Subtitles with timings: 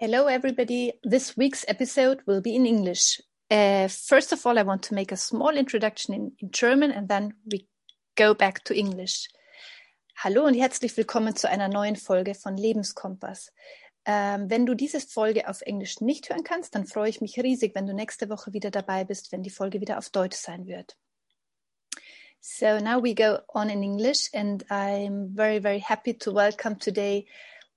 [0.00, 0.92] Hello, everybody.
[1.02, 3.20] This week's episode will be in English.
[3.50, 7.08] Uh, first of all, I want to make a small introduction in, in German and
[7.08, 7.66] then we
[8.14, 9.26] go back to English.
[10.14, 13.50] Hallo und herzlich willkommen zu einer neuen Folge von Lebenskompass.
[14.04, 17.74] Ähm, wenn du diese Folge auf Englisch nicht hören kannst, dann freue ich mich riesig,
[17.74, 20.96] wenn du nächste Woche wieder dabei bist, wenn die Folge wieder auf Deutsch sein wird.
[22.38, 27.26] So now we go on in English, and I'm very, very happy to welcome today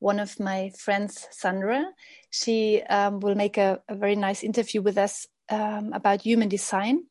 [0.01, 1.85] one of my friends, Sandra.
[2.31, 7.05] She um, will make a, a, very nice interview with us um, about human design.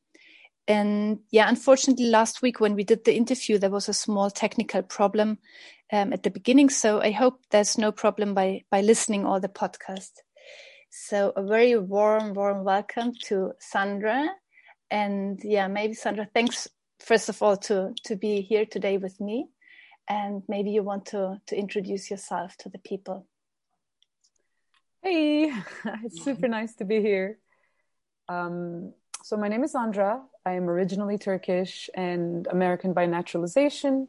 [0.67, 4.83] And yeah, unfortunately, last week when we did the interview, there was a small technical
[4.83, 5.39] problem
[5.93, 6.69] um, at the beginning.
[6.69, 10.11] So I hope there's no problem by by listening all the podcast.
[10.91, 14.29] So a very warm, warm welcome to Sandra.
[14.91, 16.67] And yeah, maybe Sandra, thanks
[16.99, 19.47] first of all to to be here today with me
[20.11, 23.27] and maybe you want to to introduce yourself to the people.
[25.03, 25.55] Hey
[26.05, 27.39] it's super nice to be here.
[28.29, 30.21] Um, so my name is Andra.
[30.45, 34.09] i am originally turkish and american by naturalization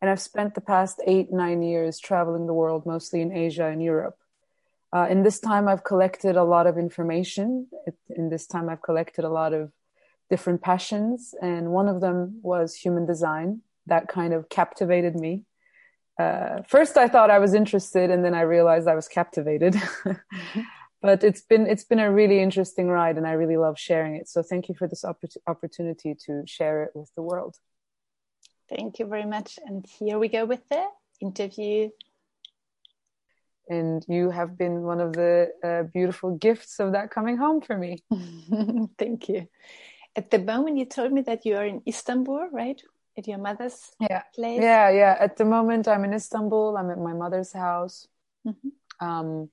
[0.00, 3.82] and i've spent the past eight nine years traveling the world mostly in asia and
[3.82, 4.18] europe.
[4.92, 7.68] Uh, in this time i've collected a lot of information.
[8.10, 9.72] In this time i've collected a lot of
[10.28, 15.44] different passions and one of them was human design that kind of captivated me.
[16.18, 19.74] Uh, first, I thought I was interested, and then I realized I was captivated.
[19.74, 20.60] mm-hmm.
[21.00, 24.28] But it's been it's been a really interesting ride, and I really love sharing it.
[24.28, 27.54] So thank you for this opp- opportunity to share it with the world.
[28.68, 29.60] Thank you very much.
[29.64, 30.84] And here we go with the
[31.20, 31.90] interview.
[33.70, 37.76] And you have been one of the uh, beautiful gifts of that coming home for
[37.76, 38.02] me.
[38.98, 39.48] Thank you.
[40.16, 42.80] At the moment, you told me that you are in Istanbul, right?
[43.18, 44.22] At your mother's yeah.
[44.34, 44.60] place?
[44.62, 45.16] Yeah, yeah.
[45.18, 46.76] At the moment, I'm in Istanbul.
[46.76, 48.06] I'm at my mother's house,
[48.46, 49.06] mm-hmm.
[49.06, 49.50] um,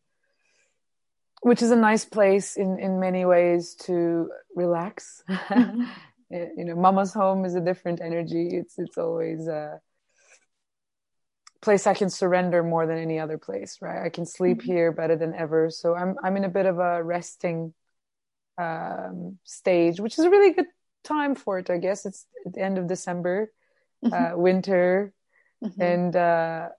[1.42, 5.24] which is a nice place in in many ways to relax.
[5.28, 5.84] Mm-hmm.
[6.30, 8.50] you know, mama's home is a different energy.
[8.54, 9.82] It's it's always a
[11.62, 13.80] place I can surrender more than any other place.
[13.82, 14.72] Right, I can sleep mm-hmm.
[14.72, 15.70] here better than ever.
[15.72, 17.74] So I'm I'm in a bit of a resting
[18.58, 20.68] um, stage, which is a really good
[21.06, 21.70] time for it.
[21.70, 23.52] I guess it's at the end of December,
[24.04, 24.14] mm-hmm.
[24.14, 25.14] uh, winter,
[25.64, 25.82] mm-hmm.
[25.82, 26.70] and uh,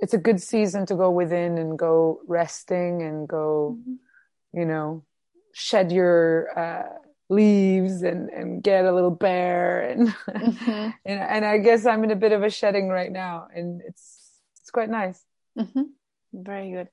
[0.00, 4.58] it's a good season to go within and go resting and go, mm-hmm.
[4.58, 5.04] you know,
[5.52, 10.70] shed your uh, leaves and and get a little bare and, mm-hmm.
[11.04, 14.40] and and I guess I'm in a bit of a shedding right now, and it's
[14.60, 15.22] it's quite nice.
[15.58, 15.82] Mm-hmm.
[16.32, 16.88] Very good.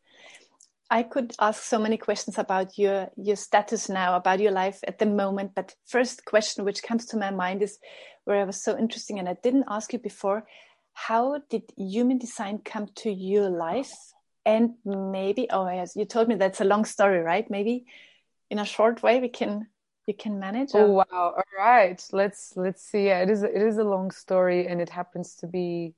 [0.93, 4.99] I could ask so many questions about your your status now, about your life at
[4.99, 5.55] the moment.
[5.55, 7.79] But first question which comes to my mind is
[8.25, 10.45] where I was so interesting, and I didn't ask you before.
[10.93, 13.91] How did human design come to your life?
[14.45, 17.49] And maybe, oh yes, you told me that's a long story, right?
[17.49, 17.85] Maybe
[18.51, 19.65] in a short way we can
[20.05, 20.75] you can manage.
[20.75, 21.05] Oh wow!
[21.11, 23.07] All right, let's let's see.
[23.07, 25.95] Yeah, it is it is a long story, and it happens to be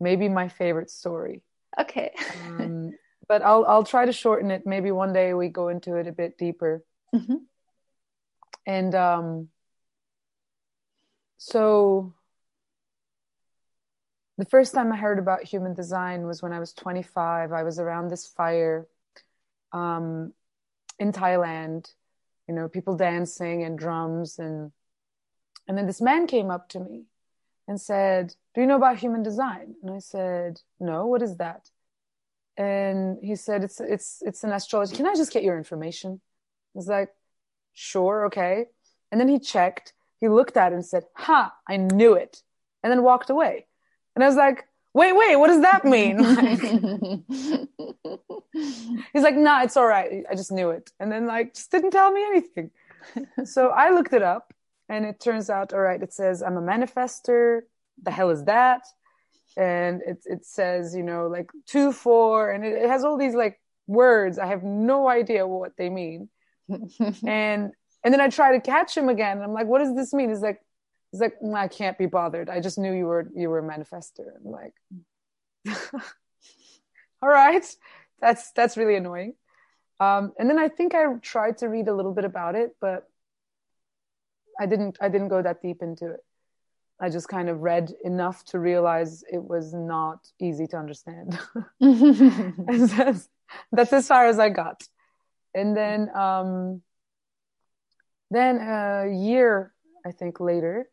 [0.00, 1.42] maybe my favorite story.
[1.78, 2.10] Okay.
[2.42, 2.90] um,
[3.28, 4.66] but I'll I'll try to shorten it.
[4.66, 6.82] Maybe one day we go into it a bit deeper.
[7.14, 7.36] Mm-hmm.
[8.66, 9.48] And um,
[11.36, 12.14] so
[14.38, 17.52] the first time I heard about human design was when I was 25.
[17.52, 18.86] I was around this fire
[19.72, 20.32] um,
[20.98, 21.92] in Thailand,
[22.48, 24.72] you know, people dancing and drums and
[25.66, 27.04] and then this man came up to me
[27.66, 31.70] and said, "Do you know about human design?" And I said, "No, what is that?"
[32.58, 34.96] And he said it's it's it's an astrology.
[34.96, 36.20] Can i just get your information?
[36.74, 37.10] I was like
[37.72, 38.66] sure okay.
[39.12, 42.42] And then he checked he looked at it and said ha i knew it
[42.82, 43.66] and then walked away.
[44.16, 46.18] And i was like wait wait what does that mean?
[49.12, 50.24] He's like nah it's all right.
[50.28, 50.90] I just knew it.
[50.98, 52.72] And then like just didn't tell me anything.
[53.44, 54.52] So i looked it up
[54.88, 57.60] and it turns out all right it says i'm a manifestor.
[58.02, 58.82] The hell is that
[59.58, 63.34] and it it says you know like two four and it, it has all these
[63.34, 64.38] like words.
[64.38, 66.28] I have no idea what they mean.
[67.26, 67.72] And
[68.04, 70.28] and then i try to catch him again and i'm like what does this mean?
[70.30, 70.60] He's like
[71.10, 72.48] he's like mm, i can't be bothered.
[72.48, 74.28] I just knew you were you were a manifestor.
[74.36, 74.74] I'm like
[77.22, 77.64] all right.
[78.20, 79.34] That's that's really annoying.
[80.00, 83.08] Um, and then i think i tried to read a little bit about it but
[84.60, 86.20] i didn't i didn't go that deep into it
[87.00, 91.38] I just kind of read enough to realize it was not easy to understand.
[91.80, 93.28] that's,
[93.70, 94.82] that's, as far as I got.
[95.54, 96.82] And then, um,
[98.30, 99.72] then a year,
[100.04, 100.88] I think later,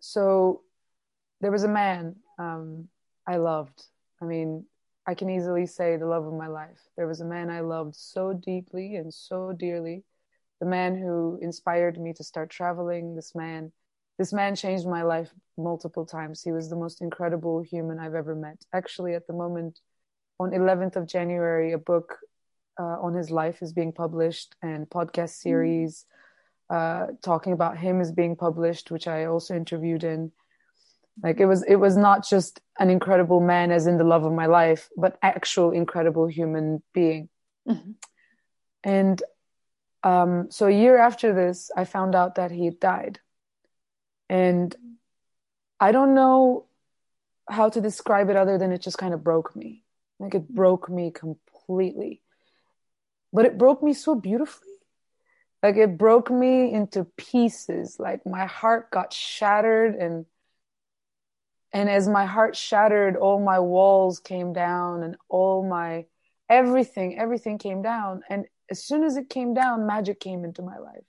[0.00, 0.62] so
[1.40, 2.88] there was a man um,
[3.26, 3.84] I loved.
[4.22, 4.64] I mean,
[5.06, 6.80] I can easily say the love of my life.
[6.96, 10.04] There was a man I loved so deeply and so dearly.
[10.60, 13.14] The man who inspired me to start traveling.
[13.14, 13.72] This man,
[14.18, 16.42] this man changed my life multiple times.
[16.42, 18.64] He was the most incredible human I've ever met.
[18.72, 19.80] Actually, at the moment,
[20.40, 22.18] on 11th of January, a book
[22.78, 25.42] uh, on his life is being published, and podcast mm.
[25.42, 26.06] series
[26.70, 30.32] uh, talking about him is being published, which I also interviewed in
[31.22, 34.32] like it was it was not just an incredible man as in the love of
[34.32, 37.28] my life but actual incredible human being
[37.68, 37.92] mm-hmm.
[38.84, 39.22] and
[40.04, 43.20] um, so a year after this i found out that he had died
[44.28, 44.76] and
[45.80, 46.68] i don't know
[47.48, 49.82] how to describe it other than it just kind of broke me.
[50.18, 52.22] Like it broke me completely.
[53.32, 54.68] But it broke me so beautifully.
[55.62, 57.96] Like it broke me into pieces.
[57.98, 60.26] Like my heart got shattered and
[61.72, 66.06] and as my heart shattered all my walls came down and all my
[66.48, 68.22] everything everything came down.
[68.28, 71.04] And as soon as it came down magic came into my life.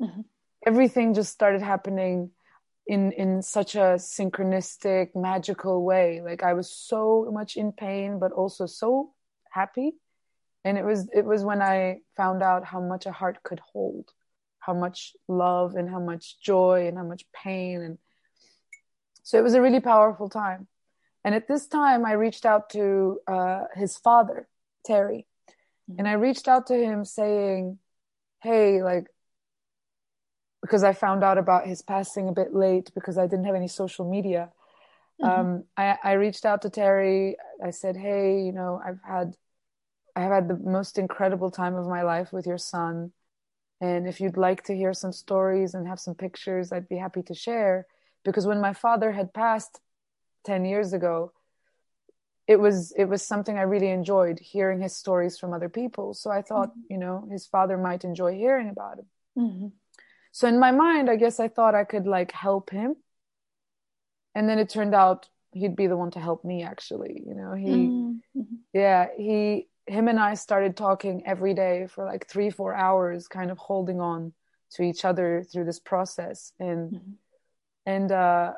[0.00, 0.22] Mm-hmm.
[0.66, 2.30] everything just started happening
[2.86, 8.32] in in such a synchronistic magical way like i was so much in pain but
[8.32, 9.12] also so
[9.50, 9.92] happy
[10.64, 14.10] and it was it was when i found out how much a heart could hold
[14.58, 17.98] how much love and how much joy and how much pain and
[19.22, 20.66] so it was a really powerful time.
[21.24, 24.48] And at this time, I reached out to uh, his father,
[24.84, 25.26] Terry,
[25.88, 26.00] mm-hmm.
[26.00, 27.78] and I reached out to him saying,
[28.42, 29.06] Hey, like,
[30.62, 33.68] because I found out about his passing a bit late because I didn't have any
[33.68, 34.50] social media.
[35.20, 35.40] Mm-hmm.
[35.40, 37.36] Um, I, I reached out to Terry.
[37.62, 39.36] I said, Hey, you know, I've had,
[40.16, 43.12] I have had the most incredible time of my life with your son.
[43.80, 47.22] And if you'd like to hear some stories and have some pictures, I'd be happy
[47.24, 47.86] to share
[48.24, 49.80] because when my father had passed
[50.44, 51.32] 10 years ago
[52.46, 56.30] it was it was something i really enjoyed hearing his stories from other people so
[56.30, 56.92] i thought mm-hmm.
[56.92, 59.06] you know his father might enjoy hearing about him
[59.38, 59.66] mm-hmm.
[60.32, 62.96] So in my mind i guess i thought i could like help him.
[64.34, 67.54] And then it turned out he'd be the one to help me actually you know?
[67.54, 68.42] He mm-hmm.
[68.72, 73.50] yeah he him and i started talking every day for like three four hours kind
[73.50, 74.32] of holding on
[74.74, 76.52] to each other through this process.
[76.58, 77.10] And mm-hmm.
[77.86, 78.52] and uh,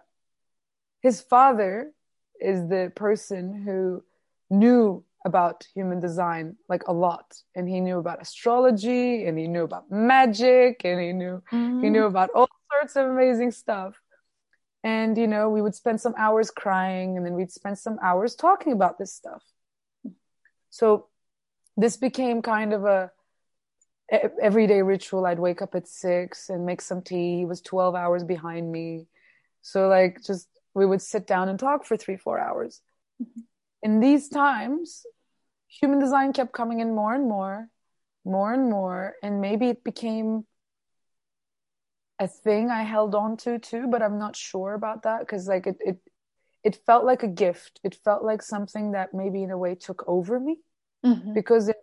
[1.00, 1.92] his father
[2.40, 4.02] is the person who
[4.50, 9.62] knew about human design like a lot and he knew about astrology and he knew
[9.62, 11.82] about magic and he knew mm-hmm.
[11.82, 13.94] he knew about all sorts of amazing stuff
[14.82, 18.34] and you know we would spend some hours crying and then we'd spend some hours
[18.34, 19.42] talking about this stuff
[20.70, 21.08] so
[21.76, 23.10] this became kind of a
[24.42, 28.22] everyday ritual i'd wake up at six and make some tea he was 12 hours
[28.22, 29.06] behind me
[29.62, 32.80] so like just we would sit down and talk for three, four hours.
[33.22, 33.40] Mm-hmm.
[33.84, 35.04] In these times,
[35.68, 37.68] human design kept coming in more and more,
[38.24, 40.46] more and more, and maybe it became
[42.18, 45.66] a thing I held on to too, but I'm not sure about that because like
[45.66, 45.98] it it
[46.62, 47.78] it felt like a gift.
[47.84, 50.56] It felt like something that maybe in a way took over me
[51.04, 51.34] mm-hmm.
[51.34, 51.76] because it,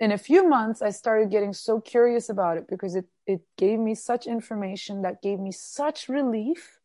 [0.00, 3.78] in a few months I started getting so curious about it because it it gave
[3.78, 6.78] me such information that gave me such relief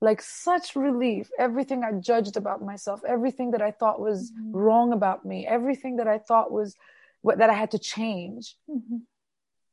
[0.00, 1.30] like such relief.
[1.38, 4.52] Everything i judged about myself everything that i thought was mm-hmm.
[4.56, 6.76] wrong about me everything that i thought was
[7.22, 8.56] what that i had to change.
[8.68, 8.98] Mm-hmm.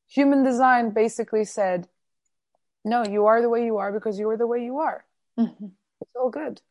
[0.07, 1.87] human design basically said
[2.83, 5.05] no you are the way you are because you are the way you are.
[5.39, 5.67] Mm-hmm.
[6.01, 6.61] it's all good.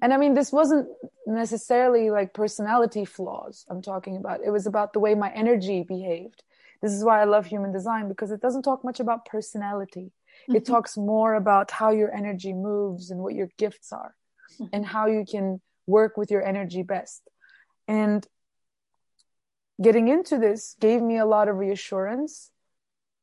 [0.00, 0.88] And i mean this wasn't
[1.26, 4.40] necessarily like personality flaws i'm talking about.
[4.44, 6.42] It was about the way my energy behaved.
[6.82, 10.12] This is why i love human design because it doesn't talk much about personality
[10.48, 10.56] Mm-hmm.
[10.56, 14.14] It talks more about how your energy moves and what your gifts are
[14.54, 14.66] mm-hmm.
[14.72, 17.22] and how you can work with your energy best.
[17.88, 18.26] And
[19.80, 22.50] getting into this gave me a lot of reassurance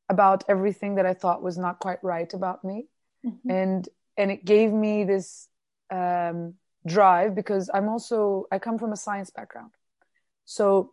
[0.08, 2.86] about everything that I thought was not quite right about me.
[3.24, 3.50] Mm-hmm.
[3.50, 5.48] And and it gave me this
[5.90, 6.54] um,
[6.86, 9.70] drive because I'm also I come from a science background.
[10.44, 10.92] So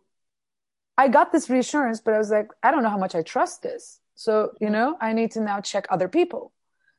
[0.96, 3.62] I got this reassurance, but I was like, I don't know how much I trust
[3.62, 4.00] this.
[4.18, 6.52] So, you know, I need to now check other people.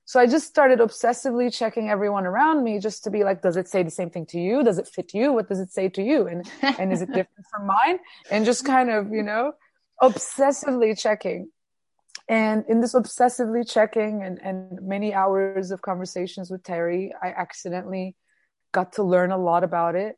[0.05, 3.67] So I just started obsessively checking everyone around me just to be like, does it
[3.67, 4.63] say the same thing to you?
[4.63, 5.33] Does it fit you?
[5.33, 6.27] What does it say to you?
[6.27, 6.49] And,
[6.79, 7.99] and is it different from mine?
[8.31, 9.51] And just kind of, you know,
[10.01, 11.49] obsessively checking.
[12.29, 18.15] And in this obsessively checking and, and many hours of conversations with Terry, I accidentally
[18.71, 20.15] got to learn a lot about it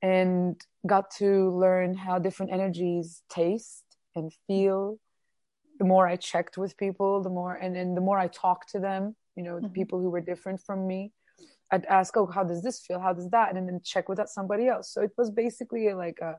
[0.00, 3.84] and got to learn how different energies taste
[4.16, 4.98] and feel
[5.82, 8.78] the more I checked with people, the more and, and the more I talked to
[8.78, 9.64] them, you know, mm-hmm.
[9.64, 11.10] the people who were different from me,
[11.72, 13.00] I'd ask, oh, how does this feel?
[13.00, 13.56] How does that?
[13.56, 14.94] And then check with that somebody else.
[14.94, 16.36] So it was basically like a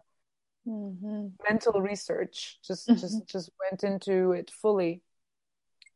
[0.66, 1.28] mm-hmm.
[1.50, 2.58] mental research.
[2.66, 3.02] Just mm-hmm.
[3.02, 5.02] just just went into it fully.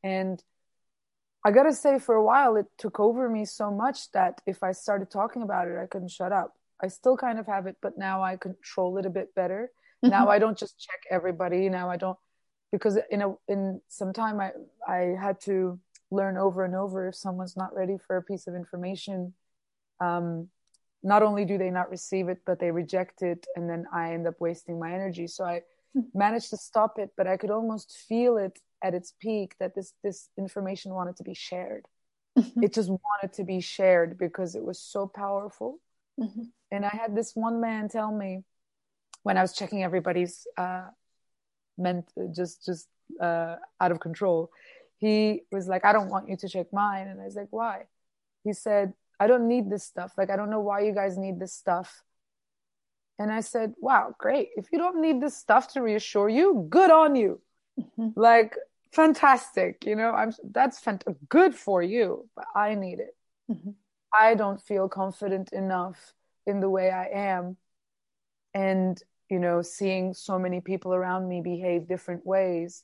[0.04, 0.44] And
[1.46, 4.74] I gotta say, for a while, it took over me so much that if I
[4.74, 6.54] started talking about it, I couldn't shut up.
[6.84, 9.72] I still kind of have it, but now I control it a bit better.
[10.04, 10.12] Mm-hmm.
[10.12, 11.70] Now I don't just check everybody.
[11.70, 12.18] Now I don't
[12.72, 14.52] because in a in some time I
[14.88, 15.80] I had to
[16.12, 19.34] learn over and over if someone's not ready for a piece of information
[20.00, 20.48] um,
[21.04, 24.28] not only do they not receive it but they reject it and then i end
[24.28, 25.62] up wasting my energy so i
[25.94, 26.02] hmm.
[26.14, 29.94] managed to stop it but i could almost feel it at its peak that this
[30.04, 31.86] this information wanted to be shared
[32.38, 32.64] mm-hmm.
[32.64, 35.80] it just wanted to be shared because it was so powerful
[36.20, 36.44] mm-hmm.
[36.72, 38.44] and i had this one man tell me
[39.24, 40.86] when i was checking everybody's uh
[41.78, 42.88] meant just just
[43.22, 44.52] uh out of control
[44.98, 47.08] he was like, I don't want you to check mine.
[47.08, 47.84] And I was like, why?
[48.44, 50.14] He said, I don't need this stuff.
[50.18, 52.04] Like, I don't know why you guys need this stuff.
[53.20, 54.50] And I said, wow, great.
[54.58, 57.42] If you don't need this stuff to reassure you, good on you.
[57.80, 58.20] Mm-hmm.
[58.20, 58.56] Like,
[58.92, 59.86] fantastic.
[59.86, 63.16] You know, I'm, that's fant- good for you, but I need it.
[63.52, 63.72] Mm-hmm.
[64.14, 66.14] I don't feel confident enough
[66.46, 67.58] in the way I am.
[68.54, 72.84] And, you know, seeing so many people around me behave different ways.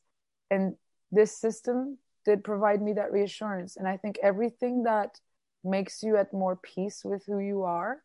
[0.52, 0.76] And
[1.12, 3.78] this system did provide me that reassurance.
[3.78, 5.20] And I think everything that
[5.64, 8.02] makes you at more peace with who you are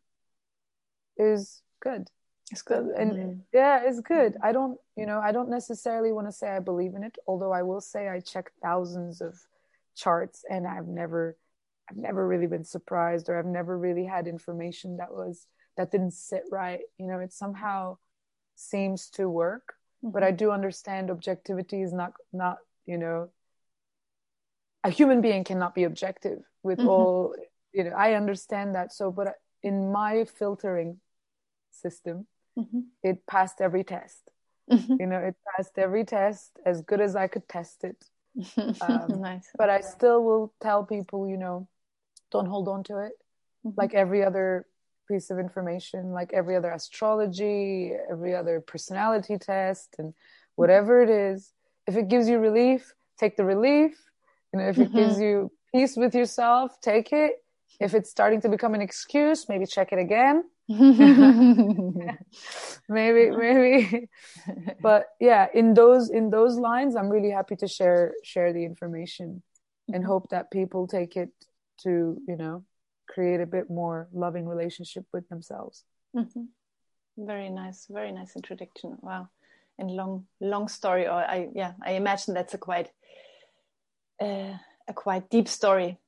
[1.16, 2.08] is good.
[2.50, 2.86] It's good.
[2.96, 3.32] And mm-hmm.
[3.52, 4.36] yeah, it's good.
[4.42, 7.52] I don't, you know, I don't necessarily want to say I believe in it, although
[7.52, 9.34] I will say I check thousands of
[9.96, 11.36] charts and I've never
[11.90, 16.12] I've never really been surprised or I've never really had information that was that didn't
[16.12, 16.80] sit right.
[16.98, 17.98] You know, it's somehow
[18.58, 19.74] seems to work.
[20.04, 20.12] Mm-hmm.
[20.12, 23.30] But I do understand objectivity is not not, you know,
[24.84, 26.88] a human being cannot be objective with mm-hmm.
[26.88, 27.34] all
[27.72, 30.98] you know i understand that so but in my filtering
[31.70, 32.26] system
[32.58, 32.80] mm-hmm.
[33.02, 34.30] it passed every test
[34.70, 34.94] mm-hmm.
[35.00, 38.04] you know it passed every test as good as i could test it
[38.82, 41.68] um, nice but i still will tell people you know
[42.30, 43.12] don't hold on to it
[43.66, 43.70] mm-hmm.
[43.76, 44.66] like every other
[45.08, 50.14] piece of information like every other astrology every other personality test and
[50.56, 51.52] whatever it is
[51.86, 54.08] if it gives you relief take the relief
[54.52, 54.96] you know, if it mm-hmm.
[54.96, 57.44] gives you peace with yourself, take it.
[57.80, 60.44] If it's starting to become an excuse, maybe check it again.
[60.68, 62.10] maybe,
[62.88, 64.08] maybe.
[64.82, 69.42] but yeah, in those in those lines, I'm really happy to share share the information
[69.88, 70.10] and mm-hmm.
[70.10, 71.30] hope that people take it
[71.82, 72.64] to, you know,
[73.08, 75.84] create a bit more loving relationship with themselves.
[76.14, 76.44] Mm-hmm.
[77.18, 78.96] Very nice, very nice introduction.
[79.00, 79.28] Wow.
[79.78, 82.90] And long long story or I yeah, I imagine that's a quite
[84.20, 84.54] uh,
[84.88, 85.98] a quite deep story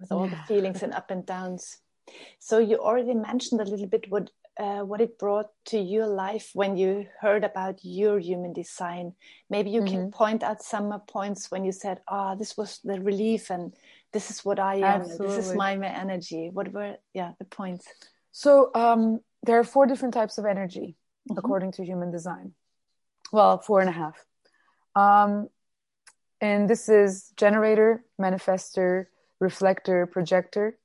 [0.00, 0.36] with all yeah.
[0.36, 1.78] the feelings and up and downs.
[2.38, 6.50] So you already mentioned a little bit what uh, what it brought to your life
[6.54, 9.14] when you heard about your human design.
[9.48, 9.94] Maybe you mm-hmm.
[9.94, 13.74] can point out some points when you said, "Ah, oh, this was the relief, and
[14.12, 15.00] this is what I am.
[15.02, 15.36] Absolutely.
[15.36, 17.86] This is my, my energy." What were yeah the points?
[18.30, 20.96] So um, there are four different types of energy
[21.28, 21.38] mm-hmm.
[21.38, 22.52] according to human design.
[23.32, 24.24] Well, four and a half.
[24.94, 25.48] Um,
[26.40, 29.06] and this is generator, manifestor,
[29.40, 30.78] reflector, projector,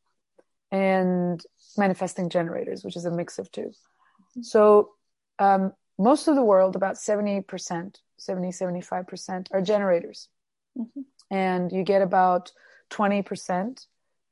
[0.72, 1.44] and
[1.78, 4.42] manifesting generators, which is a mix of 2 mm-hmm.
[4.42, 4.92] So
[5.40, 10.30] um, most of the world, about 70%, 70, 75% are generators.
[10.78, 11.02] Mm-hmm.
[11.32, 12.52] And you get about
[12.90, 13.86] 20%,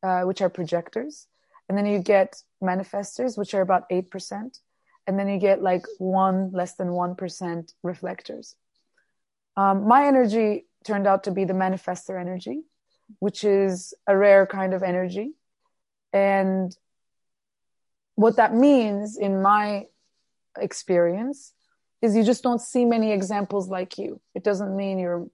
[0.04, 1.28] uh, which are projectors.
[1.68, 4.60] And then you get manifestors, which are about 8%.
[5.08, 8.56] And then you get like one, less than 1% reflectors.
[9.58, 12.62] Um, my energy turned out to be the manifestor energy,
[13.20, 15.34] which is a rare kind of energy.
[16.14, 16.76] And
[18.16, 19.86] what that means in my
[20.58, 21.54] experience
[22.02, 24.22] is you just don't see many examples like you.
[24.34, 25.28] It doesn't mean you're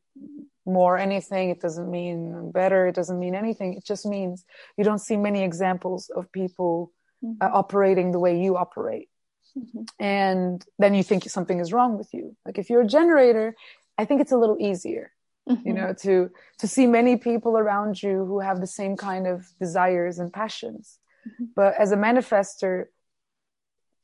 [0.65, 1.49] more anything.
[1.49, 2.87] It doesn't mean better.
[2.87, 3.73] It doesn't mean anything.
[3.73, 4.45] It just means
[4.77, 6.91] you don't see many examples of people
[7.23, 7.37] mm-hmm.
[7.41, 9.09] uh, operating the way you operate.
[9.57, 9.83] Mm-hmm.
[9.99, 12.35] And then you think something is wrong with you.
[12.45, 13.55] Like if you're a generator,
[13.97, 15.11] I think it's a little easier
[15.49, 15.67] mm-hmm.
[15.67, 19.47] you know to to see many people around you who have the same kind of
[19.59, 21.45] desires and passions mm-hmm.
[21.55, 22.85] but as a manifestor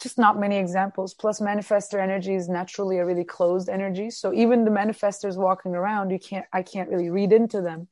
[0.01, 4.65] just not many examples plus manifestor energy is naturally a really closed energy so even
[4.65, 7.87] the manifestors walking around you can't i can't really read into them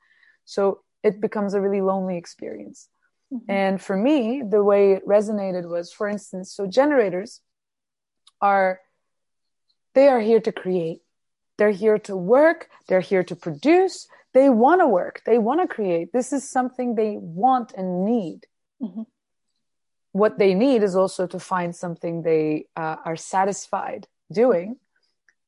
[0.46, 2.90] so it becomes a really lonely experience
[3.34, 3.52] mm-hmm.
[3.52, 7.42] and for me the way it resonated was for instance so generators
[8.42, 8.80] are
[9.94, 11.02] they are here to create
[11.58, 12.70] they're here to work.
[12.88, 14.08] They're here to produce.
[14.34, 15.22] They want to work.
[15.26, 16.12] They want to create.
[16.12, 18.46] This is something they want and need.
[18.82, 19.04] Mm-hmm.
[20.16, 24.78] What they need is also to find something they uh, are satisfied doing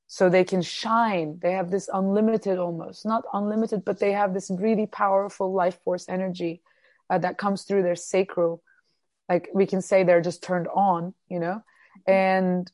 [0.08, 1.40] so they can shine.
[1.42, 6.10] They have this unlimited almost not unlimited but they have this really powerful life force
[6.10, 6.62] energy
[7.10, 8.62] uh, that comes through their sacral.
[9.30, 11.64] Like we can say they're just turned on you know?
[12.06, 12.70] And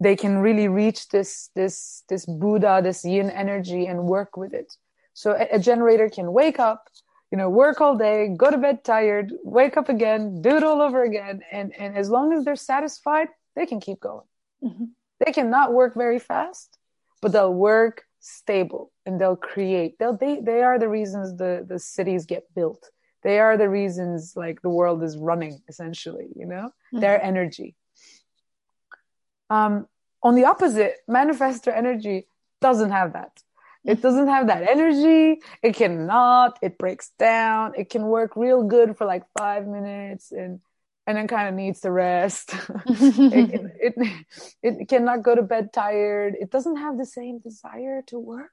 [0.00, 4.78] they can really reach this this this buddha this yin energy and work with it.
[5.12, 6.88] So a, a generator can wake up
[7.32, 10.80] you know work all day go to bed tired wake up again do it all
[10.82, 11.40] over again.
[11.50, 14.26] And and as long as they're satisfied they can keep going.
[14.62, 14.84] Mm-hmm.
[15.24, 16.78] they cannot work very fast
[17.20, 19.98] but they'll work stable and they'll create.
[19.98, 22.90] They'll they, they are the reasons the the cities get built.
[23.22, 27.00] They are the reasons like the world is running essentially you know mm-hmm.
[27.00, 27.74] their energy.
[29.48, 29.86] Um
[30.22, 32.26] on the opposite manifestor energy
[32.60, 33.32] doesn't have that
[33.84, 35.40] it doesn't have that energy.
[35.62, 36.58] It cannot.
[36.62, 37.72] It breaks down.
[37.76, 40.60] It can work real good for like five minutes and
[41.04, 42.54] and then kind of needs to rest.
[42.86, 44.26] it, it,
[44.62, 46.36] it cannot go to bed tired.
[46.40, 48.52] It doesn't have the same desire to work,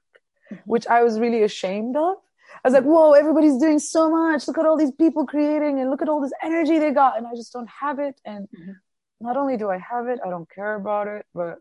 [0.52, 0.56] mm-hmm.
[0.64, 2.16] which I was really ashamed of.
[2.64, 4.48] I was like, whoa, everybody's doing so much.
[4.48, 7.16] Look at all these people creating and look at all this energy they got.
[7.16, 8.20] And I just don't have it.
[8.24, 8.72] And mm-hmm.
[9.20, 11.58] not only do I have it, I don't care about it, but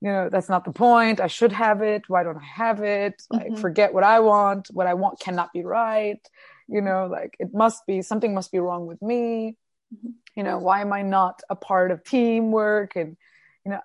[0.00, 1.20] you know that's not the point.
[1.20, 2.08] I should have it.
[2.08, 3.22] Why don't i have it?
[3.30, 3.60] Like mm-hmm.
[3.60, 4.68] forget what i want.
[4.72, 6.20] What i want cannot be right.
[6.68, 9.56] You know like it must be something must be wrong with me.
[9.92, 10.10] Mm-hmm.
[10.36, 12.96] you know why am i not a part of teamwork?
[12.96, 13.16] And
[13.64, 13.80] you know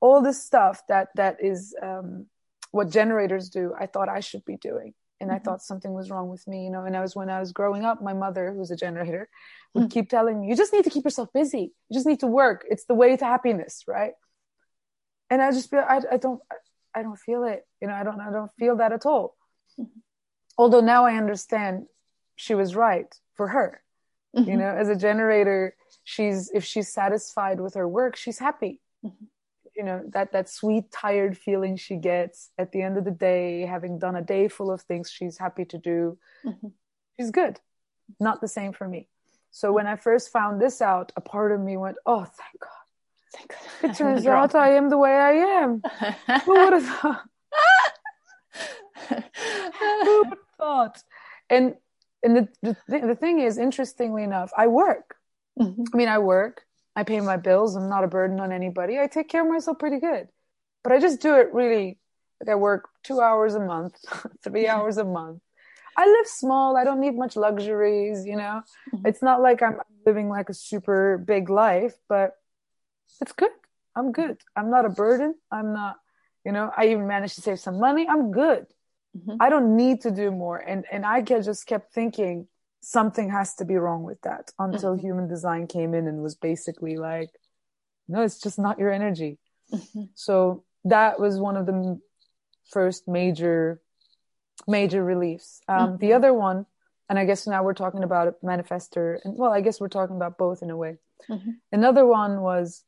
[0.00, 2.26] all this stuff that that is um,
[2.70, 4.94] what generators do i thought i should be doing.
[5.20, 5.36] And mm-hmm.
[5.36, 6.84] i thought something was wrong with me you know.
[6.84, 9.28] And i was when i was growing up my mother who's a generator
[9.74, 9.90] would mm-hmm.
[9.90, 11.72] keep telling me you just need to keep yourself busy.
[11.88, 12.64] You just need to work.
[12.68, 14.14] It's the way to happiness right
[15.32, 16.40] and I just feel I, I don't
[16.94, 17.66] I don't feel it.
[17.80, 19.34] You know, I don't I don't feel that at all.
[19.80, 20.00] Mm-hmm.
[20.58, 21.86] Although now I understand
[22.36, 23.82] she was right for her.
[24.36, 24.50] Mm-hmm.
[24.50, 25.74] You know, as a generator,
[26.04, 28.82] she's if she's satisfied with her work, she's happy.
[29.04, 29.24] Mm-hmm.
[29.74, 33.62] You know, that that sweet tired feeling she gets at the end of the day,
[33.62, 36.18] having done a day full of things she's happy to do.
[36.44, 36.68] Mm-hmm.
[37.18, 37.58] She's good.
[38.20, 39.08] Not the same for me.
[39.50, 42.81] So when I first found this out, a part of me went, "Oh, thank God."
[43.82, 45.82] It turns out I am the way I am.
[46.44, 47.22] Who would have thought?
[49.08, 51.02] Who would have thought?
[51.50, 51.74] And
[52.22, 55.16] and the, the the thing is, interestingly enough, I work.
[55.58, 55.82] Mm-hmm.
[55.92, 56.62] I mean, I work.
[56.94, 57.74] I pay my bills.
[57.74, 58.98] I'm not a burden on anybody.
[58.98, 60.28] I take care of myself pretty good,
[60.84, 61.98] but I just do it really.
[62.40, 63.96] Like I work two hours a month,
[64.44, 65.40] three hours a month.
[65.96, 66.76] I live small.
[66.76, 68.24] I don't need much luxuries.
[68.24, 68.62] You know,
[68.94, 69.06] mm-hmm.
[69.06, 72.32] it's not like I'm living like a super big life, but
[73.20, 73.50] it's good.
[73.94, 74.38] I'm good.
[74.56, 75.34] I'm not a burden.
[75.50, 75.96] I'm not,
[76.44, 78.06] you know, I even managed to save some money.
[78.08, 78.66] I'm good.
[79.16, 79.36] Mm-hmm.
[79.40, 80.56] I don't need to do more.
[80.58, 82.48] And and I just kept thinking
[82.80, 85.06] something has to be wrong with that until mm-hmm.
[85.06, 87.30] human design came in and was basically like,
[88.08, 89.38] no, it's just not your energy.
[89.72, 90.04] Mm-hmm.
[90.14, 92.00] So that was one of the
[92.70, 93.80] first major
[94.66, 95.60] major reliefs.
[95.68, 96.16] Um, the mm-hmm.
[96.16, 96.66] other one,
[97.12, 100.38] and I guess now we're talking about manifestor, and well, I guess we're talking about
[100.38, 100.96] both in a way.
[101.28, 101.50] Mm-hmm.
[101.70, 102.84] Another one was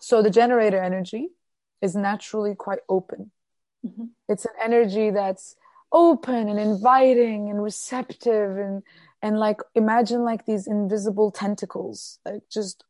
[0.00, 1.28] so the generator energy
[1.82, 3.30] is naturally quite open.
[3.84, 4.04] Mm-hmm.
[4.30, 5.56] It's an energy that's
[5.92, 8.82] open and inviting and receptive and
[9.20, 12.82] and like imagine like these invisible tentacles like just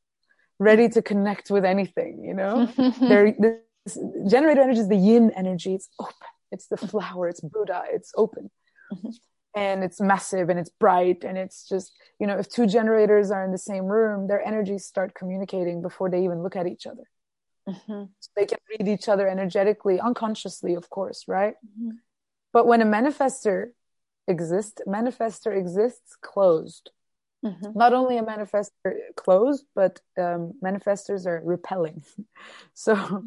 [0.61, 2.67] ready to connect with anything you know
[3.01, 3.99] there this
[4.29, 6.13] generator energy is the yin energy it's open
[6.51, 8.51] it's the flower it's buddha it's open
[8.93, 9.11] mm-hmm
[9.59, 13.45] and it's massive and it's bright and it's just you know if two generators are
[13.45, 17.07] in the same room their energies start communicating before they even look at each other
[17.69, 18.05] mm-hmm.
[18.21, 21.97] so they can read each other energetically unconsciously of course right mm-hmm.
[22.53, 23.71] but when a manifestor
[24.29, 26.91] exists manifestor exists closed
[27.45, 27.71] mm-hmm.
[27.75, 32.03] not only a manifestor closed but um, manifestors are repelling
[32.75, 33.25] so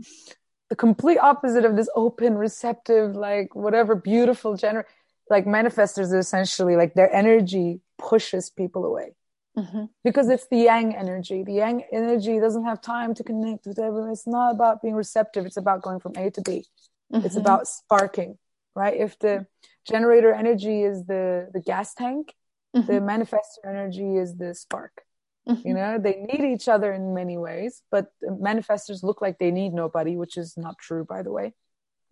[0.70, 4.88] the complete opposite of this open receptive like whatever beautiful generator
[5.30, 9.16] like manifestors are essentially like their energy pushes people away
[9.58, 9.86] mm-hmm.
[10.04, 14.10] because it's the yang energy the yang energy doesn't have time to connect with everyone
[14.10, 16.66] it's not about being receptive it's about going from a to b
[17.14, 17.26] mm-hmm.
[17.26, 18.38] it's about sparking
[18.76, 19.46] right if the
[19.88, 22.34] generator energy is the the gas tank
[22.76, 22.88] mm-hmm.
[22.88, 25.04] the manifestor energy is the spark
[25.48, 25.68] mm-hmm.
[25.68, 29.74] you know they need each other in many ways but manifestors look like they need
[29.74, 31.54] nobody which is not true by the way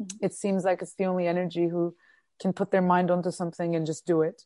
[0.02, 0.18] mm-hmm.
[0.22, 1.96] it seems like it's the only energy who
[2.40, 4.44] can put their mind onto something and just do it.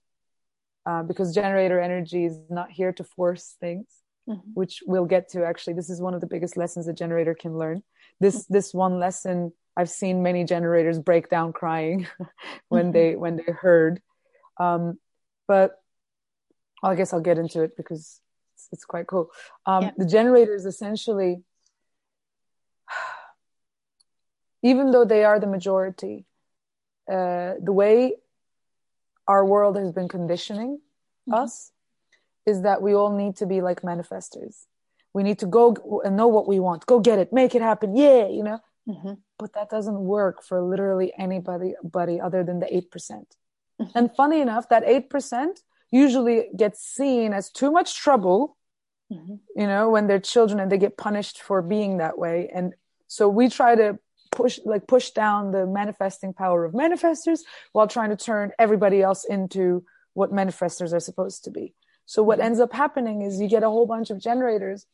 [0.85, 3.85] Uh, because generator energy is not here to force things,
[4.27, 4.49] mm-hmm.
[4.53, 5.45] which we'll get to.
[5.45, 7.81] Actually, this is one of the biggest lessons a generator can learn.
[8.19, 8.53] This mm-hmm.
[8.53, 12.07] this one lesson I've seen many generators break down crying
[12.67, 12.91] when mm-hmm.
[12.91, 14.01] they when they heard.
[14.57, 14.99] Um,
[15.47, 15.81] but
[16.83, 18.19] I guess I'll get into it because
[18.71, 19.29] it's quite cool.
[19.65, 19.91] Um, yeah.
[19.97, 21.43] The generators essentially,
[24.63, 26.25] even though they are the majority,
[27.11, 28.15] uh, the way
[29.27, 30.79] our world has been conditioning
[31.27, 31.33] mm-hmm.
[31.33, 31.71] us
[32.45, 34.65] is that we all need to be like manifestors.
[35.13, 37.95] We need to go and know what we want, go get it, make it happen,
[37.95, 38.59] yeah, you know.
[38.87, 39.13] Mm-hmm.
[39.37, 43.35] But that doesn't work for literally anybody, buddy, other than the eight percent.
[43.79, 43.97] Mm-hmm.
[43.97, 45.61] And funny enough, that eight percent
[45.91, 48.57] usually gets seen as too much trouble,
[49.11, 49.35] mm-hmm.
[49.55, 52.49] you know, when they're children and they get punished for being that way.
[52.53, 52.73] And
[53.07, 53.99] so we try to
[54.35, 57.39] push like push down the manifesting power of manifestors
[57.71, 61.73] while trying to turn everybody else into what manifestors are supposed to be.
[62.05, 62.47] So what mm-hmm.
[62.47, 64.85] ends up happening is you get a whole bunch of generators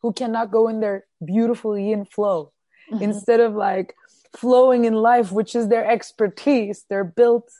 [0.00, 2.52] who cannot go in their beautiful yin flow.
[2.90, 3.04] Mm-hmm.
[3.04, 3.94] Instead of like
[4.36, 7.50] flowing in life, which is their expertise, they're built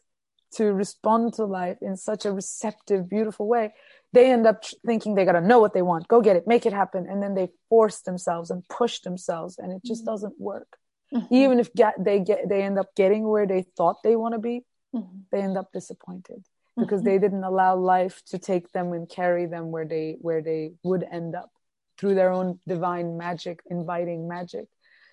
[0.55, 3.73] to respond to life in such a receptive, beautiful way.
[4.13, 6.67] They end up thinking they got to know what they want, go get it, make
[6.67, 7.07] it happen.
[7.09, 10.13] And then they force themselves and push themselves and it just mm-hmm.
[10.13, 10.79] doesn't work
[11.13, 11.35] mm-hmm.
[11.35, 14.39] even if get, they get they end up getting where they thought they want to
[14.39, 15.19] be mm-hmm.
[15.31, 16.45] they end up disappointed
[16.77, 17.11] because mm-hmm.
[17.11, 21.05] they didn't allow life to take them and carry them where they where they would
[21.11, 21.51] end up
[21.99, 24.67] through their own divine magic inviting magic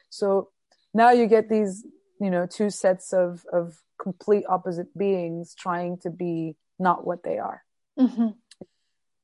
[0.10, 0.50] so
[0.94, 1.86] now you get these
[2.20, 7.38] you know two sets of of complete opposite beings trying to be not what they
[7.38, 7.64] are
[8.00, 8.30] mm-hmm.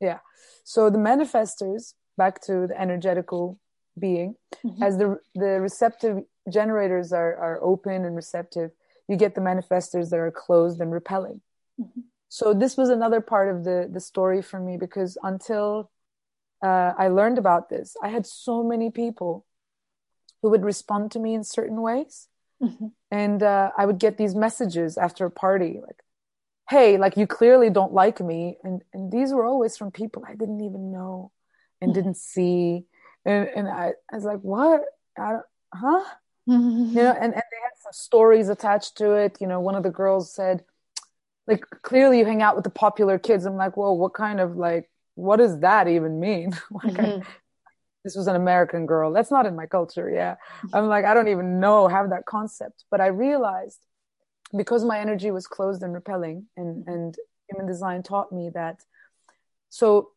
[0.02, 0.20] yeah
[0.64, 3.58] so the manifestors back to the energetical
[3.98, 4.36] being
[4.66, 4.84] mm-hmm.
[4.84, 8.72] as the the receptive generators are, are open and receptive,
[9.08, 11.42] you get the manifestors that are closed and repelling.
[11.80, 12.02] Mm-hmm.
[12.30, 15.92] So this was another part of the, the story for me because until
[16.64, 19.46] uh, I learned about this, I had so many people
[20.42, 22.28] who would respond to me in certain ways.
[22.62, 22.88] Mm-hmm.
[23.12, 26.00] And uh, I would get these messages after a party like,
[26.70, 28.58] hey, like you clearly don't like me.
[28.64, 31.32] And, and these were always from people I didn't even know
[31.82, 32.02] and mm-hmm.
[32.02, 32.86] didn't see.
[33.24, 34.82] And, and I, I was like, what?
[35.18, 36.04] I don't, huh?
[36.48, 36.58] You
[36.94, 39.38] know, and, and they had some stories attached to it.
[39.42, 40.64] You know, one of the girls said,
[41.48, 43.46] like, clearly you hang out with the popular kids.
[43.46, 46.52] I'm like, well, what kind of like, what does that even mean?
[46.72, 47.22] like, mm-hmm.
[47.22, 47.28] I,
[48.04, 49.12] this was an American girl.
[49.12, 50.10] That's not in my culture.
[50.10, 50.36] Yeah.
[50.74, 52.84] I'm like, I don't even know, have that concept.
[52.92, 53.80] But I realized
[54.56, 57.16] because my energy was closed and repelling and, and
[57.50, 58.82] human design taught me that.
[59.70, 60.12] So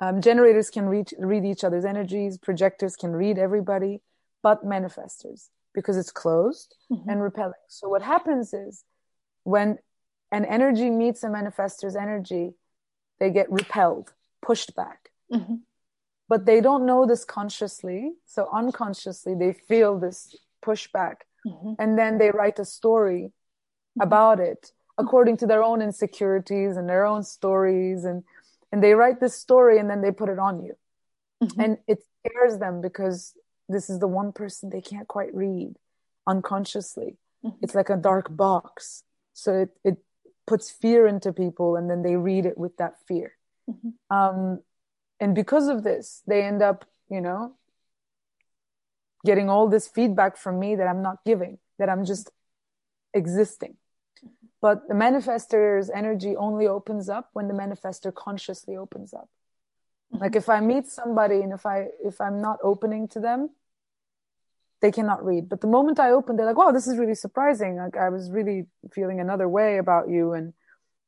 [0.00, 2.36] um, generators can reach, read each other's energies.
[2.36, 4.00] Projectors can read everybody,
[4.42, 7.08] but manifestors because it's closed mm-hmm.
[7.08, 7.64] and repelling.
[7.68, 8.84] So what happens is
[9.44, 9.78] when
[10.32, 12.54] an energy meets a manifestor's energy,
[13.20, 14.12] they get repelled,
[14.42, 15.10] pushed back.
[15.32, 15.54] Mm-hmm.
[16.28, 18.12] But they don't know this consciously.
[18.26, 21.18] So unconsciously, they feel this pushback.
[21.46, 21.74] Mm-hmm.
[21.78, 24.02] And then they write a story mm-hmm.
[24.02, 28.04] about it according to their own insecurities and their own stories.
[28.04, 28.24] And,
[28.72, 30.74] and they write this story and then they put it on you.
[31.42, 31.60] Mm-hmm.
[31.60, 33.34] And it scares them because
[33.68, 35.74] this is the one person they can't quite read
[36.26, 37.16] unconsciously.
[37.44, 37.58] Mm-hmm.
[37.62, 39.02] It's like a dark box.
[39.32, 39.96] So it, it
[40.46, 43.32] puts fear into people and then they read it with that fear.
[43.70, 44.16] Mm-hmm.
[44.16, 44.60] Um,
[45.20, 47.54] and because of this, they end up, you know,
[49.24, 52.30] getting all this feedback from me that I'm not giving, that I'm just
[53.14, 53.76] existing.
[54.24, 54.46] Mm-hmm.
[54.60, 59.28] But the manifestor's energy only opens up when the manifestor consciously opens up.
[60.12, 60.22] Mm-hmm.
[60.22, 63.50] Like if I meet somebody and if I if I'm not opening to them,
[64.80, 65.48] they cannot read.
[65.48, 67.76] But the moment I open, they're like, "Wow, this is really surprising.
[67.76, 70.52] Like I was really feeling another way about you," and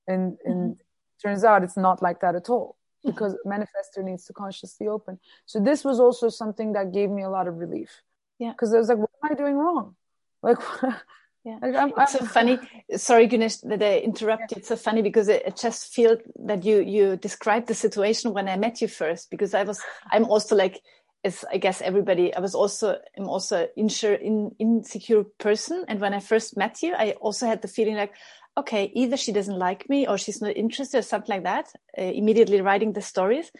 [0.06, 1.28] and and mm-hmm.
[1.28, 3.52] turns out it's not like that at all because mm-hmm.
[3.52, 5.18] manifestor needs to consciously open.
[5.46, 8.02] So this was also something that gave me a lot of relief.
[8.38, 9.96] Yeah, because I was like, "What am I doing wrong?"
[10.42, 10.58] Like.
[11.42, 12.58] Yeah, like I'm, it's I'm, so funny.
[12.96, 14.50] Sorry, Gunesh, that I interrupted.
[14.50, 14.58] Yeah.
[14.58, 18.46] It's so funny because it, it just feels that you you described the situation when
[18.46, 19.30] I met you first.
[19.30, 19.80] Because I was,
[20.10, 20.82] I'm also like
[21.24, 25.84] as I guess everybody, I was also, I'm also insure, in, insecure person.
[25.88, 28.14] And when I first met you, I also had the feeling like,
[28.56, 31.72] okay, either she doesn't like me or she's not interested or something like that.
[31.96, 33.50] Uh, immediately writing the stories.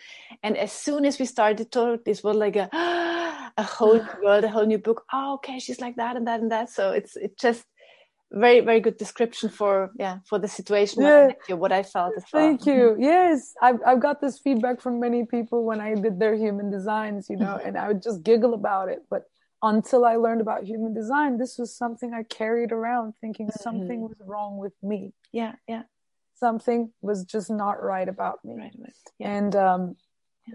[0.43, 2.69] And as soon as we started to this was like a,
[3.57, 5.05] a whole world, a whole new book.
[5.13, 5.59] Oh, okay.
[5.59, 6.71] She's like that and that and that.
[6.71, 7.65] So it's, it just,
[8.33, 11.31] very very good description for yeah for the situation yeah.
[11.49, 12.43] you, what I felt as well.
[12.43, 12.97] Thank you.
[12.99, 17.29] Yes, I've I've got this feedback from many people when I did their human designs,
[17.29, 19.01] you know, and I would just giggle about it.
[19.11, 19.25] But
[19.63, 23.63] until I learned about human design, this was something I carried around, thinking mm-hmm.
[23.63, 25.13] something was wrong with me.
[25.33, 25.83] Yeah, yeah.
[26.37, 28.55] Something was just not right about me.
[28.57, 28.93] Right, right.
[29.19, 29.37] Yeah.
[29.37, 29.97] And um,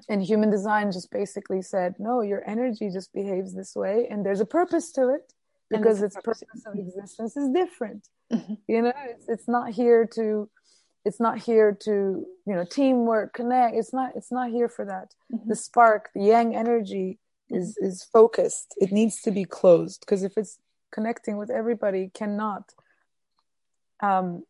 [0.09, 4.39] and human design just basically said, no, your energy just behaves this way, and there's
[4.39, 5.33] a purpose to it
[5.77, 8.07] because its purpose of existence is different.
[8.31, 8.53] Mm-hmm.
[8.67, 10.49] You know, it's, it's not here to
[11.05, 15.13] it's not here to you know teamwork connect it's not it's not here for that
[15.31, 15.47] mm-hmm.
[15.47, 20.33] the spark the yang energy is is focused it needs to be closed because if
[20.35, 20.57] it's
[20.91, 22.73] connecting with everybody cannot
[24.01, 24.43] um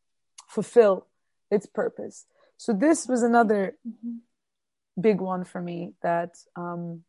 [0.47, 1.07] fulfill
[1.51, 2.25] its purpose
[2.57, 4.17] so this was another mm-hmm.
[4.99, 7.03] big one for me that um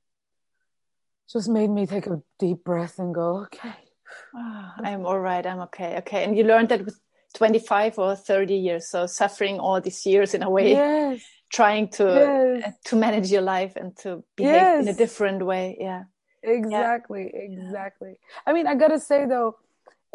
[1.33, 3.86] just made me take a deep breath and go okay
[4.35, 5.47] oh, i'm all right.
[5.47, 5.99] I'm okay.
[5.99, 6.25] Okay.
[6.25, 6.99] And you learned that with
[7.35, 11.23] 25 or 30 years so suffering all these years in a way yes.
[11.53, 12.69] trying to yes.
[12.69, 14.83] uh, to manage your life and to behave yes.
[14.83, 15.77] in a different way.
[15.79, 16.05] Yeah.
[16.43, 17.41] Exactly yeah.
[17.41, 18.19] exactly.
[18.47, 19.57] I mean i gotta say though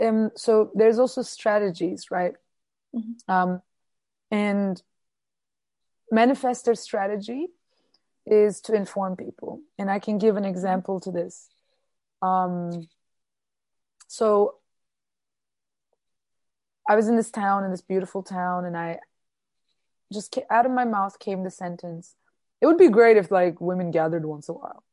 [0.01, 2.33] um so there's also strategies right?
[2.95, 3.31] Mm-hmm.
[3.31, 3.61] um
[4.31, 4.81] and
[6.11, 7.47] manifestor strategy
[8.25, 9.61] is to inform people.
[9.77, 11.49] And i can give an example to this.
[12.21, 12.87] Um
[14.11, 14.55] so
[16.85, 18.99] I was in this town, in this beautiful town, and I
[20.11, 22.17] just out of my mouth came the sentence,
[22.59, 24.83] "It would be great if like women gathered once a while."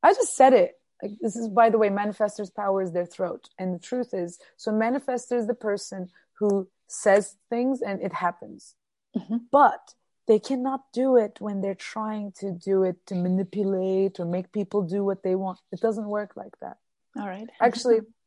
[0.00, 0.80] I just said it.
[1.02, 4.38] Like, this is, by the way, manifestor's power is their throat, and the truth is,
[4.56, 8.76] so manifestor is the person who says things and it happens,
[9.16, 9.38] mm-hmm.
[9.50, 9.94] but
[10.28, 14.82] they cannot do it when they're trying to do it to manipulate or make people
[14.82, 15.58] do what they want.
[15.72, 16.76] It doesn't work like that.
[17.18, 17.48] All right.
[17.60, 18.02] Actually,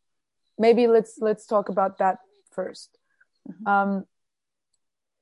[0.57, 2.19] maybe let's let's talk about that
[2.51, 2.97] first.
[3.49, 3.67] Mm-hmm.
[3.67, 4.05] Um,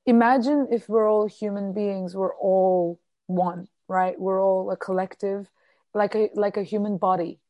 [0.06, 4.18] imagine if we're all human beings, we're all one, right?
[4.18, 5.50] We're all a collective,
[5.92, 7.40] like a like a human body.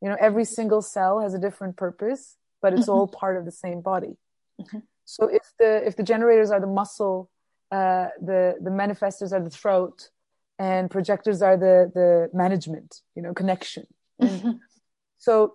[0.00, 3.18] You know, every single cell has a different purpose, but it's all mm-hmm.
[3.18, 4.16] part of the same body.
[4.60, 4.78] Mm-hmm.
[5.04, 7.30] So if the if the generators are the muscle,
[7.70, 10.10] uh, the the manifestors are the throat,
[10.58, 13.86] and projectors are the the management, you know, connection.
[14.22, 14.52] Mm-hmm.
[15.18, 15.54] So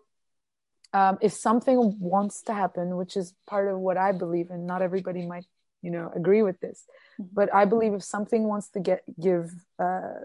[0.95, 4.81] um, if something wants to happen, which is part of what I believe, and not
[4.81, 5.45] everybody might,
[5.81, 6.85] you know, agree with this,
[7.19, 7.33] mm-hmm.
[7.33, 10.19] but I believe if something wants to get give uh,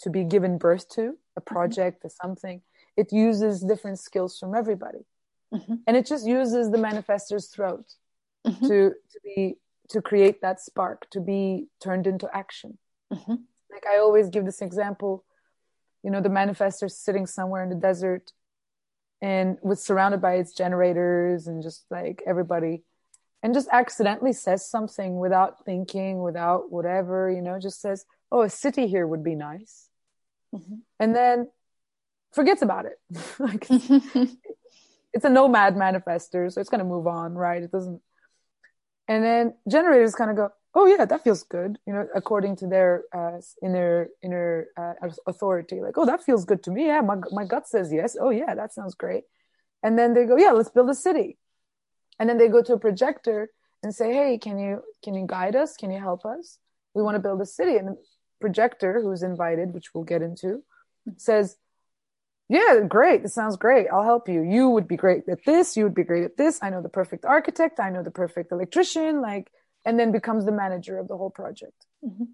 [0.00, 1.54] to be given birth to a mm-hmm.
[1.54, 2.08] project mm-hmm.
[2.08, 2.62] or something,
[2.96, 5.04] it uses different skills from everybody,
[5.54, 5.76] mm-hmm.
[5.86, 7.86] and it just uses the manifestor's throat
[8.44, 8.66] mm-hmm.
[8.66, 8.76] to
[9.12, 9.58] to be
[9.90, 12.78] to create that spark to be turned into action.
[13.74, 15.24] Like I always give this example,
[16.02, 18.32] you know, the manifestor sitting somewhere in the desert
[19.24, 22.82] and was surrounded by its generators and just like everybody
[23.42, 28.50] and just accidentally says something without thinking without whatever you know just says oh a
[28.50, 29.88] city here would be nice.
[30.54, 30.74] Mm-hmm.
[31.00, 31.48] and then
[32.32, 32.98] forgets about it.
[33.38, 33.66] Like
[35.14, 37.62] it's a nomad manifestor so it's going to move on right?
[37.62, 38.02] It doesn't
[39.08, 42.66] and then generators kind of go oh yeah that feels good you know according to
[42.66, 44.94] their uh, inner inner uh,
[45.26, 48.30] authority like oh that feels good to me yeah my, my gut says yes oh
[48.30, 49.24] yeah that sounds great.
[49.82, 51.38] And then they go yeah let's build a city.
[52.18, 53.50] And then they go to a projector
[53.82, 55.76] and say hey can you can you guide us?
[55.76, 56.58] Can you help us?
[56.94, 57.76] We want to build a city.
[57.76, 57.96] And the
[58.40, 60.62] projector who's invited which we'll get into
[61.16, 61.56] says
[62.48, 64.42] yeah great this sounds great i'll help you.
[64.42, 66.58] You would be great at this you would be great at this.
[66.62, 69.50] I know the perfect architect i know the perfect electrician like
[69.84, 71.86] and then becomes the manager of the whole project.
[72.04, 72.24] Mm-hmm.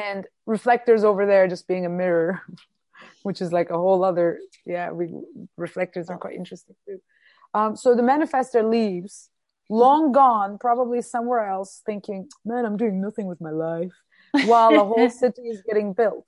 [0.00, 2.42] And reflectors over there just being a mirror,
[3.22, 5.10] which is like a whole other, yeah, we,
[5.56, 7.00] reflectors are quite interesting too.
[7.52, 9.30] Um, so the manifestor leaves,
[9.70, 13.92] long gone, probably somewhere else, thinking, man, I'm doing nothing with my life,
[14.46, 16.26] while the whole city is getting built.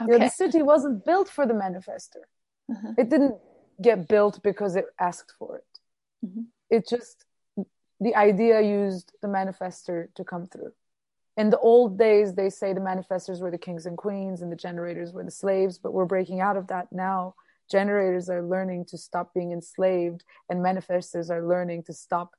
[0.00, 0.12] Okay.
[0.12, 2.22] You know, the city wasn't built for the manifestor.
[2.70, 2.92] Uh-huh.
[2.96, 3.36] It didn't
[3.80, 6.26] get built because it asked for it.
[6.26, 6.42] Mm-hmm.
[6.70, 7.24] It just
[8.02, 10.72] the idea used the manifestor to come through.
[11.36, 14.56] In the old days, they say the manifestors were the kings and queens and the
[14.56, 17.34] generators were the slaves, but we're breaking out of that now.
[17.70, 22.34] Generators are learning to stop being enslaved, and manifestors are learning to stop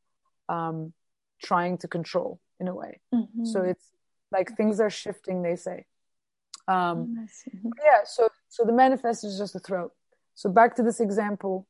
[0.47, 0.93] um,
[1.41, 2.99] trying to control in a way.
[3.13, 3.45] Mm-hmm.
[3.45, 3.85] So it's
[4.31, 5.85] like things are shifting, they say.
[6.67, 7.69] Um, mm-hmm.
[7.83, 9.91] Yeah, so so the manifestor is just a throat.
[10.35, 11.67] So back to this example,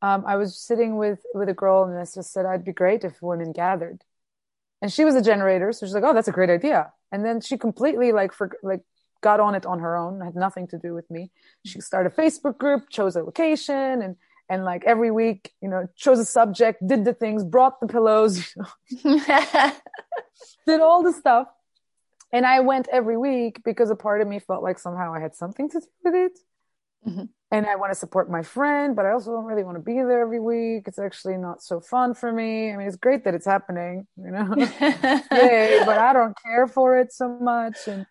[0.00, 3.04] um, I was sitting with with a girl and I just said I'd be great
[3.04, 4.02] if women gathered,
[4.80, 7.40] and she was a generator, so she's like, "Oh, that's a great idea." And then
[7.40, 8.82] she completely like for like
[9.20, 11.30] got on it on her own, had nothing to do with me.
[11.64, 14.16] She started a Facebook group, chose a location, and
[14.48, 18.54] and like every week, you know, chose a subject, did the things, brought the pillows,
[18.58, 19.20] you know,
[20.66, 21.48] did all the stuff.
[22.32, 25.34] And I went every week because a part of me felt like somehow I had
[25.34, 26.38] something to do with it.
[27.06, 29.82] Mm-hmm and I want to support my friend, but I also don't really want to
[29.82, 30.84] be there every week.
[30.86, 32.70] It's actually not so fun for me.
[32.72, 34.54] I mean, it's great that it's happening, you know,
[35.32, 37.76] yay, but I don't care for it so much.
[37.86, 38.06] And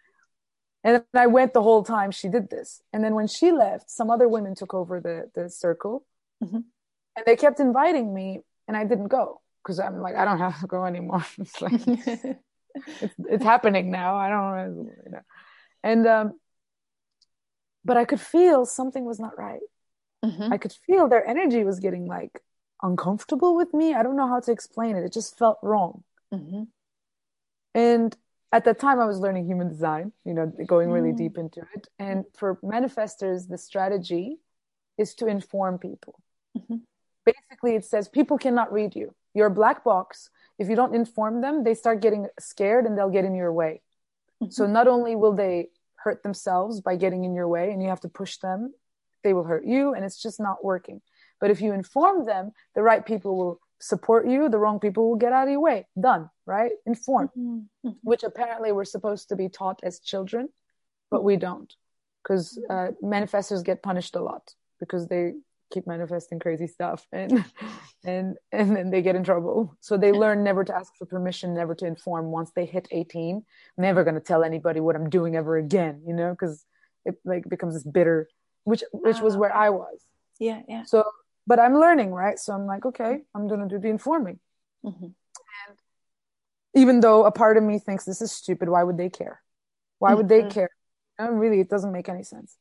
[0.83, 2.81] and I went the whole time she did this.
[2.93, 6.05] And then when she left, some other women took over the the circle,
[6.43, 6.61] mm-hmm.
[7.15, 10.59] and they kept inviting me, and I didn't go because I'm like, I don't have
[10.61, 11.25] to go anymore.
[11.37, 14.15] it's like, it's, it's happening now.
[14.15, 14.85] I don't.
[15.05, 15.21] You know.
[15.83, 16.39] And, um,
[17.87, 19.61] but I could feel something was not right.
[20.23, 20.51] Mm-hmm.
[20.51, 22.43] I could feel their energy was getting like
[22.83, 23.93] uncomfortable with me.
[23.93, 25.03] I don't know how to explain it.
[25.03, 26.03] It just felt wrong.
[26.33, 26.63] Mm-hmm.
[27.73, 28.15] And
[28.51, 31.17] at that time, I was learning human design, you know, going really mm.
[31.17, 31.87] deep into it.
[31.97, 34.37] And for manifestors, the strategy
[34.97, 36.19] is to inform people.
[36.57, 36.77] Mm-hmm.
[37.25, 39.13] Basically, it says people cannot read you.
[39.33, 40.29] You're a black box.
[40.59, 43.81] If you don't inform them, they start getting scared and they'll get in your way.
[44.41, 44.51] Mm-hmm.
[44.51, 45.69] So not only will they
[46.07, 48.73] hurt themselves by getting in your way and you have to push them,
[49.23, 51.01] they will hurt you and it's just not working.
[51.41, 55.17] But if you inform them, the right people will support you, the wrong people will
[55.17, 55.85] get out of your way.
[55.99, 56.71] Done, right?
[56.85, 57.87] Inform, mm-hmm.
[57.87, 57.97] mm-hmm.
[58.03, 60.47] which apparently we're supposed to be taught as children,
[61.11, 61.73] but we don't
[62.23, 65.33] because uh, manifestors get punished a lot because they
[65.71, 67.43] keep manifesting crazy stuff and
[68.05, 69.75] and and then they get in trouble.
[69.81, 72.31] So they learn never to ask for permission never to inform.
[72.31, 73.43] Once they hit 18
[73.77, 76.65] never going to tell anybody what i'm doing ever again you know because
[77.05, 78.27] it like becomes this bitter
[78.63, 79.99] which which was where i was.
[80.39, 80.83] Yeah yeah.
[80.83, 81.03] So
[81.45, 82.39] but i'm learning right?
[82.39, 84.39] So i'm like okay i'm going to do the informing.
[84.85, 85.05] Mm-hmm.
[85.05, 85.77] and
[86.75, 89.41] even though a part of me thinks this is stupid why would they care?
[89.99, 90.47] Why would mm-hmm.
[90.47, 90.69] they care
[91.17, 92.55] and really it doesn't make any sense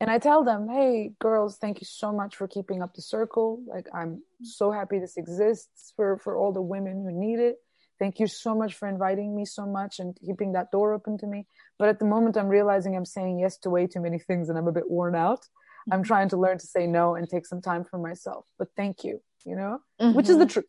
[0.00, 3.60] and I tell them, hey, girls, thank you so much for keeping up the circle.
[3.66, 7.56] Like, I'm so happy this exists for, for all the women who need it.
[7.98, 11.26] Thank you so much for inviting me so much and keeping that door open to
[11.26, 11.48] me.
[11.80, 14.56] But at the moment, I'm realizing I'm saying yes to way too many things and
[14.56, 15.40] I'm a bit worn out.
[15.40, 15.94] Mm-hmm.
[15.94, 18.44] I'm trying to learn to say no and take some time for myself.
[18.56, 20.16] But thank you, you know, mm-hmm.
[20.16, 20.66] which is the truth,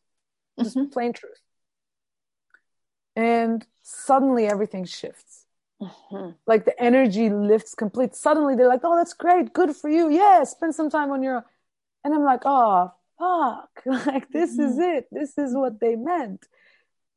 [0.58, 0.90] just mm-hmm.
[0.90, 1.40] plain truth.
[3.16, 5.46] And suddenly everything shifts
[5.82, 6.32] Mm-hmm.
[6.46, 8.16] Like the energy lifts complete.
[8.16, 9.54] Suddenly they're like, oh, that's great.
[9.54, 10.10] Good for you.
[10.10, 11.46] Yeah, spend some time on your.
[12.04, 13.70] And I'm like, oh, fuck.
[13.86, 14.70] Like, this mm-hmm.
[14.70, 15.08] is it.
[15.12, 16.46] This is what they meant.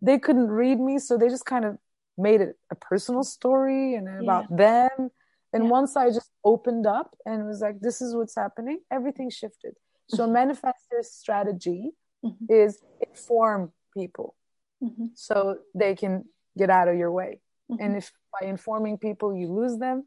[0.01, 0.98] They couldn't read me.
[0.98, 1.79] So they just kind of
[2.18, 4.57] made it a personal story and about yeah.
[4.57, 5.11] them.
[5.53, 5.70] And yeah.
[5.70, 9.75] once I just opened up and was like, this is what's happening, everything shifted.
[10.09, 10.33] So, mm-hmm.
[10.33, 11.90] manifestor's strategy
[12.25, 12.53] mm-hmm.
[12.53, 14.35] is inform people
[14.83, 15.07] mm-hmm.
[15.14, 16.25] so they can
[16.57, 17.40] get out of your way.
[17.70, 17.85] Mm-hmm.
[17.85, 20.07] And if by informing people you lose them,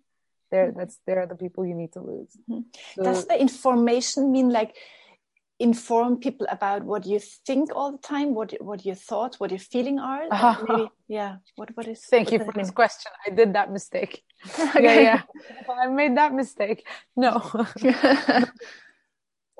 [0.51, 0.79] there mm-hmm.
[0.79, 2.35] that's they're the people you need to lose.
[2.49, 2.61] Mm-hmm.
[2.95, 4.75] So, Does the information mean like
[5.59, 9.59] inform people about what you think all the time, what what your thoughts, what your
[9.59, 10.23] feeling are?
[10.29, 10.65] Uh-huh.
[10.67, 11.37] Maybe, yeah.
[11.55, 12.01] What what is?
[12.05, 13.11] Thank you for this question.
[13.25, 14.23] I did that mistake.
[14.59, 15.03] okay.
[15.03, 15.21] Yeah,
[15.67, 15.73] yeah.
[15.81, 16.85] I made that mistake.
[17.15, 17.41] No.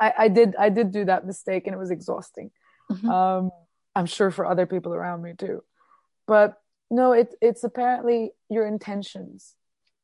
[0.01, 2.51] I, I did I did do that mistake and it was exhausting.
[2.91, 3.09] Mm-hmm.
[3.09, 3.51] Um,
[3.95, 5.63] I'm sure for other people around me too.
[6.27, 9.55] But no it, it's apparently your intentions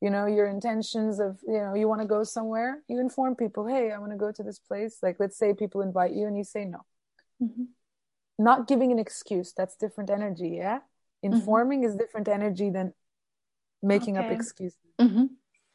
[0.02, 3.66] you know your intentions of you know you want to go somewhere you inform people
[3.66, 6.36] hey i want to go to this place like let's say people invite you and
[6.36, 6.80] you say no
[7.42, 7.64] mm-hmm.
[8.38, 11.32] not giving an excuse that's different energy yeah mm-hmm.
[11.32, 11.90] informing mm-hmm.
[11.90, 12.92] is different energy than
[13.82, 14.26] making okay.
[14.26, 15.26] up excuses mm-hmm.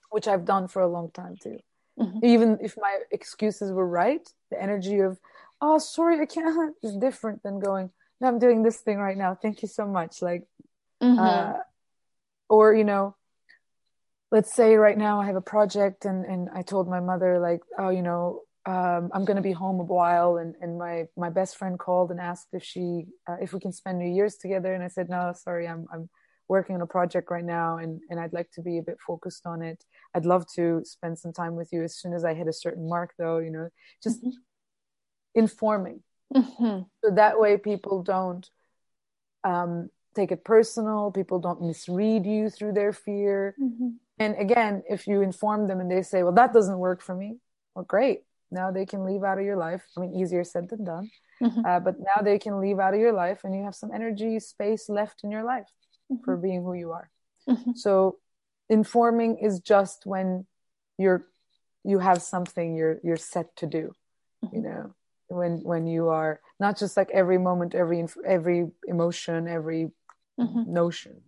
[0.10, 1.58] which i've done for a long time too
[1.98, 2.20] mm-hmm.
[2.24, 5.18] even if my excuses were right the energy of
[5.62, 7.90] oh sorry i can't is different than going
[8.20, 10.44] no i'm doing this thing right now thank you so much like
[11.02, 11.20] Mm-hmm.
[11.20, 11.54] Uh,
[12.50, 13.16] or, you know,
[14.32, 17.62] let's say right now I have a project and, and I told my mother like,
[17.78, 20.38] oh, you know, um, I'm going to be home a while.
[20.38, 23.72] And, and my, my best friend called and asked if she, uh, if we can
[23.72, 24.74] spend New Year's together.
[24.74, 26.10] And I said, no, sorry, I'm, I'm
[26.50, 29.46] working on a project right now and, and I'd like to be a bit focused
[29.46, 29.84] on it.
[30.14, 32.88] I'd love to spend some time with you as soon as I hit a certain
[32.90, 33.70] mark though, you know,
[34.04, 34.30] just mm-hmm.
[35.36, 36.04] informing.
[36.34, 36.82] Mm-hmm.
[37.04, 38.50] So that way people don't,
[39.44, 41.12] um, take it personal.
[41.12, 43.56] People don't misread you through their fear.
[43.62, 43.90] Mm-hmm.
[44.20, 47.38] And again, if you inform them and they say, well, that doesn't work for me,
[47.74, 48.20] well, great.
[48.50, 49.84] Now they can leave out of your life.
[49.96, 51.12] I mean, easier said than done.
[51.42, 51.66] Mm-hmm.
[51.66, 54.40] Uh, but now they can leave out of your life and you have some energy,
[54.40, 55.70] space left in your life
[56.12, 56.24] mm-hmm.
[56.24, 57.10] for being who you are.
[57.48, 57.74] Mm-hmm.
[57.76, 58.18] So
[58.70, 60.48] informing is just when
[60.98, 61.28] you're,
[61.84, 63.94] you have something you're, you're set to do,
[64.42, 64.64] you mm-hmm.
[64.64, 64.96] know,
[65.30, 69.92] when, when you are not just like every moment, every, every emotion, every
[70.40, 70.74] mm-hmm.
[70.74, 71.22] notion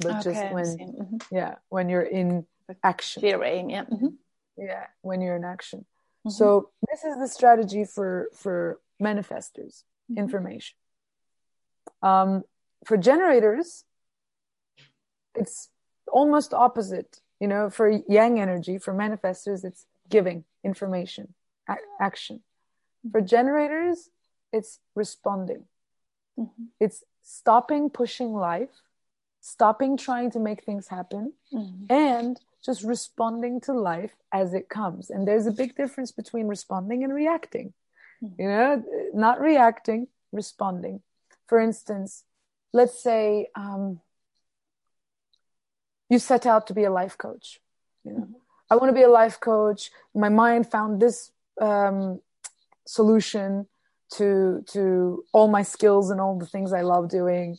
[0.00, 1.16] but okay, just when mm-hmm.
[1.30, 2.46] yeah when you're in
[2.82, 4.08] action fearing yeah mm-hmm.
[4.56, 6.30] yeah when you're in action mm-hmm.
[6.30, 10.18] so this is the strategy for for manifestors mm-hmm.
[10.18, 10.76] information
[12.02, 12.42] um
[12.84, 13.84] for generators
[15.34, 15.68] it's
[16.10, 21.34] almost opposite you know for yang energy for manifestors it's giving information
[21.68, 22.40] a- action
[23.10, 23.26] for mm-hmm.
[23.26, 24.08] generators
[24.52, 25.64] it's responding
[26.38, 26.64] mm-hmm.
[26.80, 28.82] it's stopping pushing life,
[29.40, 31.92] stopping trying to make things happen, mm-hmm.
[31.92, 35.10] and just responding to life as it comes.
[35.10, 37.72] And there's a big difference between responding and reacting.
[38.22, 38.40] Mm-hmm.
[38.40, 41.02] You know, not reacting, responding.
[41.48, 42.24] For instance,
[42.72, 44.00] let's say um,
[46.08, 47.60] you set out to be a life coach.
[48.04, 48.32] You know, mm-hmm.
[48.70, 49.90] I want to be a life coach.
[50.14, 52.20] My mind found this um,
[52.86, 53.66] solution
[54.16, 57.56] to to all my skills and all the things I love doing,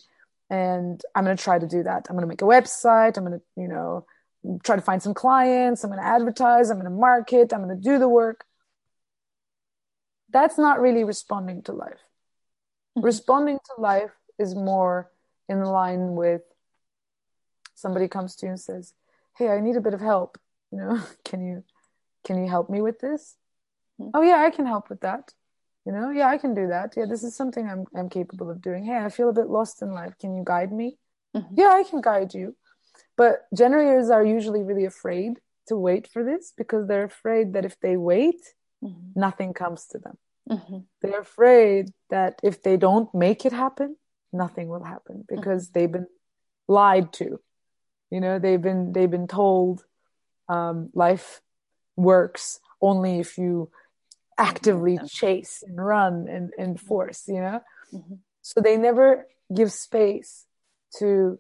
[0.50, 2.08] and I'm going to try to do that.
[2.10, 3.18] I'm going to make a website.
[3.18, 4.06] I'm going to you know
[4.64, 5.84] try to find some clients.
[5.84, 6.70] I'm going to advertise.
[6.70, 7.54] I'm going to market.
[7.54, 8.46] I'm going to do the work.
[10.30, 12.04] That's not really responding to life.
[12.98, 13.06] Mm-hmm.
[13.06, 15.12] Responding to life is more
[15.50, 16.42] in line with
[17.76, 18.94] somebody comes to you and says,
[19.38, 20.38] "Hey, I need a bit of help.
[20.72, 21.64] You know, can you
[22.24, 23.38] can you help me with this?"
[24.00, 24.12] Mm-hmm.
[24.14, 25.34] Oh yeah, I can help with that.
[25.86, 26.94] You know, yeah, I can do that.
[26.96, 28.86] Yeah, this is something I'm I'm capable of doing.
[28.86, 30.14] Hey, I feel a bit lost in life.
[30.20, 30.98] Can you guide me?
[31.36, 31.56] Mm-hmm.
[31.58, 32.56] Yeah, I can guide you.
[33.18, 37.80] But generators are usually really afraid to wait for this because they're afraid that if
[37.80, 38.42] they wait,
[38.84, 39.20] mm-hmm.
[39.20, 40.18] nothing comes to them.
[40.50, 40.80] Mm-hmm.
[41.02, 43.98] They're afraid that if they don't make it happen,
[44.32, 45.80] nothing will happen because mm-hmm.
[45.80, 46.08] they've been
[46.68, 47.40] lied to.
[48.10, 49.84] You know, they've been they've been told
[50.48, 51.42] um, life
[51.96, 53.70] works only if you
[54.44, 57.62] actively chase and run and, and force, you know?
[57.94, 58.16] Mm-hmm.
[58.42, 60.46] So they never give space
[61.00, 61.40] to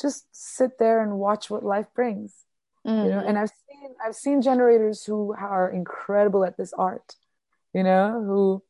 [0.00, 2.32] just sit there and watch what life brings.
[2.86, 3.04] Mm-hmm.
[3.04, 3.28] You know, mm-hmm.
[3.28, 7.16] and I've seen I've seen generators who are incredible at this art,
[7.74, 8.62] you know, who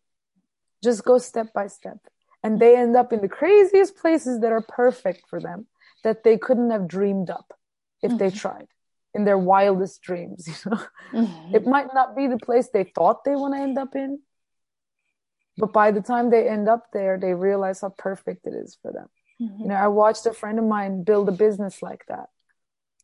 [0.83, 1.99] just go step by step.
[2.43, 5.67] And they end up in the craziest places that are perfect for them
[6.05, 7.53] that they couldn't have dreamed up
[8.03, 8.19] if mm-hmm.
[8.19, 8.69] they tried
[9.19, 10.83] in their wildest dreams, you know.
[11.13, 11.55] Mm-hmm.
[11.57, 14.21] It might not be the place they thought they want to end up in,
[15.59, 18.93] but by the time they end up there, they realize how perfect it is for
[18.93, 19.09] them.
[19.43, 19.63] Mm-hmm.
[19.63, 22.29] You know, I watched a friend of mine build a business like that,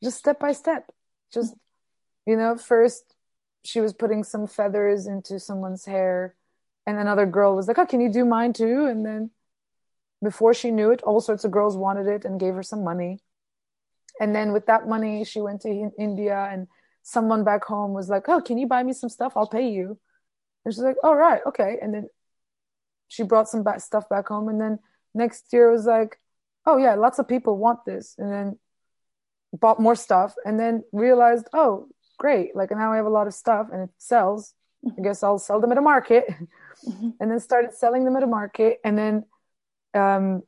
[0.02, 0.90] just step by step.
[1.32, 1.54] Just,
[2.26, 3.02] you know, first
[3.64, 6.36] she was putting some feathers into someone's hair,
[6.86, 9.30] and another girl was like, "Oh, can you do mine too?" And then,
[10.22, 13.20] before she knew it, all sorts of girls wanted it and gave her some money.
[14.20, 16.68] And then with that money, she went to India, and
[17.02, 19.32] someone back home was like, "Oh, can you buy me some stuff?
[19.36, 19.98] I'll pay you."
[20.64, 22.08] And she's like, "All oh, okay." And then
[23.08, 24.78] she brought some stuff back home, and then
[25.14, 26.18] next year was like,
[26.66, 28.58] oh yeah, lots of people want this, and then
[29.52, 31.88] bought more stuff, and then realized, oh
[32.18, 34.54] great, like now I have a lot of stuff and it sells.
[34.86, 37.10] I guess I'll sell them at a market, mm-hmm.
[37.20, 39.24] and then started selling them at a market, and then
[39.94, 40.42] um,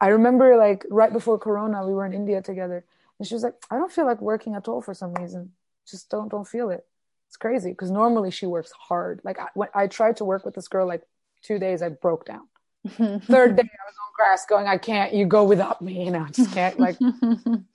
[0.00, 2.84] I remember like right before Corona, we were in India together,
[3.18, 5.52] and she was like, I don't feel like working at all for some reason.
[5.88, 6.84] Just don't don't feel it.
[7.28, 9.20] It's crazy because normally she works hard.
[9.24, 11.02] Like I, when I tried to work with this girl like
[11.42, 12.48] two days, I broke down.
[12.88, 16.20] Third day, I was on grass going, I can't, you go without me, you know,
[16.20, 17.66] I just can't, like, can't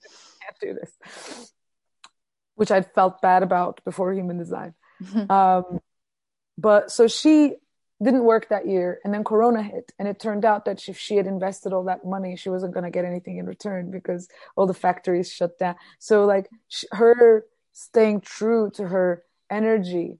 [0.60, 1.52] do this.
[2.54, 4.74] Which I felt bad about before human design.
[5.28, 5.80] Um,
[6.56, 7.56] but so she
[8.02, 11.16] didn't work that year and then corona hit and it turned out that if she
[11.16, 14.66] had invested all that money she wasn't going to get anything in return because all
[14.66, 15.74] the factories shut down.
[15.98, 16.48] So like
[16.92, 20.18] her staying true to her energy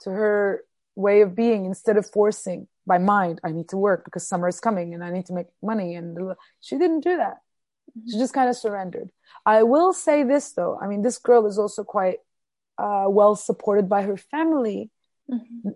[0.00, 0.64] to her
[0.96, 4.60] way of being instead of forcing by mind i need to work because summer is
[4.60, 7.38] coming and i need to make money and she didn't do that.
[8.08, 9.10] She just kind of surrendered.
[9.44, 10.78] I will say this though.
[10.80, 12.18] I mean this girl is also quite
[12.78, 14.90] uh, well supported by her family.
[15.30, 15.70] Mm-hmm.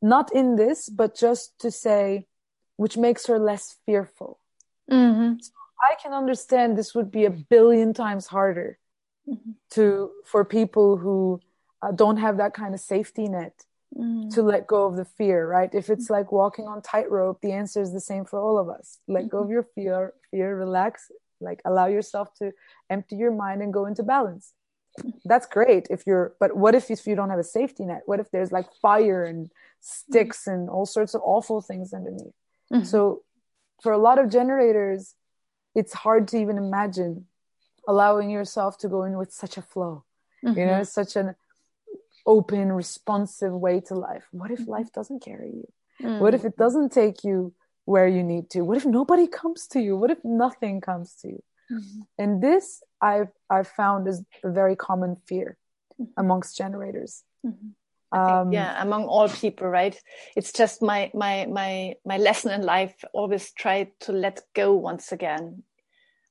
[0.00, 2.26] Not in this but just to say
[2.76, 4.38] which makes her less fearful
[4.90, 5.34] mm-hmm.
[5.40, 5.50] so
[5.82, 8.78] i can understand this would be a billion times harder
[9.28, 9.50] mm-hmm.
[9.70, 11.40] to for people who
[11.82, 13.64] uh, don't have that kind of safety net
[13.96, 14.32] mm.
[14.34, 15.70] to let go of the fear, right?
[15.72, 18.98] If it's like walking on tightrope, the answer is the same for all of us.
[19.06, 22.52] Let go of your fear, fear, relax, like allow yourself to
[22.90, 24.52] empty your mind and go into balance.
[25.24, 28.02] That's great if you're, but what if if you don't have a safety net?
[28.06, 32.34] What if there's like fire and sticks and all sorts of awful things underneath?
[32.72, 32.84] Mm-hmm.
[32.84, 33.22] So
[33.82, 35.14] for a lot of generators,
[35.74, 37.26] it's hard to even imagine
[37.86, 40.04] allowing yourself to go in with such a flow.
[40.44, 40.58] Mm-hmm.
[40.58, 41.34] You know, such an
[42.26, 44.26] open, responsive way to life.
[44.32, 44.70] What if mm-hmm.
[44.70, 45.68] life doesn't carry you?
[46.02, 46.20] Mm.
[46.20, 47.52] What if it doesn't take you
[47.84, 48.60] where you need to?
[48.62, 49.96] What if nobody comes to you?
[49.96, 51.42] What if nothing comes to you?
[51.70, 52.00] Mm-hmm.
[52.18, 55.56] And this I've I've found is a very common fear
[56.00, 56.10] mm-hmm.
[56.16, 57.22] amongst generators.
[57.46, 57.68] Mm-hmm.
[58.10, 59.94] Um, yeah, among all people, right?
[60.34, 62.94] It's just my my my my lesson in life.
[63.12, 65.62] Always try to let go once again.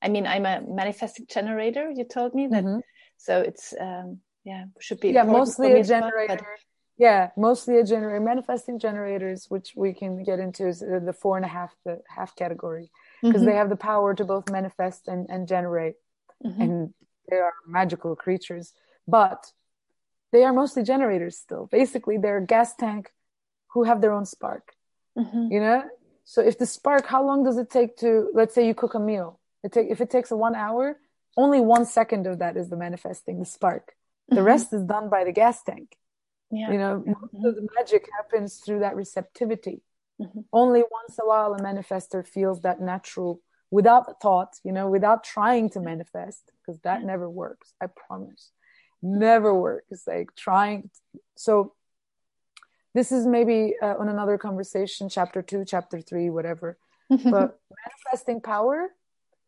[0.02, 1.90] I mean, I'm a manifesting generator.
[1.90, 2.80] You told me that, mm-hmm.
[3.16, 7.04] so it's um, yeah should be yeah mostly a generator well, but...
[7.06, 11.44] yeah mostly a generator manifesting generators which we can get into is the four and
[11.44, 12.90] a half the half category
[13.22, 13.50] because mm-hmm.
[13.50, 15.94] they have the power to both manifest and, and generate
[16.44, 16.60] mm-hmm.
[16.60, 16.94] and
[17.30, 18.72] they are magical creatures
[19.06, 19.52] but
[20.32, 23.10] they are mostly generators still basically they're a gas tank
[23.72, 24.72] who have their own spark
[25.16, 25.48] mm-hmm.
[25.50, 25.82] you know
[26.28, 29.00] So if the spark, how long does it take to, let's say you cook a
[29.00, 29.40] meal?
[29.64, 30.98] It take, if it takes a one hour,
[31.38, 33.94] only one second of that is the manifesting, the spark.
[34.28, 34.44] The mm-hmm.
[34.44, 35.96] rest is done by the gas tank.
[36.50, 36.70] Yeah.
[36.70, 37.46] You know, most mm-hmm.
[37.46, 39.80] of the magic happens through that receptivity.
[40.20, 40.40] Mm-hmm.
[40.52, 43.40] Only once in a while a manifestor feels that natural
[43.70, 47.74] without thought, you know, without trying to manifest, because that never works.
[47.80, 48.50] I promise.
[49.02, 50.04] Never works.
[50.06, 50.90] Like trying.
[51.36, 51.74] So
[52.94, 56.78] this is maybe uh, on another conversation, chapter two, chapter three, whatever.
[57.08, 58.88] but manifesting power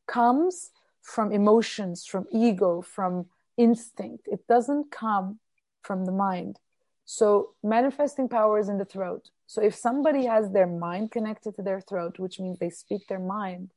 [0.06, 0.70] comes
[1.02, 4.28] from emotions, from ego, from instinct.
[4.28, 5.40] It doesn't come
[5.82, 6.58] from the mind.
[7.04, 9.30] So manifesting power is in the throat.
[9.50, 13.18] So if somebody has their mind connected to their throat, which means they speak their
[13.18, 13.72] mind,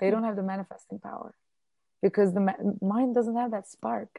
[0.00, 1.32] they don't have the manifesting power
[2.02, 4.18] because the ma- mind doesn't have that spark.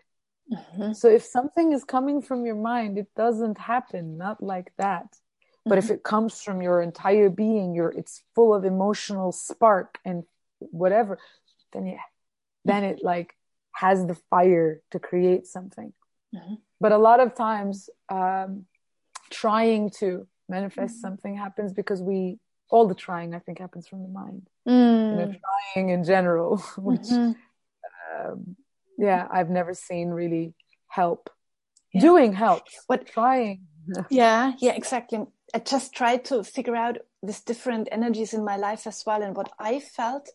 [0.49, 0.93] Mm-hmm.
[0.93, 5.07] So if something is coming from your mind, it doesn't happen, not like that.
[5.11, 5.69] Mm-hmm.
[5.69, 5.95] But if mm-hmm.
[5.95, 10.23] it comes from your entire being, your it's full of emotional spark and
[10.59, 11.19] whatever,
[11.73, 12.07] then yeah,
[12.63, 13.35] then it like
[13.73, 15.91] has the fire to create something.
[16.33, 16.53] Mm-hmm.
[16.79, 18.67] But a lot of times, um,
[19.29, 20.27] trying to
[20.57, 21.07] manifest mm-hmm.
[21.07, 22.37] something happens because we
[22.69, 24.43] all the trying I think happens from the mind.
[24.67, 25.09] Mm.
[25.09, 25.39] You know, mm.
[25.73, 26.57] trying in general,
[26.89, 27.31] which mm-hmm.
[28.31, 28.55] um,
[28.97, 30.53] yeah, I've never seen really
[30.87, 31.29] help.
[31.93, 32.01] Yeah.
[32.09, 32.73] Doing helps.
[32.87, 33.59] What trying?
[34.09, 35.19] yeah, yeah, exactly.
[35.53, 39.35] I just tried to figure out these different energies in my life as well, and
[39.35, 40.25] what I felt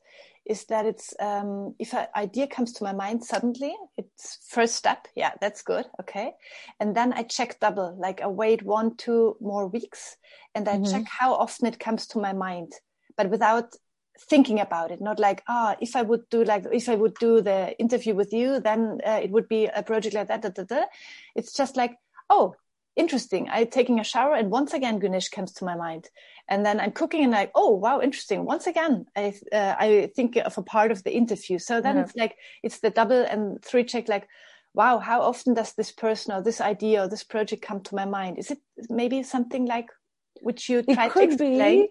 [0.48, 5.06] is that it's um, if an idea comes to my mind suddenly, it's first step.
[5.14, 5.84] Yeah, that's good.
[6.00, 6.32] Okay,
[6.80, 7.96] and then I check double.
[7.98, 10.16] Like I wait one, two more weeks,
[10.54, 10.90] and I mm-hmm.
[10.90, 12.72] check how often it comes to my mind,
[13.16, 13.74] but without
[14.20, 15.00] thinking about it.
[15.00, 18.32] Not like ah, if I would do like if I would do the interview with
[18.32, 20.42] you, then uh, it would be a project like that.
[20.42, 20.84] Da, da, da.
[21.36, 21.96] It's just like
[22.30, 22.54] oh,
[22.96, 23.48] interesting.
[23.50, 26.08] I'm taking a shower and once again Gunesh comes to my mind.
[26.48, 28.44] And then I'm cooking and like, oh wow, interesting.
[28.44, 31.58] Once again, I uh, I think of a part of the interview.
[31.58, 32.02] So then yeah.
[32.02, 34.26] it's like it's the double and three check like,
[34.74, 38.04] wow, how often does this person or this idea or this project come to my
[38.04, 38.38] mind?
[38.38, 39.88] Is it maybe something like
[40.40, 41.58] which you try to explain?
[41.58, 41.88] Be.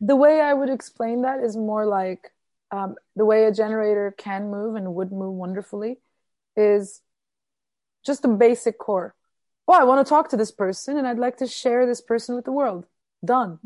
[0.00, 2.32] The way I would explain that is more like
[2.70, 5.98] um, the way a generator can move and would move wonderfully
[6.56, 7.02] is
[8.02, 9.14] just a basic core
[9.70, 12.34] oh, I want to talk to this person and I'd like to share this person
[12.34, 12.86] with the world.
[13.24, 13.58] Done.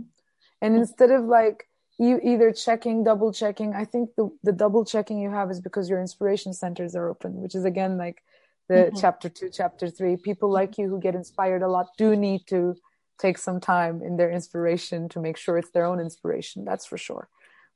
[0.65, 5.19] And instead of like you either checking, double checking, I think the, the double checking
[5.19, 8.23] you have is because your inspiration centers are open, which is again like
[8.69, 8.99] the mm-hmm.
[8.99, 10.17] chapter two, chapter three.
[10.17, 12.77] People like you who get inspired a lot do need to
[13.19, 16.65] take some time in their inspiration to make sure it's their own inspiration.
[16.65, 17.29] That's for sure.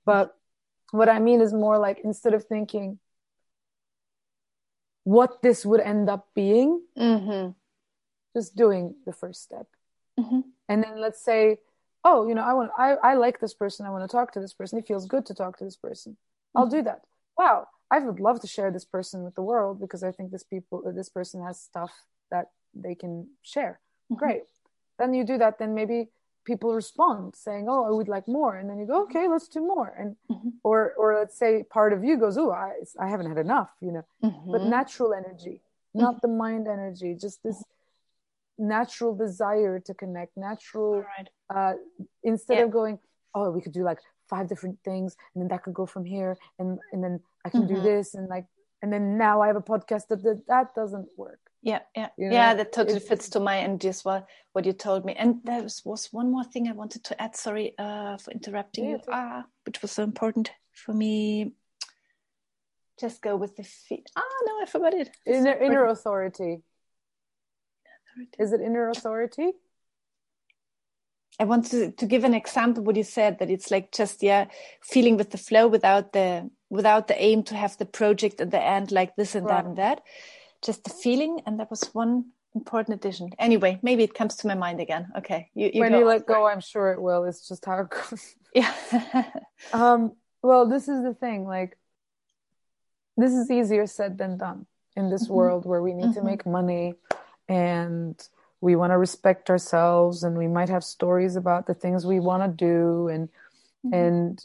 [0.05, 0.35] But
[0.91, 2.99] what I mean is more like instead of thinking
[5.05, 7.51] what this would end up being, mm-hmm
[8.35, 9.67] just doing the first step
[10.19, 10.41] mm-hmm.
[10.69, 11.59] and then let's say
[12.05, 14.41] oh you know i want i, I like this person i want to talk to
[14.41, 16.59] this person it feels good to talk to this person mm-hmm.
[16.59, 17.03] i'll do that
[17.37, 20.45] wow i would love to share this person with the world because i think this
[20.45, 21.93] people this person has stuff
[22.31, 23.81] that they can share
[24.11, 24.19] mm-hmm.
[24.19, 24.43] great
[24.99, 26.09] then you do that then maybe
[26.45, 29.61] people respond saying oh i would like more and then you go okay let's do
[29.61, 30.49] more and mm-hmm.
[30.65, 33.93] or or let's say part of you goes oh i i haven't had enough you
[33.93, 34.71] know but mm-hmm.
[34.71, 35.61] natural energy
[35.95, 36.27] not mm-hmm.
[36.27, 37.63] the mind energy just this
[38.59, 41.29] natural desire to connect natural right.
[41.55, 41.75] uh,
[42.25, 42.65] instead yeah.
[42.65, 42.99] of going
[43.35, 43.99] oh we could do like
[44.29, 47.63] five different things and then that could go from here and and then i can
[47.63, 47.75] mm-hmm.
[47.77, 48.47] do this and like
[48.83, 51.41] and then now i have a podcast that that, that doesn't work.
[51.63, 52.09] Yeah yeah.
[52.17, 52.35] You know?
[52.35, 55.15] yeah that totally it's, fits to my energy as well what you told me.
[55.15, 58.85] And there was, was one more thing i wanted to add sorry uh, for interrupting
[58.85, 61.53] yeah, you ah, which was so important for me.
[63.01, 64.09] Just go with the feet.
[64.17, 65.11] Ah no i forgot it.
[65.27, 66.63] Inner, inner authority
[68.39, 69.53] is it inner authority?
[71.41, 74.47] I want to, to give an example what you said that it's like just yeah
[74.83, 78.63] feeling with the flow without the without the aim to have the project at the
[78.63, 79.57] end like this and right.
[79.57, 80.03] that and that
[80.63, 84.55] just the feeling and that was one important addition anyway maybe it comes to my
[84.55, 85.99] mind again okay you, you when go.
[86.01, 88.75] you let go i'm sure it will it's just how it goes yeah
[89.73, 90.13] um
[90.43, 91.79] well this is the thing like
[93.17, 94.67] this is easier said than done
[94.97, 95.35] in this mm-hmm.
[95.35, 96.15] world where we need mm-hmm.
[96.15, 96.95] to make money
[97.49, 98.29] and
[98.61, 102.43] we want to respect ourselves and we might have stories about the things we want
[102.43, 103.95] to do and mm-hmm.
[103.95, 104.45] and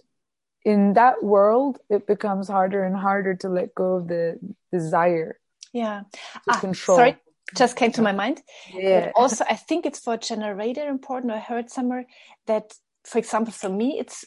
[0.64, 4.40] in that world it becomes harder and harder to let go of the
[4.72, 5.40] desire
[5.74, 6.04] yeah.
[6.50, 6.98] ah, control.
[6.98, 7.18] sorry
[7.56, 8.42] just came to my mind.
[8.74, 9.06] Yeah.
[9.06, 12.06] But also i think it's for generator important i heard somewhere
[12.48, 12.74] that
[13.04, 14.26] for example for me it's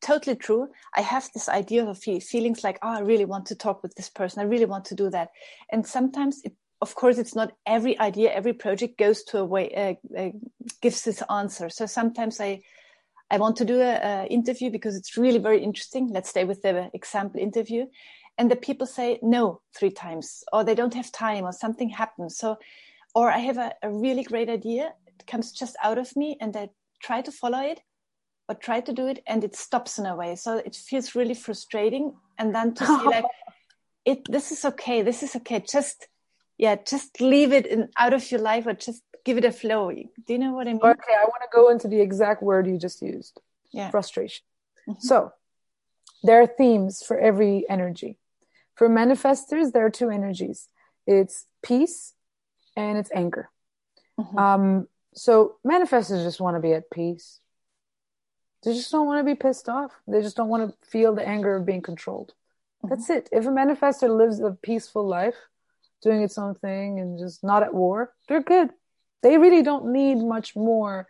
[0.00, 0.68] totally true.
[0.96, 4.08] I have this idea of feelings like oh i really want to talk with this
[4.08, 4.40] person.
[4.40, 5.30] I really want to do that.
[5.70, 9.70] And sometimes it of course, it's not every idea, every project goes to a way,
[9.74, 10.30] uh, uh,
[10.80, 11.68] gives this answer.
[11.68, 12.62] So sometimes I,
[13.30, 16.08] I want to do a, interview because it's really very interesting.
[16.08, 17.86] Let's stay with the example interview.
[18.38, 22.38] And the people say no three times, or they don't have time, or something happens.
[22.38, 22.56] So,
[23.14, 24.94] or I have a, a really great idea.
[25.06, 26.70] It comes just out of me, and I
[27.02, 27.80] try to follow it,
[28.48, 30.36] or try to do it, and it stops in a way.
[30.36, 32.14] So it feels really frustrating.
[32.38, 33.26] And then to see like,
[34.06, 35.02] it, this is okay.
[35.02, 35.60] This is okay.
[35.60, 36.08] Just,
[36.60, 39.90] yeah, just leave it in, out of your life, or just give it a flow.
[39.90, 40.82] Do you know what I mean?
[40.82, 43.40] Okay, I want to go into the exact word you just used.
[43.72, 43.88] Yeah.
[43.90, 44.44] Frustration.
[44.86, 45.00] Mm-hmm.
[45.00, 45.32] So
[46.22, 48.18] there are themes for every energy.
[48.74, 50.68] For manifestors, there are two energies.
[51.06, 52.12] It's peace
[52.76, 53.48] and it's anger.
[54.18, 54.38] Mm-hmm.
[54.38, 57.40] Um, so manifestors just want to be at peace.
[58.64, 59.92] They just don't want to be pissed off.
[60.06, 62.34] They just don't want to feel the anger of being controlled.
[62.84, 62.88] Mm-hmm.
[62.90, 63.30] That's it.
[63.32, 65.36] If a manifestor lives a peaceful life,
[66.02, 68.70] doing its own thing and just not at war, they're good
[69.22, 71.06] they really don't need much more.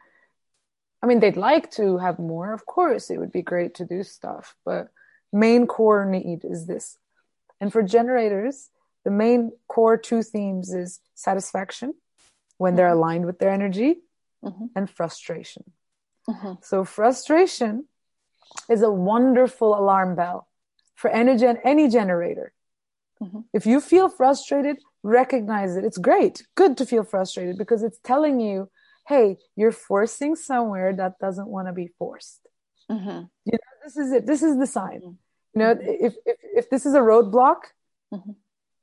[1.02, 2.52] I mean, they'd like to have more.
[2.52, 4.88] Of course, it would be great to do stuff, but
[5.32, 6.98] main core need is this.
[7.60, 8.68] And for generators,
[9.04, 11.94] the main core two themes is satisfaction
[12.58, 12.98] when they're mm-hmm.
[12.98, 13.96] aligned with their energy
[14.44, 14.66] mm-hmm.
[14.76, 15.64] and frustration.
[16.28, 16.54] Mm-hmm.
[16.62, 17.86] So frustration
[18.68, 20.48] is a wonderful alarm bell
[20.94, 22.52] for energy and any generator.
[23.22, 23.40] Mm-hmm.
[23.52, 25.84] If you feel frustrated, recognize it.
[25.84, 28.70] It's great, good to feel frustrated because it's telling you,
[29.06, 32.40] hey, you're forcing somewhere that doesn't want to be forced.
[32.90, 33.24] Mm-hmm.
[33.44, 34.26] You know, this is it.
[34.26, 35.00] This is the sign.
[35.00, 35.10] Mm-hmm.
[35.54, 37.60] You know, if, if, if this is a roadblock,
[38.12, 38.32] mm-hmm.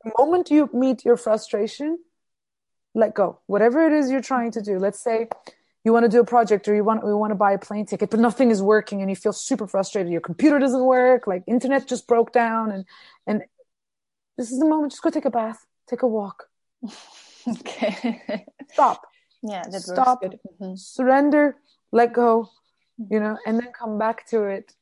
[0.03, 1.97] the moment you meet your frustration,
[2.93, 3.39] let go.
[3.47, 4.79] Whatever it is you're trying to do.
[4.79, 5.29] Let's say
[5.83, 7.85] you want to do a project or you want, we want to buy a plane
[7.85, 10.11] ticket, but nothing is working and you feel super frustrated.
[10.11, 12.85] Your computer doesn't work, like internet just broke down and,
[13.25, 13.43] and
[14.38, 14.91] this is the moment.
[14.91, 16.45] Just go take a bath take a walk.
[17.47, 18.45] okay.
[18.73, 19.07] Stop.
[19.41, 20.23] Yeah, that Stop.
[20.23, 20.75] Mm-hmm.
[20.75, 21.55] Surrender,
[21.91, 22.49] let go,
[22.97, 24.73] you know, and then come back to it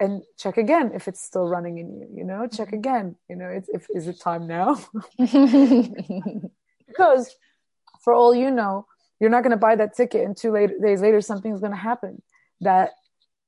[0.00, 2.78] and check again if it's still running in you, you know, check mm-hmm.
[2.78, 4.74] again, you know, it's, if, is it time now?
[6.86, 7.34] because
[8.02, 8.86] for all you know,
[9.20, 11.78] you're not going to buy that ticket and two later, days later, something's going to
[11.78, 12.20] happen
[12.60, 12.90] that,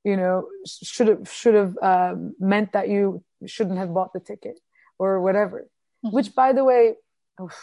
[0.05, 4.61] you know, should have, should have um, meant that you shouldn't have bought the ticket
[4.99, 5.69] or whatever
[6.05, 6.15] mm-hmm.
[6.15, 6.95] which by the way
[7.41, 7.57] oof,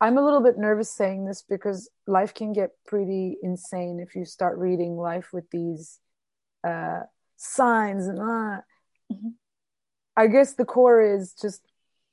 [0.00, 4.24] i'm a little bit nervous saying this because life can get pretty insane if you
[4.24, 5.98] start reading life with these
[6.64, 7.00] uh,
[7.36, 8.60] signs and uh,
[9.12, 9.28] mm-hmm.
[10.16, 11.62] i guess the core is just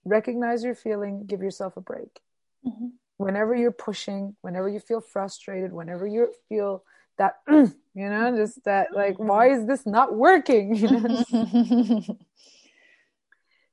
[0.05, 2.19] recognize your feeling give yourself a break
[2.65, 2.87] mm-hmm.
[3.17, 6.83] whenever you're pushing whenever you feel frustrated whenever you feel
[7.19, 12.03] that you know just that like why is this not working you know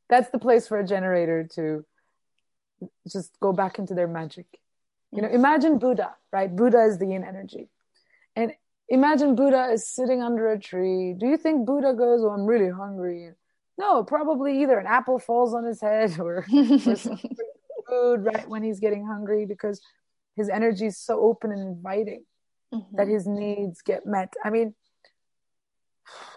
[0.09, 1.85] that's the place for a generator to
[3.11, 4.47] just go back into their magic.
[5.13, 6.55] You know, imagine Buddha, right?
[6.55, 7.69] Buddha is the yin energy.
[8.35, 8.53] And
[8.89, 11.15] imagine Buddha is sitting under a tree.
[11.15, 13.31] Do you think Buddha goes, Oh, I'm really hungry?
[13.79, 16.47] No, probably either an apple falls on his head or,
[16.87, 17.21] or some
[17.89, 19.81] food right when he's getting hungry because
[20.37, 22.25] his energy is so open and inviting
[22.73, 22.97] mm-hmm.
[22.97, 24.35] that his needs get met.
[24.45, 24.75] I mean,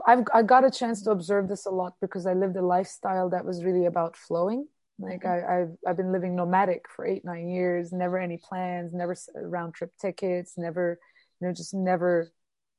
[0.06, 3.30] I've I got a chance to observe this a lot because I lived a lifestyle
[3.30, 4.68] that was really about flowing.
[5.00, 5.52] Like mm-hmm.
[5.52, 9.74] I, I've I've been living nomadic for eight nine years, never any plans, never round
[9.74, 11.00] trip tickets, never
[11.40, 12.32] you know just never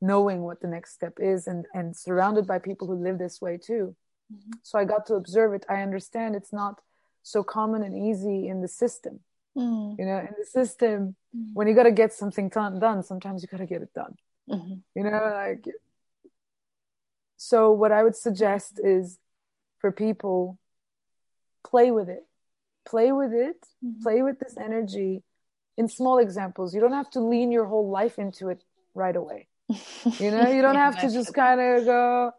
[0.02, 3.56] knowing what the next step is, and and surrounded by people who live this way
[3.56, 3.96] too.
[4.32, 4.52] Mm-hmm.
[4.62, 5.66] So I got to observe it.
[5.68, 6.80] I understand it's not
[7.22, 9.20] so common and easy in the system.
[9.56, 9.96] Mm.
[9.98, 11.50] You know, in the system, mm.
[11.54, 14.14] when you got to get something done, done, sometimes you got to get it done.
[14.48, 14.74] Mm-hmm.
[14.94, 15.64] You know, like
[17.42, 19.18] so what I would suggest is
[19.78, 20.58] for people
[21.66, 22.26] play with it.
[22.86, 23.56] Play with it.
[23.82, 24.02] Mm-hmm.
[24.02, 25.22] Play with this energy
[25.78, 26.74] in small examples.
[26.74, 28.62] You don't have to lean your whole life into it
[28.94, 29.48] right away.
[30.18, 32.32] You know, you don't have to just kind of go,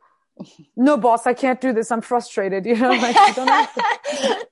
[0.75, 1.91] no, boss, I can't do this.
[1.91, 2.63] I'm frustrated.
[2.67, 4.47] You know, like you don't have to,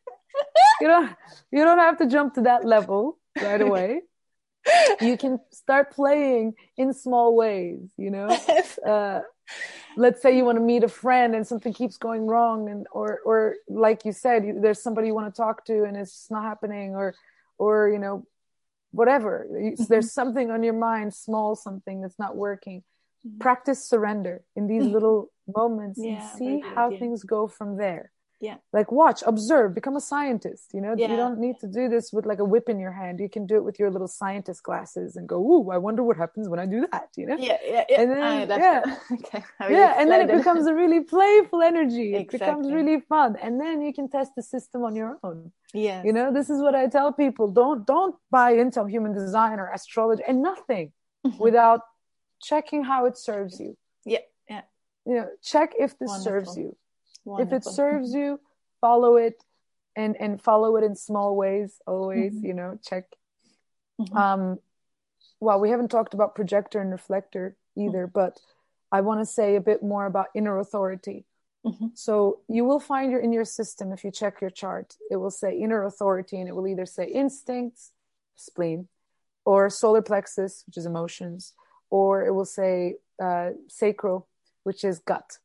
[0.81, 1.09] you know,
[1.51, 4.01] you don't have to jump to that level right away.
[4.99, 8.35] You can start playing in small ways, you know,
[8.87, 9.21] uh,
[9.99, 13.19] let's say you want to meet a friend and something keeps going wrong and or
[13.25, 16.95] or like you said there's somebody you want to talk to and it's not happening
[16.95, 17.13] or
[17.57, 18.25] or you know
[18.91, 19.83] whatever mm-hmm.
[19.89, 22.81] there's something on your mind small something that's not working
[23.27, 23.37] mm-hmm.
[23.39, 24.93] practice surrender in these mm-hmm.
[24.93, 26.97] little moments yeah, and see how yeah.
[26.97, 28.09] things go from there
[28.41, 31.09] yeah like watch observe become a scientist you know yeah.
[31.09, 33.45] you don't need to do this with like a whip in your hand you can
[33.45, 36.59] do it with your little scientist glasses and go ooh i wonder what happens when
[36.59, 39.43] i do that you know yeah yeah yeah and then, yeah, okay.
[39.69, 42.37] yeah and then it becomes a really playful energy exactly.
[42.37, 46.01] it becomes really fun and then you can test the system on your own yeah
[46.03, 49.71] you know this is what i tell people don't don't buy into human design or
[49.71, 50.91] astrology and nothing
[51.25, 51.37] mm-hmm.
[51.43, 51.81] without
[52.41, 53.75] checking how it serves you
[54.05, 54.19] Yeah,
[54.49, 54.61] yeah.
[55.05, 56.23] You know, check if this Wonderful.
[56.23, 56.75] serves you.
[57.29, 57.55] Wonderful.
[57.57, 58.39] If it serves you,
[58.81, 59.43] follow it
[59.95, 62.43] and and follow it in small ways always, Mhm.
[62.43, 63.05] you know, check.
[63.99, 64.15] Mhm.
[64.15, 64.59] Um
[65.39, 68.41] well, we haven't talked about projector and reflector either, but
[68.91, 71.25] I want to say a bit more about inner authority.
[71.65, 71.97] Mhm.
[71.97, 75.31] So you will find your in your system if you check your chart, it will
[75.31, 77.91] say inner authority and it will either say instincts,
[78.35, 78.87] spleen,
[79.45, 81.53] or solar plexus, which is emotions,
[81.89, 84.27] or it will say uh, sacral,
[84.63, 85.39] which is gut.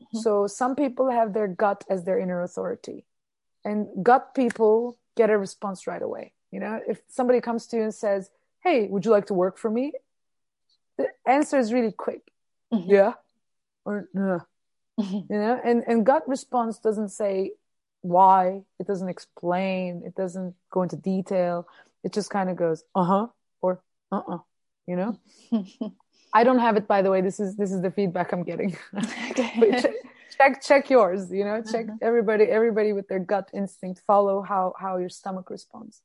[0.00, 0.22] Mhm.
[0.22, 3.04] So some people have their gut as their inner authority,
[3.64, 6.32] and gut people get a response right away.
[6.50, 8.30] You know, if somebody comes to you and says,
[8.60, 9.92] "Hey, would you like to work for me?"
[10.96, 12.32] The answer is really quick.
[12.72, 12.84] Mhm.
[12.88, 13.14] Yeah,
[13.84, 14.40] or no
[14.98, 15.30] Mhm.
[15.30, 17.52] you know and and gut response doesn't say
[18.02, 21.66] why it doesn't explain it doesn't go into detail
[22.02, 23.26] it just kind of goes uh-huh
[23.62, 23.80] or
[24.12, 24.38] uh-uh
[24.86, 25.16] you know
[26.32, 27.20] i don't have it by the way.
[27.20, 28.76] This is this is the feedback i'm getting.
[29.30, 29.80] Okay.
[29.82, 29.94] check,
[30.38, 31.62] check check yours you know?
[31.72, 32.08] Check Uh-huh.
[32.08, 34.00] everybody everybody with their gut instinct.
[34.06, 36.02] Follow how how your stomach responds.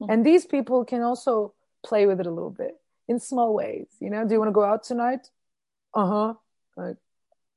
[0.00, 0.08] Mhm.
[0.12, 1.54] and these people can also
[1.88, 2.74] play with it a little bit
[3.10, 4.22] in small ways you know?
[4.26, 5.24] Do you want to go out tonight?
[6.02, 6.34] Uh-huh.
[6.76, 6.96] Like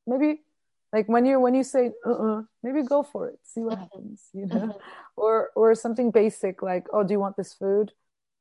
[0.06, 0.30] maybe
[0.94, 3.40] like when you when you say uh-uh maybe go for it.
[3.52, 3.82] See what Mhm.
[3.84, 4.56] happens you know?
[4.68, 4.80] Mhm.
[5.24, 7.88] or or something basic like oh do you want this food?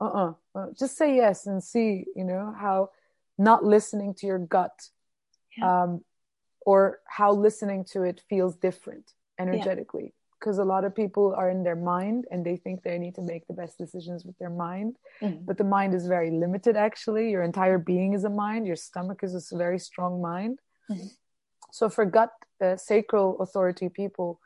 [0.04, 0.30] Uh-uh.
[0.54, 2.90] Uh, just say yes and see you know how
[3.38, 4.90] not listening to your gut
[5.56, 5.84] Yeah.
[5.84, 6.04] um
[6.64, 10.12] or how listening to it feels different energetically.
[10.38, 13.22] Because a lot of people are in their mind and they think they need to
[13.22, 15.46] make the best decisions with their mind Mhm.
[15.46, 17.30] but the mind is very limited actually.
[17.30, 18.66] Your entire being is a mind.
[18.66, 20.60] Your stomach is a very strong mind.
[20.90, 21.08] Mhm.
[21.78, 24.40] so for gut uh, sacral authority people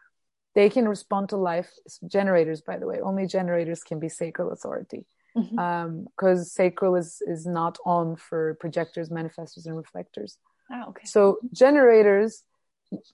[0.55, 1.71] they can respond to life
[2.17, 2.99] generators by the way.
[3.01, 5.59] Only generators can be sacral authority Mm-hmm.
[5.59, 10.37] Um, because sacral is is not on for projectors manifestors and reflectors.
[10.73, 11.05] Ah, okay.
[11.05, 12.43] so generators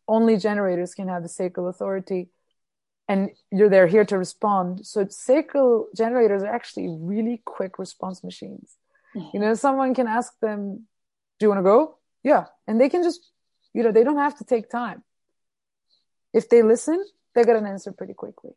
[0.09, 2.29] only generators can have the sacral authority
[3.09, 4.87] and you're they're here to respond.
[4.87, 8.77] So sacral generators are actually really quick response machines.
[9.15, 9.29] Mm-hmm.
[9.35, 10.87] You know someone can ask them
[11.39, 11.99] do you want to go?
[12.23, 12.47] Yeah.
[12.67, 13.31] And they can just
[13.75, 15.05] you know they don't have to take time.
[16.33, 17.05] If they listen
[17.35, 18.53] they get an answer pretty quickly.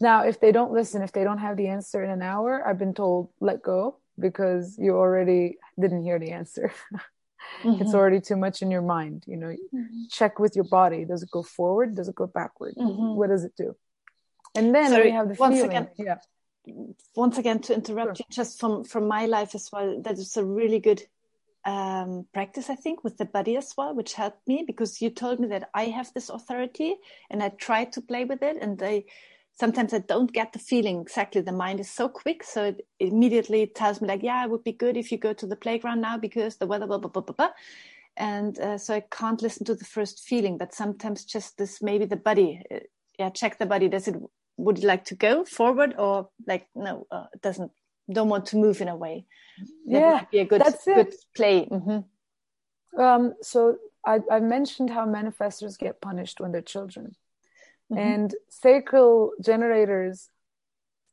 [0.00, 2.78] Now if they don't listen if they don't have the answer in an hour i've
[2.78, 6.72] been told let go because you already didn't hear the answer.
[7.80, 7.98] It's Mhm.
[7.98, 9.52] already too much in your mind you know.
[9.74, 10.10] Mhm.
[10.18, 11.04] check with your body.
[11.04, 11.88] Does it go forward?
[11.98, 12.74] Does it go backward?
[12.76, 13.14] Mhm.
[13.18, 13.68] what does it do?
[14.56, 15.88] And then Sorry, we have the once feeling again.
[16.08, 16.18] yeah.
[17.24, 20.44] Once again to interrupt you just from from my life as well that is a
[20.44, 21.00] really good
[21.64, 25.36] um, practice i think with the body as well which helped me because you told
[25.40, 26.90] me that i have this authority
[27.30, 29.04] and i try to play with it and i
[29.58, 31.40] sometimes i don't get the feeling exactly.
[31.40, 34.72] The mind is so quick so it immediately tells me like yeah it would be
[34.72, 37.34] good if you go to the playground now because the weather blah blah blah blah,
[37.34, 37.50] blah.
[38.16, 42.04] and uh, so i can't listen to the first feeling but sometimes just this maybe
[42.04, 42.78] the body uh,
[43.18, 44.16] yeah check the body does it
[44.56, 47.70] would you like to go forward or like no uh, it doesn't
[48.10, 49.24] don't want to move in a way
[49.86, 50.94] that yeah be a good that's it.
[50.94, 51.64] good play.
[51.66, 51.98] Hmm
[52.98, 57.14] um so i i mentioned how manifestors get punished when they're children
[57.90, 57.98] Mhm.
[57.98, 60.30] and sacral generators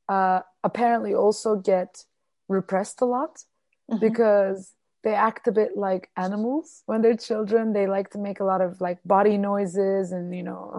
[0.09, 2.05] uh apparently also get
[2.47, 3.43] repressed a lot
[3.89, 3.99] Mhm.
[3.99, 4.73] because
[5.03, 8.61] they act a bit like animals when they're children they like to make a lot
[8.61, 10.71] of like body noises and you know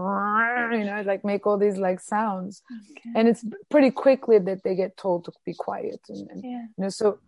[0.78, 3.10] you know like make all these like sounds Okay.
[3.16, 6.82] and it's pretty quickly that they get told to be quiet and, and yeah you
[6.82, 7.18] know so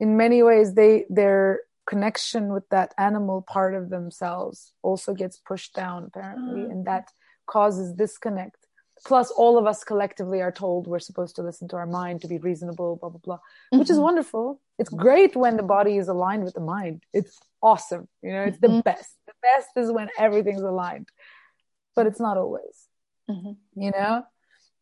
[0.00, 5.72] in many ways they their connection with that animal part of themselves also gets pushed
[5.74, 6.70] down apparently Ah.
[6.72, 7.12] and that
[7.46, 8.66] causes disconnect
[9.06, 12.28] plus all of us collectively are told we're supposed to listen to our mind to
[12.28, 13.38] be reasonable blah blah blah
[13.78, 14.02] which is Mhm.
[14.02, 18.42] wonderful it's great when the body is aligned with the mind it's awesome you know
[18.44, 18.84] it's the Mhm.
[18.84, 21.08] best the best is when everything's aligned
[21.94, 22.88] but it's not always
[23.30, 23.56] Mhm.
[23.74, 24.24] you know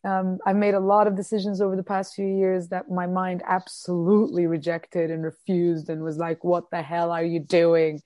[0.04, 3.42] um, i've made a lot of decisions over the past few years that my mind
[3.46, 8.00] absolutely rejected and refused and was like what the hell are you doing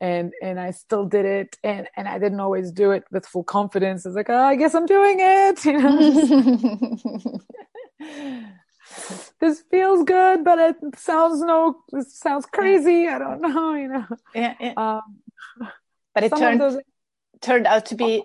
[0.00, 3.44] and and i still did it and and i didn't always do it with full
[3.44, 4.04] confidence.
[4.04, 7.40] It's like oh, i guess i'm doing it you know?
[9.40, 13.08] This feels good but it sounds no it sounds crazy.
[13.08, 14.06] I don't know you know?
[14.34, 14.74] Yeah, yeah.
[14.76, 15.02] um,
[16.14, 16.78] but it turned those
[17.40, 18.22] turned out to be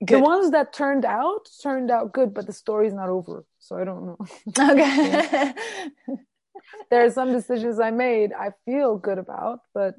[0.00, 0.22] the good.
[0.22, 4.06] ones that turned out turned out good but the story's not over so i don't
[4.06, 4.16] know.
[4.58, 5.52] Okay.
[6.90, 9.94] There are some decisions I made I feel good about, but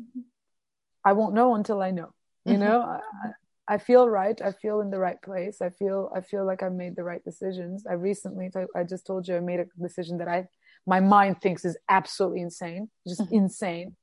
[1.04, 2.14] I won't know until I know.
[2.46, 2.60] You Mhm.
[2.60, 3.30] know, I,
[3.76, 4.40] I feel right.
[4.42, 5.62] I feel in the right place.
[5.62, 7.86] I feel I feel like I made the right decisions.
[7.88, 10.48] I recently, I just told you, I made a decision that I
[10.88, 13.32] my mind thinks is absolutely insane, just Mhm.
[13.32, 13.96] insane.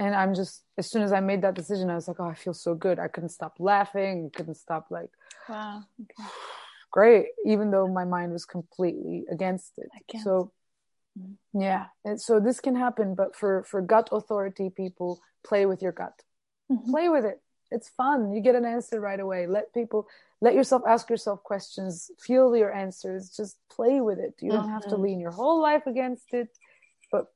[0.00, 2.34] and I'm just as soon as I made that decision, I was like, oh, I
[2.34, 2.98] feel so good.
[2.98, 4.30] I couldn't stop laughing.
[4.34, 5.10] Couldn't stop like,
[5.48, 6.28] wow, okay.
[6.92, 7.26] great.
[7.44, 9.88] Even though my mind was completely against it.
[10.22, 10.48] So mm-hmm.
[11.52, 13.14] Yeah, and so this can happen.
[13.14, 16.22] But for for gut authority people, play with your gut.
[16.70, 16.90] Mm-hmm.
[16.90, 17.40] Play with it.
[17.70, 18.32] It's fun.
[18.32, 19.46] You get an answer right away.
[19.46, 20.06] Let people
[20.40, 22.10] let yourself ask yourself questions.
[22.20, 23.30] Feel your answers.
[23.36, 24.34] Just play with it.
[24.40, 24.72] You don't mm-hmm.
[24.72, 25.02] have to mm-hmm.
[25.02, 26.48] lean your whole life against it,
[27.10, 27.26] but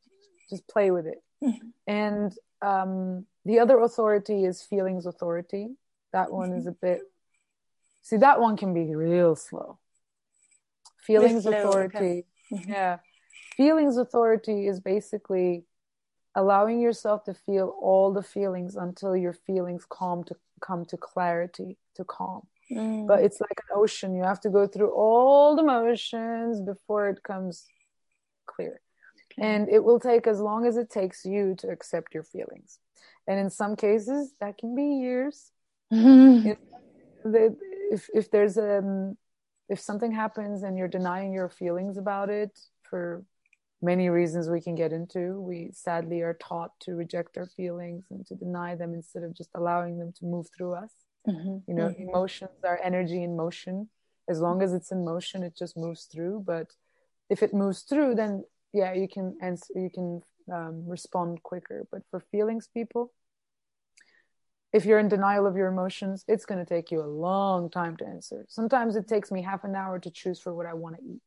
[0.50, 1.22] just play with it.
[1.42, 1.68] Mm-hmm.
[1.86, 5.70] And um, the other authority is feelings authority.
[6.12, 7.00] That one is a bit.
[8.02, 9.78] See, that one can be real slow.
[11.06, 11.96] Feelings slow, authority.
[11.96, 12.24] Okay.
[12.52, 12.70] Mm-hmm.
[12.70, 12.98] Yeah.
[13.56, 15.64] Feelings authority is basically
[16.34, 21.76] allowing yourself to feel all the feelings until your feelings calm to come to clarity,
[21.96, 22.46] to calm.
[22.70, 23.06] Mm.
[23.06, 24.14] But it's like an ocean.
[24.14, 27.66] You have to go through all the motions before it comes
[28.46, 28.80] clear.
[29.32, 29.46] Okay.
[29.46, 32.78] And it will take as long as it takes you to accept your feelings.
[33.26, 35.50] And in some cases, that can be years.
[35.90, 36.58] if,
[37.90, 39.18] if, if there's a, um,
[39.68, 43.24] if something happens and you're denying your feelings about it for
[43.82, 48.24] many reasons we can get into, we sadly are taught to reject our feelings and
[48.26, 50.90] to deny them instead of just allowing them to move through us.
[51.28, 51.58] Mm-hmm.
[51.66, 52.08] You know, mm-hmm.
[52.08, 53.88] emotions are energy in motion.
[54.28, 56.44] As long as it's in motion, it just moves through.
[56.46, 56.68] But
[57.28, 60.22] if it moves through, then yeah, you can answer, you can
[60.52, 61.86] um, respond quicker.
[61.90, 63.12] But for feelings, people,
[64.72, 67.96] if you're in denial of your emotions, it's going to take you a long time
[67.98, 68.46] to answer.
[68.48, 71.22] Sometimes it takes me half an hour to choose for what I want to eat.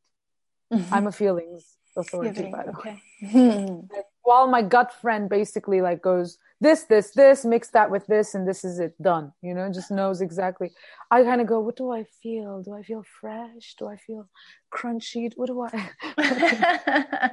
[0.72, 0.94] Mm-hmm.
[0.94, 3.02] I'm a feelings authority, by the okay.
[3.32, 3.82] way.
[4.22, 8.48] While my gut friend basically like goes, this, this, this, mix that with this, and
[8.48, 9.32] this is it done.
[9.42, 10.72] You know, just knows exactly.
[11.10, 12.62] I kind of go, what do I feel?
[12.62, 13.74] Do I feel fresh?
[13.78, 14.28] Do I feel
[14.74, 15.30] crunchy?
[15.36, 17.30] What do I?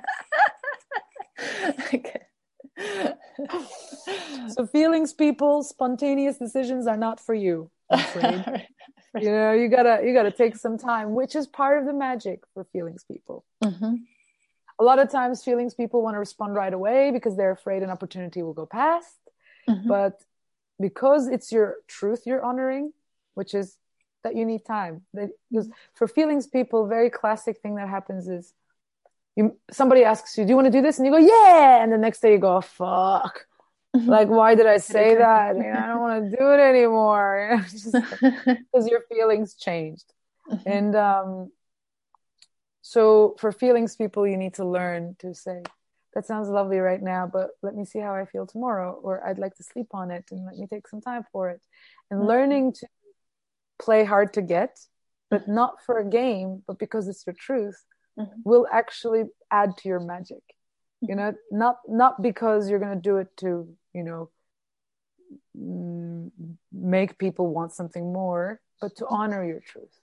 [1.94, 2.22] okay.
[4.50, 7.72] so feelings, people, spontaneous decisions are not for you.
[7.90, 8.62] I'm
[9.22, 12.42] you know, you gotta you gotta take some time, which is part of the magic
[12.54, 13.46] for feelings, people.
[13.64, 13.96] Mm-hmm.
[14.80, 17.90] A lot of times, feelings people want to respond right away because they're afraid an
[17.90, 19.18] opportunity will go past.
[19.70, 19.88] Mm-hmm.
[19.88, 20.22] But
[20.80, 22.94] because it's your truth you're honoring,
[23.36, 23.78] which is
[24.24, 25.02] that you need time.
[25.14, 28.54] Because for feelings people, very classic thing that happens is
[29.36, 31.92] you somebody asks you, "Do you want to do this?" and you go, "Yeah," and
[31.92, 33.46] the next day you go, oh, "Fuck."
[33.96, 34.10] Mm-hmm.
[34.10, 37.64] like why did i say that you know, i don't want to do it anymore
[38.72, 40.12] because your feelings changed
[40.50, 40.68] mm-hmm.
[40.68, 41.52] and um
[42.84, 45.64] so for feelings people, you need to learn to say,
[46.14, 49.40] that sounds lovely right now, but let me see how I feel tomorrow, or I'd
[49.40, 51.62] like to sleep on it and let me take some time for it.
[52.12, 52.30] And mm-hmm.
[52.30, 52.88] learning to
[53.82, 54.78] play hard to get,
[55.32, 55.56] but mm-hmm.
[55.56, 57.82] not for a game, but because it's your truth,
[58.20, 58.32] mm-hmm.
[58.44, 60.44] will actually add to your magic.
[61.06, 64.30] You know, not not because you're going to do it to, you know,
[66.72, 70.00] make people want something more, but to honor your truth.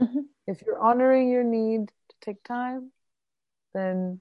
[0.00, 0.20] Mm-hmm.
[0.46, 1.90] If you're honoring your need
[2.20, 2.90] take time,
[3.72, 4.20] then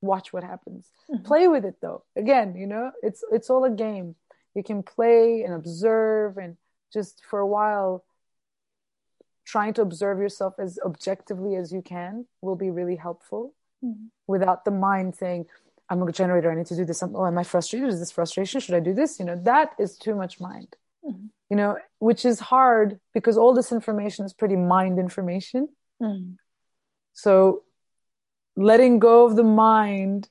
[0.00, 0.86] watch what happens.
[1.10, 1.24] Mm-hmm.
[1.24, 2.04] Play with it though.
[2.16, 4.16] Again, you know, it's it's all a game.
[4.54, 6.56] You can play and observe and
[6.92, 8.04] just for a while
[9.44, 13.54] trying to observe yourself as objectively as you can will be really helpful
[13.84, 14.06] mm-hmm.
[14.26, 15.46] without the mind saying
[15.88, 18.60] i'm a generator i need to do this oh am i frustrated is this frustration
[18.60, 21.26] should i do this you know that is too much mind mm-hmm.
[21.50, 25.68] you know which is hard because all this information is pretty mind information
[26.00, 26.32] mm-hmm.
[27.12, 27.62] So
[28.56, 30.28] letting go of the mind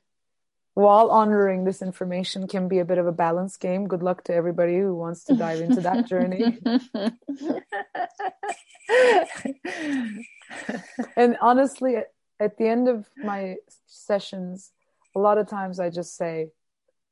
[0.74, 3.88] while honoring this information can be a bit of a balance game.
[3.88, 6.60] Good luck to everybody who wants to dive into that journey.
[11.18, 11.98] and honestly,
[12.40, 14.72] at the end of my sessions,
[15.16, 16.52] a lot of times I just say,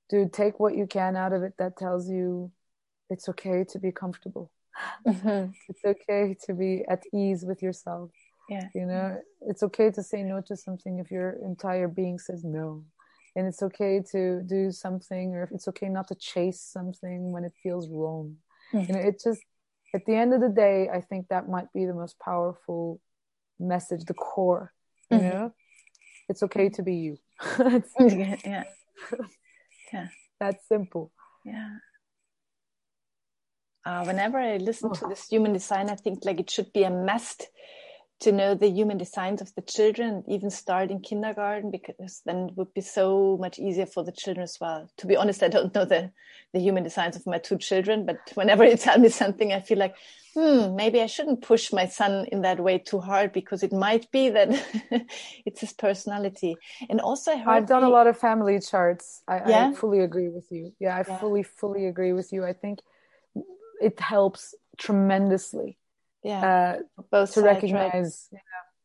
[0.09, 2.51] dude, take what you can out of it that tells you
[3.09, 4.51] it's okay to be comfortable.
[5.05, 5.51] Mm-hmm.
[5.67, 8.11] It's okay to be at ease with yourself
[8.49, 8.67] yeah.
[8.73, 12.83] You know it's okay to say no to something if your entire being says no.
[13.35, 17.43] And it's okay to do something or if it's okay not to chase something when
[17.43, 18.37] it feels wrong.
[18.73, 18.85] Mm-hmm.
[18.87, 19.41] you know it just
[19.95, 23.01] at the end of the day i think that might be the most powerful
[23.59, 24.71] message the core
[25.09, 25.29] you mm-hmm.
[25.29, 25.53] know?
[26.29, 27.17] It's okay to be you.
[27.99, 28.63] Yeah yeah.
[29.91, 30.07] Yeah.
[30.39, 31.11] That's simple.
[31.43, 31.69] Yeah.
[33.85, 34.93] Uh, whenever i listen oh.
[34.93, 37.47] to this human design i think like it should be a must
[38.19, 42.57] to know the human designs of the children, even start in kindergarten, because then it
[42.57, 44.89] would be so much easier for the children as well.
[44.97, 46.11] To be honest, I don't know the,
[46.53, 49.77] the human designs of my two children, but whenever you tell me something, I feel
[49.77, 49.95] like,
[50.33, 54.11] hmm, maybe I shouldn't push my son in that way too hard because it might
[54.11, 54.49] be that
[55.45, 56.57] it's his personality.
[56.89, 59.23] And also, I have done a lot of family charts.
[59.29, 59.69] I, yeah?
[59.69, 60.73] I, fully agree with you.
[60.79, 61.17] Yeah, I yeah.
[61.19, 62.43] fully, fully agree with you.
[62.43, 62.79] I think
[63.81, 65.77] it helps tremendously
[66.23, 68.41] yeah uh, both to recognize right?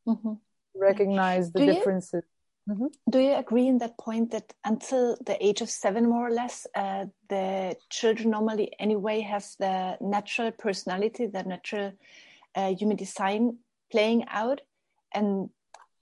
[0.06, 0.32] yeah, mm-hmm.
[0.74, 2.22] recognize the do differences
[2.66, 2.86] you, mm-hmm.
[3.10, 6.66] do you agree in that point that until the age of seven more or less
[6.74, 11.92] uh, the children normally anyway have the natural personality the natural
[12.54, 13.58] uh, human design
[13.90, 14.60] playing out
[15.12, 15.50] and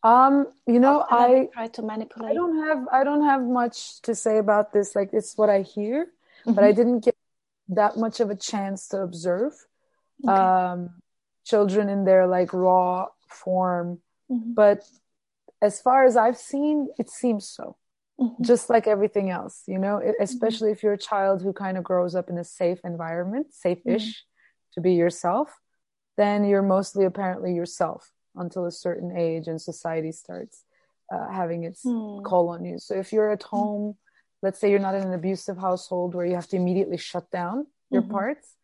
[0.02, 4.14] um you know i try to manipulate i don't have i don't have much to
[4.14, 6.54] say about this like it's what i hear mm-hmm.
[6.54, 7.16] but i didn't get
[7.68, 9.52] that much of a chance to observe
[10.24, 10.32] okay.
[10.32, 10.90] um
[11.44, 14.54] children in their like raw form mm-hmm.
[14.54, 14.84] but
[15.60, 17.76] as far as i've seen it seems so
[18.20, 18.42] mm-hmm.
[18.42, 20.76] just like everything else you know it, especially mm-hmm.
[20.76, 24.74] if you're a child who kind of grows up in a safe environment safe-ish mm-hmm.
[24.74, 25.58] to be yourself
[26.16, 30.64] then you're mostly apparently yourself until a certain age and society starts
[31.12, 32.22] uh, having its mm.
[32.24, 33.56] call on you so if you're at mm-hmm.
[33.56, 33.96] home
[34.42, 37.66] let's say you're not in an abusive household where you have to immediately shut down
[37.90, 38.12] your mm-hmm.
[38.12, 38.56] parts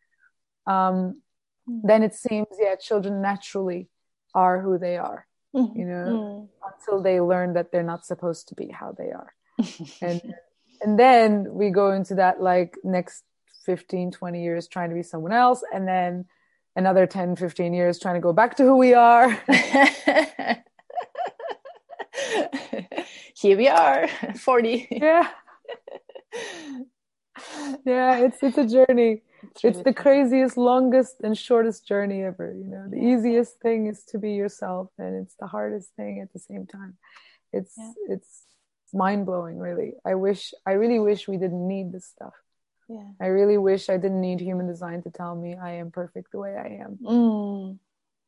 [0.67, 1.21] um,
[1.69, 1.81] mm.
[1.83, 3.87] then it seems yeah children naturally
[4.33, 5.75] are who they are mm.
[5.75, 6.47] you know mm.
[6.73, 9.33] until they learn that they're not supposed to be how they are
[10.01, 10.33] and
[10.81, 13.23] and then we go into that like next
[13.65, 16.25] 15 20 years trying to be someone else and then
[16.75, 19.29] another 10 15 years trying to go back to who we are
[23.35, 25.29] here we are 40 yeah
[27.85, 32.53] yeah it's it's a journey it's, really it's the craziest, longest, and shortest journey ever.
[32.53, 36.33] You know, the easiest thing is to be yourself, and it's the hardest thing at
[36.33, 36.97] the same time.
[37.53, 37.91] It's yeah.
[38.09, 38.43] it's
[38.93, 39.93] mind blowing, really.
[40.05, 42.33] I wish, I really wish we didn't need this stuff.
[42.87, 43.07] Yeah.
[43.21, 46.39] I really wish I didn't need human design to tell me I am perfect the
[46.39, 46.97] way I am.
[47.03, 47.79] Mm.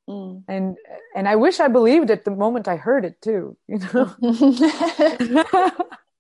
[0.10, 0.44] Mm.
[0.48, 0.78] And
[1.16, 3.58] and I wish I believed it the moment I heard it too.
[3.68, 4.16] You know.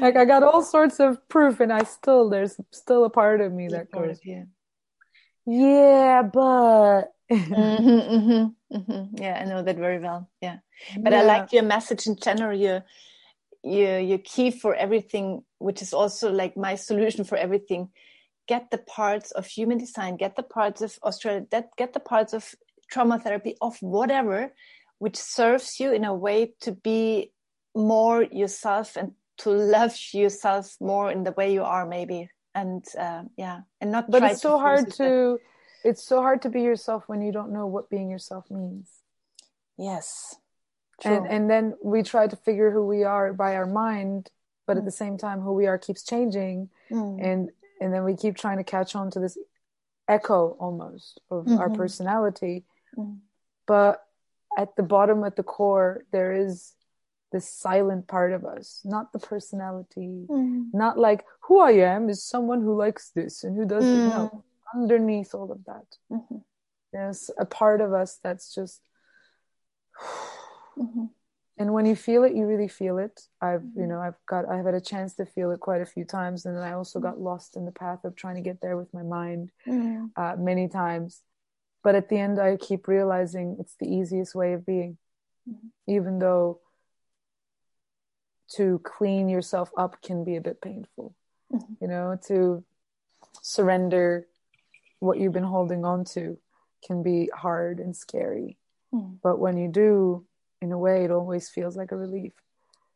[0.00, 3.52] like I got all sorts of proof, and I still there's still a part of
[3.52, 4.44] me that goes, yeah,
[5.46, 9.22] yeah, but mm-hmm, mm-hmm, mm-hmm.
[9.22, 10.28] yeah, I know that very well.
[10.40, 10.58] Yeah,
[10.98, 11.20] but yeah.
[11.20, 12.56] I like your message in general.
[12.56, 12.84] Your
[13.62, 17.90] your your key for everything, which is also like my solution for everything.
[18.46, 22.32] Get the parts of human design, get the parts of astrology, that get the parts
[22.32, 22.54] of
[22.90, 24.54] trauma therapy, of whatever,
[24.98, 27.32] which serves you in a way to be
[27.74, 33.22] more yourself and to love yourself more in the way you are maybe and uh,
[33.36, 35.38] yeah and not but it's so hard to
[35.84, 38.90] it's so hard to be yourself when you don't know what being yourself means
[39.76, 40.36] yes
[41.00, 41.16] True.
[41.16, 44.30] and and then we try to figure who we are by our mind
[44.66, 44.80] but mm.
[44.80, 47.24] at the same time who we are keeps changing mm.
[47.24, 49.38] and and then we keep trying to catch on to this
[50.08, 51.58] echo almost of mm-hmm.
[51.58, 52.64] our personality
[52.96, 53.18] mm.
[53.66, 54.04] but
[54.56, 56.72] at the bottom at the core there is
[57.32, 60.64] the silent part of us, not the personality, mm.
[60.72, 64.06] not like who I am is someone who likes this and who does mm.
[64.06, 64.08] it.
[64.08, 66.38] No, underneath all of that, mm-hmm.
[66.92, 68.80] there's a part of us that's just.
[70.78, 71.06] mm-hmm.
[71.60, 73.20] And when you feel it, you really feel it.
[73.40, 73.88] I've, you mm-hmm.
[73.88, 76.56] know, I've got, I've had a chance to feel it quite a few times, and
[76.56, 79.02] then I also got lost in the path of trying to get there with my
[79.02, 80.08] mind mm.
[80.16, 81.20] uh, many times.
[81.82, 84.98] But at the end, I keep realizing it's the easiest way of being,
[85.48, 85.66] mm-hmm.
[85.92, 86.60] even though
[88.56, 91.14] to clean yourself up can be a bit painful.
[91.52, 91.72] Mm-hmm.
[91.80, 92.64] You know, to
[93.42, 94.26] surrender
[95.00, 96.38] what you've been holding on to
[96.86, 98.58] can be hard and scary.
[98.92, 99.16] Mm-hmm.
[99.22, 100.24] But when you do,
[100.60, 102.32] in a way, it always feels like a relief.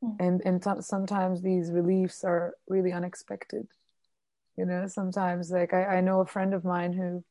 [0.03, 0.22] Mm-hmm.
[0.22, 3.68] And and t- sometimes these reliefs are really unexpected.
[4.57, 7.24] You know, sometimes like I, I know a friend of mine who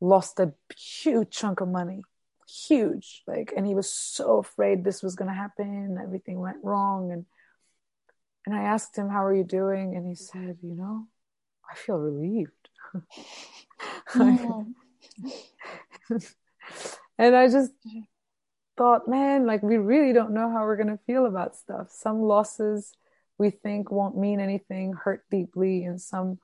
[0.00, 2.02] lost a huge chunk of money
[2.48, 7.12] huge like and he was so afraid this was going to happen everything went wrong
[7.12, 7.26] and
[8.48, 9.94] and I asked him, How are you doing?
[9.94, 11.06] And he said, You know,
[11.70, 12.52] I feel relieved.
[14.14, 14.72] Mm.
[17.18, 17.72] and I just
[18.76, 21.90] thought, man, like we really don't know how we're going to feel about stuff.
[21.90, 22.94] Some losses
[23.36, 26.38] we think won't mean anything, hurt deeply, and some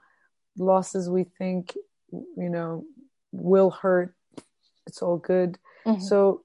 [0.59, 1.75] losses we think,
[2.13, 2.85] you know,
[3.33, 4.15] will hurt.
[4.87, 5.59] It's all good.
[5.87, 6.03] Mm-hmm.
[6.03, 6.45] So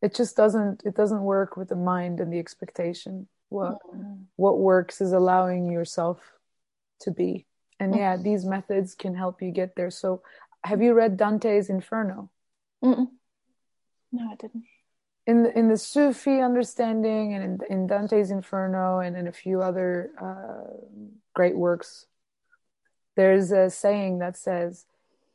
[0.00, 4.24] it just doesn't it doesn't work with the mind and the expectation what mm.
[4.36, 6.18] what works is allowing yourself
[7.00, 7.46] to be
[7.78, 10.22] and yeah these methods can help you get there so
[10.66, 12.28] have you read Dante's Inferno?
[12.84, 13.08] Mm-mm.
[14.12, 14.64] No, I didn't.
[15.26, 19.62] In the, in the Sufi understanding, and in, in Dante's Inferno, and in a few
[19.62, 20.72] other uh,
[21.34, 22.06] great works,
[23.16, 24.86] there's a saying that says,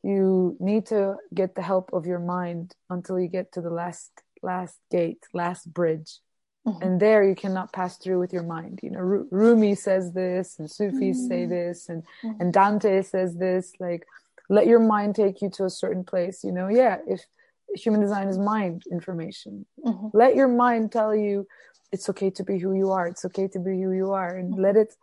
[0.03, 4.12] "You need to get the help of your mind until you get to the last
[4.41, 6.20] last gate, last bridge."
[6.68, 6.84] Mm-hmm.
[6.84, 8.82] And there you cannot pass through with your mind.
[8.84, 8.99] You know,
[9.32, 11.28] Rumi says this, and Sufis mm-hmm.
[11.28, 12.41] say this, and mm-hmm.
[12.41, 13.74] and Dante says this.
[13.80, 14.05] Like,
[14.47, 16.43] let your mind take you to a certain place.
[16.43, 16.97] You know, yeah.
[17.07, 17.26] If
[17.74, 20.09] human design is mind information, mm-hmm.
[20.14, 21.47] let your mind tell you
[21.91, 23.07] it's okay to be who you are.
[23.07, 24.62] It's okay to be who you are, and mm-hmm.
[24.62, 24.93] let it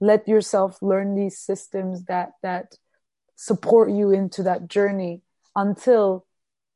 [0.00, 2.76] let yourself learn these systems that that
[3.34, 5.22] support you into that journey
[5.56, 6.24] until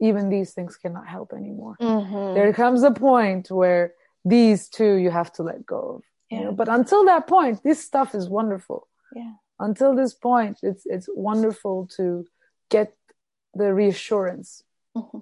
[0.01, 1.77] even these things cannot help anymore.
[1.81, 2.35] Mm-hmm.
[2.35, 3.95] There comes a point where
[4.25, 6.03] these two you have to let go of.
[6.31, 6.39] Yeah.
[6.39, 6.53] You know?
[6.53, 8.89] But until that point, this stuff is wonderful.
[9.15, 9.35] Yeah.
[9.59, 12.27] Until this point, it's it's wonderful to
[12.71, 12.95] get
[13.55, 14.65] the reassurance
[14.97, 15.19] mm-hmm.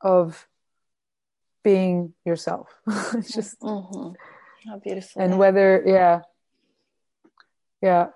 [0.00, 0.48] of
[1.62, 2.68] being yourself.
[2.86, 4.12] it's just mm-hmm.
[4.68, 5.22] how beautiful.
[5.22, 5.38] And yeah.
[5.38, 6.20] whether yeah.
[7.82, 8.08] Yeah.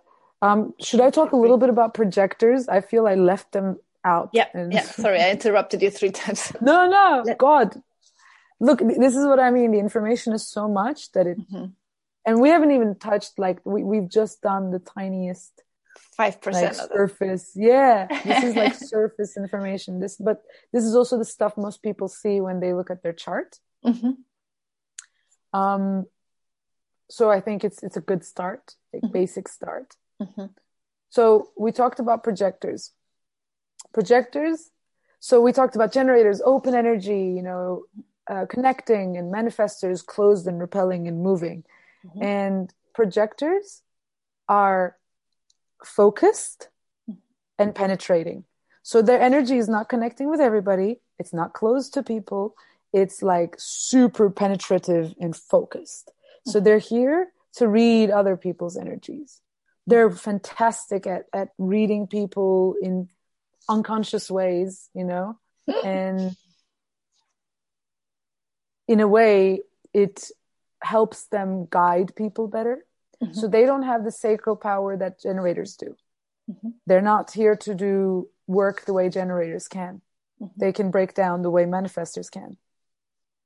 [0.42, 2.68] Um, should I talk a little bit about projectors?
[2.68, 4.30] I feel I left them out.
[4.32, 4.48] Yeah.
[4.52, 4.72] And...
[4.72, 4.82] Yeah.
[4.82, 6.52] Sorry, I interrupted you three times.
[6.60, 7.22] no, no.
[7.24, 7.82] Let- God,
[8.64, 11.66] look this is what i mean the information is so much that it mm-hmm.
[12.26, 15.62] and we haven't even touched like we, we've just done the tiniest
[16.16, 20.42] five percent like, surface yeah this is like surface information this but
[20.72, 24.12] this is also the stuff most people see when they look at their chart mm-hmm.
[25.58, 26.04] um
[27.10, 29.12] so i think it's it's a good start like mm-hmm.
[29.12, 30.46] basic start mm-hmm.
[31.10, 32.92] so we talked about projectors
[33.92, 34.70] projectors
[35.20, 37.84] so we talked about generators open energy you know
[38.30, 41.64] uh, connecting and manifestors closed and repelling and moving.
[42.04, 42.22] Mm-hmm.
[42.22, 43.82] and projectors
[44.48, 44.96] are
[45.84, 46.68] focused
[47.10, 47.18] mm-hmm.
[47.58, 48.44] and penetrating.
[48.82, 51.00] So their energy is not connecting with everybody.
[51.18, 52.56] It's not closed to people.
[52.92, 56.08] It's like super penetrative and focused.
[56.08, 56.50] Mm-hmm.
[56.50, 59.40] so they're here to read other people's energies.
[59.86, 63.08] They're fantastic at, at reading people in
[63.68, 65.38] unconscious ways you know?
[65.84, 66.36] And
[68.88, 69.60] in a way
[69.92, 70.30] it
[70.82, 72.84] helps them guide people better.
[73.22, 73.34] Mm-hmm.
[73.34, 75.96] so they don't have the sacral power that generators do.
[76.50, 76.70] Mm-hmm.
[76.86, 80.02] they're not here to do work the way generators can.
[80.42, 80.60] Mm-hmm.
[80.60, 82.56] they can break down the way manifestors can.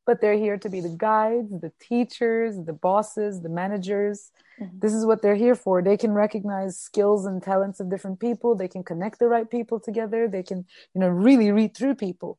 [0.06, 4.32] But they're here to be the guides the teachers the bosses the managers.
[4.60, 4.78] Mm-hmm.
[4.80, 5.82] this is what they're here for.
[5.82, 8.56] They can recognize skills and talents of different people.
[8.56, 10.26] They can connect the right people together.
[10.26, 10.64] They can
[10.94, 12.38] you know really read through people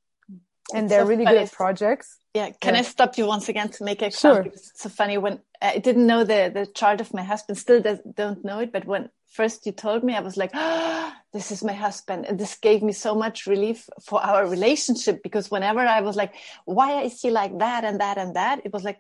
[0.74, 2.18] and they're so really good projects.
[2.34, 2.82] Yeah, can yeah.
[2.82, 4.42] I stop you once again to make a sure.
[4.42, 7.58] It's so funny when I didn't know the the chart of my husband.
[7.58, 11.14] Still does, don't know it, but when first you told me, I was like, oh,
[11.34, 15.50] "This is my husband," and this gave me so much relief for our relationship because
[15.50, 16.34] whenever I was like,
[16.66, 19.00] "Why is he like that and that and that?" It was like,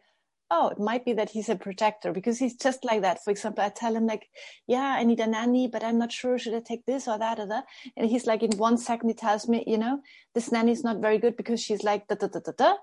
[0.52, 3.24] oh, it might be that he's a projector because he's just like that.
[3.24, 4.28] For example, I tell him like,
[4.68, 6.39] yeah, I need a nanny, but I'm not sure.
[6.39, 7.66] Should I take this or that or that?
[7.95, 10.02] And he's like, in one second, he tells me, you know,
[10.34, 12.74] this nanny is not very good because she's like, da, da, da, da, da.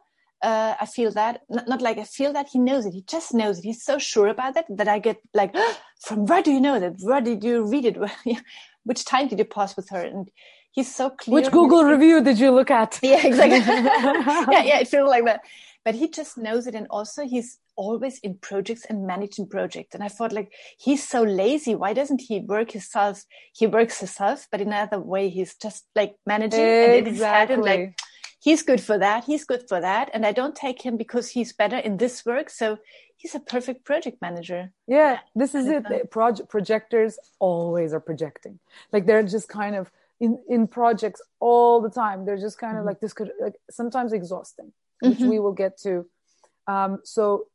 [0.42, 2.92] Uh, I feel that, not, not, like I feel that he knows it.
[2.92, 3.64] He just knows it.
[3.64, 6.78] He's so sure about that that I get like, oh, from where do you know
[6.78, 6.96] that?
[7.00, 7.98] Where did you read it?
[8.84, 10.00] Which time did you pass with her?
[10.00, 10.30] And
[10.70, 11.34] he's so clear.
[11.40, 13.00] Which Google review did you look at?
[13.02, 13.58] Yeah, exactly.
[14.54, 15.40] yeah, yeah, it feels like that
[15.86, 19.94] but he just knows it and also he's always in projects and managing projects.
[19.94, 21.74] And i thought like he's so lazy.
[21.76, 23.22] Why doesn't he work himself?
[23.54, 27.54] He works himself but in another way he's just like managing exactly.
[27.54, 27.98] and like
[28.40, 31.52] he's good for that he's good for that and i don't take him because he's
[31.52, 32.50] better in this work.
[32.50, 32.78] So
[33.16, 34.72] he's a perfect project manager.
[34.88, 36.10] Yeah this is it.
[36.10, 38.58] project projectors always are projecting.
[38.92, 42.26] Like they're just kind of in in projects all the time.
[42.26, 42.88] They're just kind of mm-hmm.
[42.88, 45.28] like this could like sometimes exhausting which mm-hmm.
[45.28, 46.06] we will get to.
[46.66, 47.46] Um, so,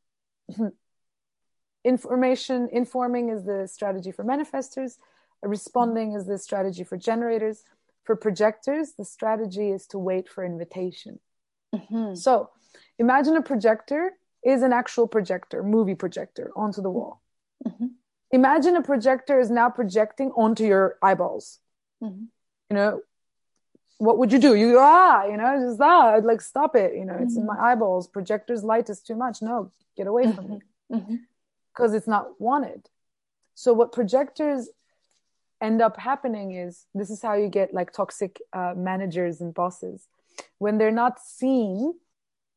[1.84, 4.97] information informing is the strategy for manifestors.
[5.41, 7.63] Responding is the strategy for generators.
[8.03, 11.19] For projectors, the strategy is to wait for invitation.
[11.73, 12.15] Mm-hmm.
[12.15, 12.49] So,
[12.99, 14.13] imagine a projector
[14.43, 17.22] is an actual projector, movie projector, onto the wall.
[17.65, 17.88] Mm-hmm.
[18.31, 21.59] Imagine a projector is now projecting onto your eyeballs.
[22.03, 22.23] Mm-hmm.
[22.69, 23.01] You know,
[24.02, 24.56] what would you do?
[24.56, 26.95] You ah, you know, just ah, I'd like stop it.
[26.95, 27.23] You know, mm-hmm.
[27.23, 27.65] it's in my mm-hmm.
[27.65, 28.07] eyeballs.
[28.07, 29.44] Projector's light is too much.
[29.44, 30.53] No, get away from mm-hmm.
[30.95, 31.19] me,
[31.72, 31.98] because mm-hmm.
[31.98, 32.90] it's not wanted.
[33.53, 34.69] So what projectors
[35.61, 40.07] end up happening is this is how you get like toxic uh, managers and bosses
[40.57, 41.94] when they're not seen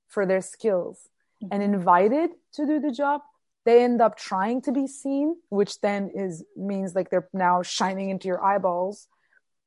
[0.08, 1.08] for their skills
[1.42, 1.52] mm-hmm.
[1.52, 3.20] and invited to do the job
[3.66, 8.08] they end up trying to be seen which then is means like they're now shining
[8.08, 9.08] into your eyeballs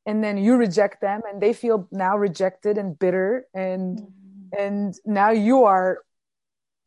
[0.08, 4.64] and then you reject them and they feel now rejected and bitter and mm-hmm.
[4.64, 6.00] and now you are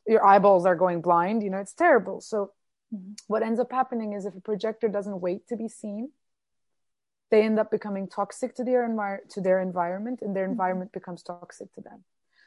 [0.06, 2.50] your eyeballs are going blind you know it's terrible so
[2.92, 3.12] mm-hmm.
[3.28, 6.10] what ends up happening is if a projector doesn't wait to be seen
[7.30, 10.52] they end up becoming toxic to their envir- to their environment and their mm-hmm.
[10.52, 12.02] environment becomes toxic to them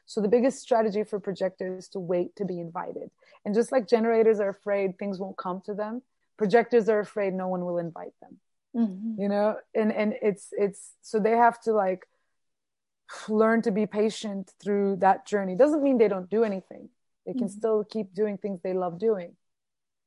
[0.05, 3.09] so the biggest strategy for projectors is to wait to be invited
[3.45, 6.01] and just like generators are afraid things won't come to them
[6.35, 8.39] projectors are afraid no one will invite them
[8.75, 9.21] mm-hmm.
[9.21, 12.05] you know and and it's it's so they have to like
[13.29, 16.89] learn to be patient through that journey doesn't mean they don't do anything
[17.25, 17.57] they can mm-hmm.
[17.57, 19.35] still keep doing things they love doing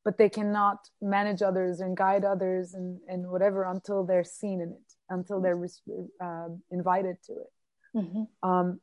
[0.04, 4.70] but they cannot manage others and guide others and and whatever until they're seen in
[4.70, 5.62] it until they're
[6.22, 7.52] uh, invited to it
[7.96, 8.48] mm-hmm.
[8.48, 8.80] um,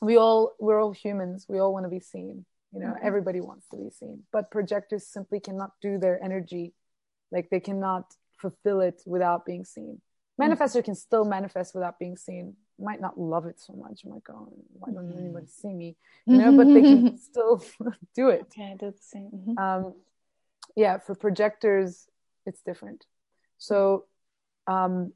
[0.00, 3.06] we all we're all humans we all want to be seen you know mm-hmm.
[3.06, 6.72] everybody wants to be seen but projectors simply cannot do their energy
[7.30, 10.00] like they cannot fulfill it without being seen.
[10.40, 10.86] Manifestor mm-hmm.
[10.86, 12.54] can still manifest without being seen.
[12.78, 14.02] Might not love it so much.
[14.04, 15.18] I'm like, oh, why don't mm-hmm.
[15.18, 15.96] anybody see me?
[16.26, 17.62] You know, but they can still
[18.14, 18.42] do it.
[18.42, 19.30] Okay, I do the same.
[19.34, 19.58] Mm-hmm.
[19.58, 19.94] Um,
[20.74, 22.06] yeah, for projectors,
[22.44, 23.04] it's different.
[23.58, 24.06] So,
[24.66, 25.12] um,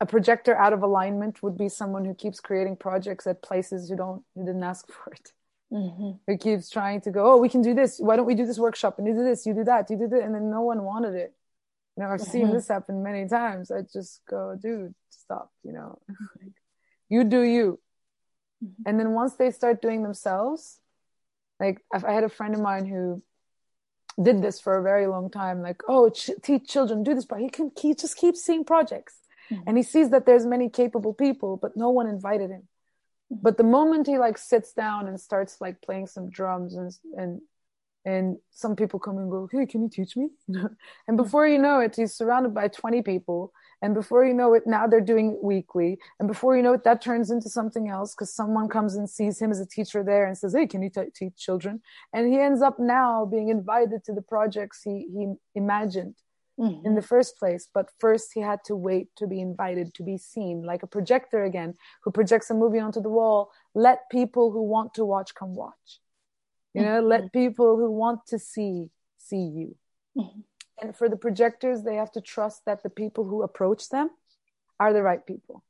[0.00, 3.96] a projector out of alignment would be someone who keeps creating projects at places who
[3.96, 5.32] don't who didn't ask for it.
[5.72, 6.10] Mm-hmm.
[6.26, 7.98] Who keeps trying to go, oh, we can do this.
[7.98, 10.06] Why don't we do this workshop and you do this, you do that, you do
[10.08, 11.34] that, and then no one wanted it
[11.96, 12.30] you know i've mm-hmm.
[12.30, 16.52] seen this happen many times i just go dude stop you know like,
[17.08, 17.78] you do you
[18.64, 18.82] mm-hmm.
[18.86, 20.80] and then once they start doing themselves
[21.60, 23.22] like i had a friend of mine who
[24.22, 27.40] did this for a very long time like oh ch- teach children do this but
[27.40, 29.16] he can he just keeps seeing projects
[29.50, 29.62] mm-hmm.
[29.66, 32.62] and he sees that there's many capable people but no one invited him
[33.32, 33.36] mm-hmm.
[33.42, 37.40] but the moment he like sits down and starts like playing some drums and and
[38.04, 40.28] and some people come and go hey can you teach me?
[41.08, 43.52] And before you know it he's surrounded by 20 people.
[43.82, 45.98] And before you know it now they're doing it weekly.
[46.18, 49.40] And before you know it that turns into something else because someone comes and sees
[49.40, 51.80] him as a teacher there and says hey can you t- teach children?
[52.12, 56.14] And he ends up now being invited to the projects he, he imagined
[56.58, 56.86] mm-hmm.
[56.86, 57.68] in the first place.
[57.72, 61.44] But first he had to wait to be invited to be seen like a projector
[61.44, 65.54] again who projects a movie onto the wall let people who want to watch come
[65.54, 66.00] watch
[66.74, 67.08] you know mm-hmm.
[67.08, 69.76] let people who want to see see you.
[70.16, 70.40] Mm-hmm.
[70.82, 74.10] and for the projectors they have to trust that the people who approach them
[74.78, 75.64] are the right people.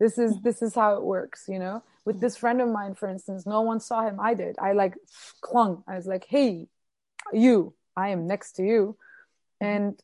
[0.00, 0.42] This is mm-hmm.
[0.42, 1.82] this is how it works you know?
[2.04, 4.18] With this friend of mine for instance no one saw him.
[4.20, 4.56] I did.
[4.60, 4.94] I like
[5.40, 5.82] clung.
[5.86, 6.68] I was like hey
[7.32, 7.74] you.
[7.96, 8.96] I am next to you.
[9.60, 9.98] And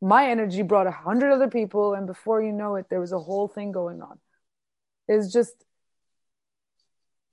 [0.00, 3.18] my energy brought a hundred other people and before you know it there was a
[3.18, 4.18] whole thing going on.
[5.08, 5.52] It's just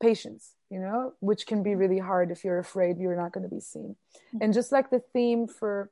[0.02, 3.54] patience you know, which can be really hard if you're afraid you're not going to
[3.54, 3.96] be seen.
[4.18, 4.38] Mm-hmm.
[4.42, 5.92] And just like the theme for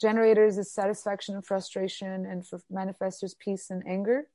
[0.00, 4.28] generators is satisfaction and frustration, and for manifestors, peace and anger,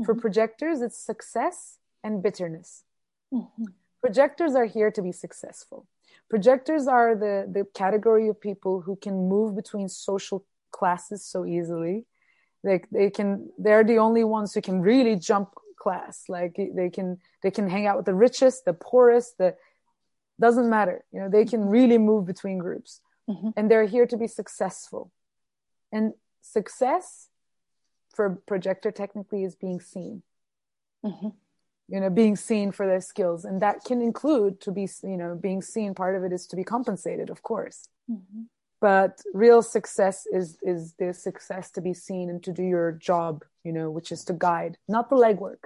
[0.00, 0.04] mm-hmm.
[0.04, 2.84] for projectors, it's success and bitterness.
[3.32, 3.64] Mm-hmm.
[4.00, 5.86] Projectors are here to be successful.
[6.30, 12.04] Projectors are the, the category of people who can move between social classes so easily.
[12.62, 15.50] Like they can, they're the only ones who can really jump
[15.86, 16.24] class.
[16.28, 17.08] Like they can
[17.42, 19.54] they can hang out with the richest the poorest the
[20.44, 20.98] doesn't matter.
[21.12, 23.00] You know they can really move between groups.
[23.28, 23.50] Mm-hmm.
[23.56, 25.10] and they're here to be successful.
[25.96, 26.04] And
[26.56, 27.06] success
[28.14, 30.22] for projector technically is being seen.
[31.04, 31.32] Mm-hmm.
[31.92, 33.40] you know being seen for their skills.
[33.48, 36.56] And that can include to be you know being seen part of it is to
[36.60, 37.78] be compensated of course.
[38.12, 38.42] Mm-hmm.
[38.88, 39.12] but
[39.44, 43.32] real success is is the success to be seen and to do your job
[43.66, 45.62] you know which is to guide not the legwork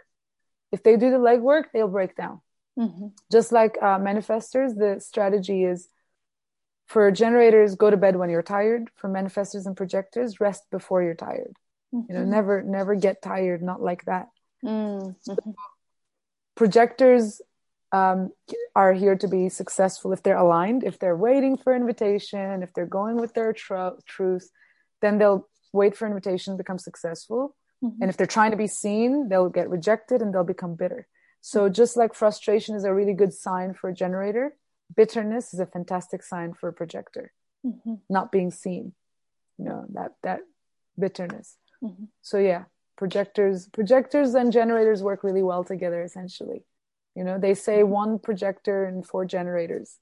[0.73, 2.41] if they do the legwork, they'll break down.
[2.79, 3.09] Mm-hmm.
[3.31, 5.89] Just like uh, manifestors, the strategy is
[6.87, 8.89] for generators, go to bed when you're tired.
[8.97, 11.55] For manifestors and projectors, rest before you're tired.
[11.95, 12.13] Mm-hmm.
[12.13, 12.31] You know, mm-hmm.
[12.31, 13.63] never, never get tired.
[13.63, 14.29] Not like that.
[14.65, 15.11] Mm-hmm.
[15.21, 15.37] So
[16.55, 17.41] projectors
[17.93, 18.31] um,
[18.77, 22.87] are here to be successful if they're aligned, if they're waiting for invitation, if they're
[22.87, 24.51] going with their tr- truth,
[25.01, 27.57] then they'll wait for invitation, become successful.
[27.82, 28.02] Mm-hmm.
[28.02, 31.07] And if they're trying to be seen, they'll get rejected and they'll become bitter.
[31.40, 31.73] So mm-hmm.
[31.73, 34.57] just like frustration is a really good sign for a generator,
[34.94, 37.32] bitterness is a fantastic sign for a projector.
[37.66, 37.94] Mm-hmm.
[38.09, 38.94] Not being seen,
[39.59, 40.40] you know, that that
[40.98, 41.57] bitterness.
[41.82, 42.05] Mm-hmm.
[42.23, 42.65] So yeah,
[42.97, 46.65] projectors projectors and generators work really well together essentially.
[47.15, 47.90] You know, they say mm-hmm.
[47.90, 49.98] one projector and four generators.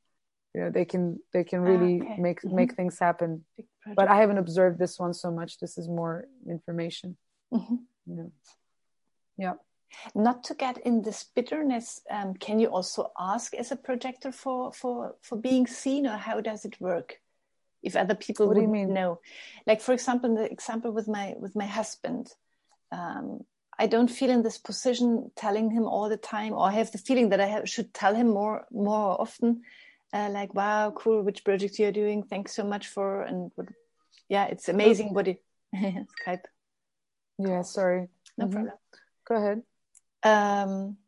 [0.55, 2.23] You know, they can they can really ah, okay.
[2.23, 2.57] make mm-hmm.
[2.57, 3.45] make things happen.
[3.97, 5.59] But I haven't observed this one so much.
[5.59, 7.17] This is more information.
[7.53, 7.77] Mm-hmm.
[8.07, 8.25] Yeah.
[9.37, 9.53] yeah.
[10.15, 14.73] Not to get in this bitterness, um, can you also ask as a projector for
[14.73, 17.21] for for being seen, or how does it work?
[17.83, 18.93] If other people what do you mean?
[18.93, 19.21] know,
[19.67, 22.29] like for example, the example with my with my husband,
[22.93, 23.45] um,
[23.79, 26.99] I don't feel in this position telling him all the time, or I have the
[26.99, 29.63] feeling that I have, should tell him more more often,
[30.13, 31.23] uh, like, "Wow, cool!
[31.23, 32.25] Which project you're doing?
[32.25, 33.69] Thanks so much for." And what,
[34.29, 35.43] yeah, it's amazing what it
[35.75, 36.45] Skype.
[37.39, 38.09] Yeah, sorry.
[38.37, 38.53] No Mhm.
[38.53, 38.79] problem.
[39.25, 39.63] Go ahead.
[40.23, 40.99] Um,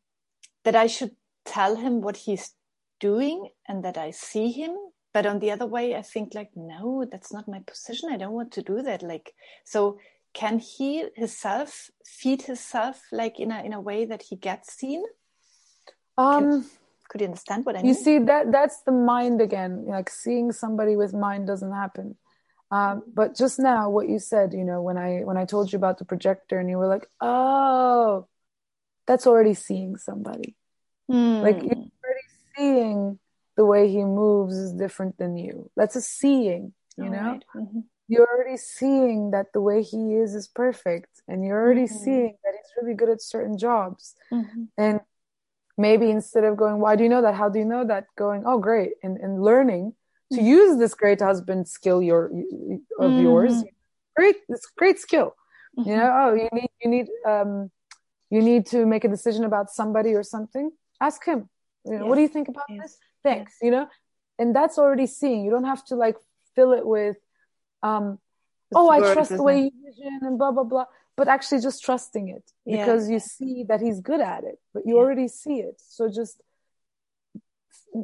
[0.64, 2.54] that I should tell him what he's
[3.00, 4.76] doing and that I see him.
[5.12, 8.10] But on the other way, I think like, no, that's not my position.
[8.12, 9.02] I don't want to do that.
[9.02, 9.34] Like,
[9.64, 9.98] so
[10.32, 15.02] can he himself feed himself like in a in a way that he gets seen?
[16.16, 16.70] Um,
[17.08, 17.88] Could you understand what I mean?
[17.88, 19.86] you see that that's the mind again.
[19.86, 22.16] Like seeing somebody with mind doesn't happen.
[22.70, 25.76] Um, but just now, what you said, you know, when I when I told you
[25.76, 28.28] about the projector, and you were like, "Oh,
[29.06, 30.56] that's already seeing somebody."
[31.42, 31.66] Like Hmm.
[31.66, 33.18] you're already seeing
[33.56, 35.70] the way he moves is different than you.
[35.76, 37.32] That's a seeing, you All know.
[37.32, 37.44] right.
[37.56, 37.84] Mhm.
[38.08, 42.04] You're already seeing that the way he is is perfect, and you're already Mhm.
[42.04, 44.14] seeing that he's really good at certain jobs.
[44.32, 44.68] Mhm.
[44.78, 45.00] And
[45.78, 47.34] maybe instead of going, why do you know that?
[47.34, 48.06] How do you know that?
[48.16, 49.94] Going, oh, great, and and learning
[50.32, 52.30] to use this great husband skill your
[52.98, 53.54] of yours.
[53.64, 53.68] Mhm.
[54.16, 55.34] Great, it's great skill.
[55.76, 55.98] You Mhm.
[55.98, 57.70] know, oh, you need you need um
[58.30, 60.70] you need to make a decision about somebody or something.
[61.00, 61.48] Ask him.
[61.84, 62.80] You know, what do you think about Yes.
[62.82, 62.98] this?
[63.22, 63.52] Thanks.
[63.62, 63.86] You know,
[64.38, 65.44] and that's already seeing.
[65.44, 66.16] You don't have to like
[66.54, 67.16] fill it with
[67.82, 68.18] um
[68.70, 70.86] With oh, I trust the way you vision and blah blah blah.
[71.16, 74.86] But actually, just trusting it Yeah, because you see that he's good at it, but
[74.86, 75.02] you Yeah.
[75.02, 75.76] already see it.
[75.80, 76.40] So just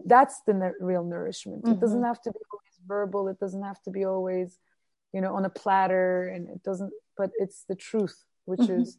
[0.05, 1.67] that's the real nourishment.
[1.69, 2.07] It doesn't Mhm.
[2.07, 3.29] have to be always verbal.
[3.29, 4.59] It doesn't have to be always,
[5.13, 6.29] you know, on a platter.
[6.29, 6.93] And it doesn't.
[7.17, 8.81] But it's the truth, which Mhm.
[8.81, 8.99] is,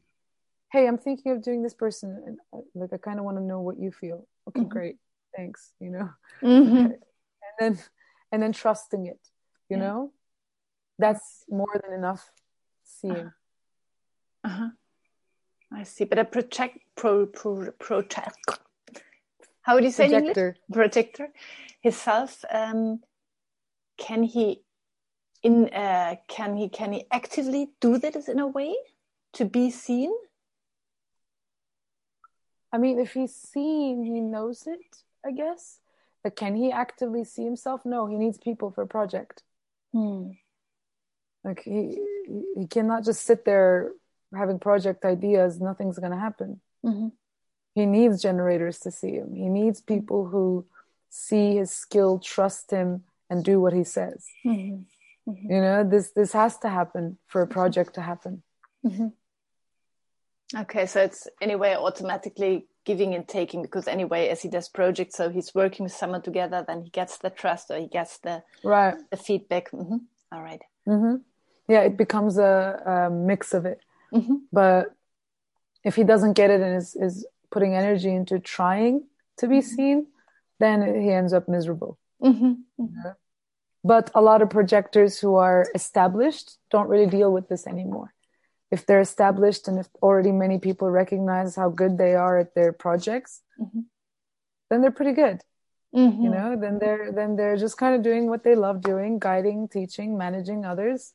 [0.72, 3.44] hey, I'm thinking of doing this person, and uh, like I kind of want to
[3.44, 4.28] know what you feel.
[4.48, 4.70] Okay, Mhm.
[4.70, 4.98] great,
[5.36, 5.74] thanks.
[5.80, 6.10] You know,
[6.42, 6.86] Mhm.
[6.86, 7.80] And then
[8.32, 9.20] and then trusting it.
[9.70, 9.84] You Yeah.
[9.84, 10.14] know,
[11.00, 12.32] that's more than enough
[12.84, 13.32] seeing.
[14.44, 14.70] Uh-huh.
[15.72, 16.06] I see.
[16.06, 18.60] But a project pro pro project.
[19.68, 20.10] How would you say?
[20.10, 20.56] Projector.
[20.72, 21.28] Projector.
[21.82, 22.46] Himself.
[22.50, 23.02] Um,
[23.98, 24.62] can he
[25.44, 28.74] in uh, can he can he actively do that in a way
[29.34, 30.14] to be seen?
[32.72, 35.80] I mean, if he's seen, he knows it, I guess.
[36.24, 37.82] But can he actively see himself?
[37.84, 39.44] No, he needs people for project.
[39.92, 40.32] Hmm.
[41.44, 42.00] Like he
[42.56, 43.92] he cannot just sit there
[44.34, 46.62] having project ideas, nothing's gonna happen.
[46.86, 47.12] Mhm.
[47.78, 49.36] He needs generators to see him.
[49.36, 50.66] He needs people who
[51.12, 54.26] see his skill, trust him, and do what he says.
[54.44, 54.86] Mhm.
[55.28, 55.44] Mhm.
[55.54, 58.42] You know, this this has to happen for a project to happen.
[58.84, 59.14] Mhm.
[60.56, 65.30] Okay, so it's anyway automatically giving and taking because anyway, as he does projects, so
[65.30, 68.98] he's working with someone together, then he gets the trust or he gets the Right.
[69.12, 69.70] the feedback.
[69.72, 70.00] Mhm.
[70.32, 70.64] All right.
[70.86, 71.18] hmm
[71.68, 73.80] Yeah, it becomes a, a mix of it.
[74.12, 74.48] Mhm.
[74.52, 74.96] But
[75.84, 79.08] if he doesn't get it and is, is putting energy into trying
[79.38, 80.08] to be seen,
[80.60, 81.98] then he ends up miserable.
[82.22, 82.64] Mhm.
[82.80, 83.16] Mhm.
[83.84, 88.14] But a lot of projectors who are established don't really deal with this anymore.
[88.72, 92.74] If they're established and if already many people recognize how good they are at their
[92.74, 93.86] projects, Mhm.
[94.70, 95.44] then they're pretty good.
[95.96, 96.22] Mhm.
[96.24, 99.70] You know, then they're then they're just kind of doing what they love doing, guiding,
[99.70, 101.14] teaching, managing others.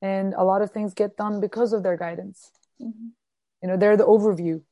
[0.00, 2.50] And a lot of things get done because of their guidance.
[2.78, 4.62] You know, they're the overview.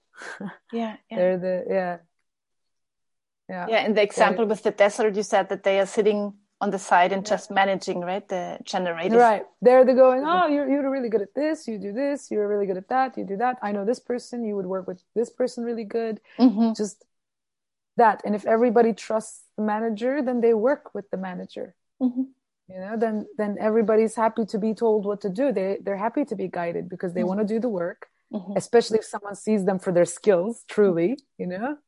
[0.72, 1.16] Yeah, yeah.
[1.16, 1.96] They're the yeah.
[3.48, 3.66] Yeah.
[3.68, 6.78] Yeah, in the example with the desert, you said that they are sitting on the
[6.78, 8.28] side and just managing, right?
[8.28, 9.16] The generators.
[9.16, 9.44] Right.
[9.62, 11.68] They're the going, oh, you're, you're really good at this.
[11.68, 12.30] You do this.
[12.30, 13.16] You're really good at that.
[13.16, 13.56] You do that.
[13.62, 14.44] I know this person.
[14.44, 16.20] You would work with this person really good.
[16.38, 16.76] Mhm.
[16.76, 17.04] Just
[17.96, 18.20] that.
[18.24, 21.74] And if everybody trusts the manager, then they work with the manager.
[22.02, 22.26] Mhm.
[22.68, 25.52] You know, then then everybody's happy to be told what to do.
[25.52, 28.56] They they're happy to be guided because they want to do the work, Mhm.
[28.56, 31.78] especially if someone sees them for their skills, truly, you know,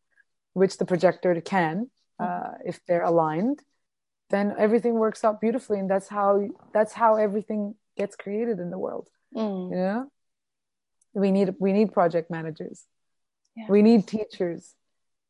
[0.54, 3.62] which the projector can, uh, if they're aligned.
[4.30, 8.78] Then everything works out beautifully, and that's how that's how everything gets created in the
[8.78, 9.08] world.
[9.34, 9.70] Mm.
[9.70, 10.10] You know,
[11.12, 12.86] we need we need project managers.
[13.56, 13.66] Yeah.
[13.68, 14.74] We need teachers.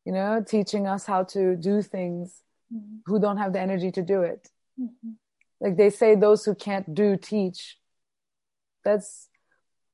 [0.05, 2.41] You know, teaching us how to do things
[2.73, 3.01] Mhm.
[3.05, 4.49] who don't have the energy to do it.
[4.79, 5.17] Mhm.
[5.59, 7.79] like they say those who can't do teach
[8.83, 9.29] that's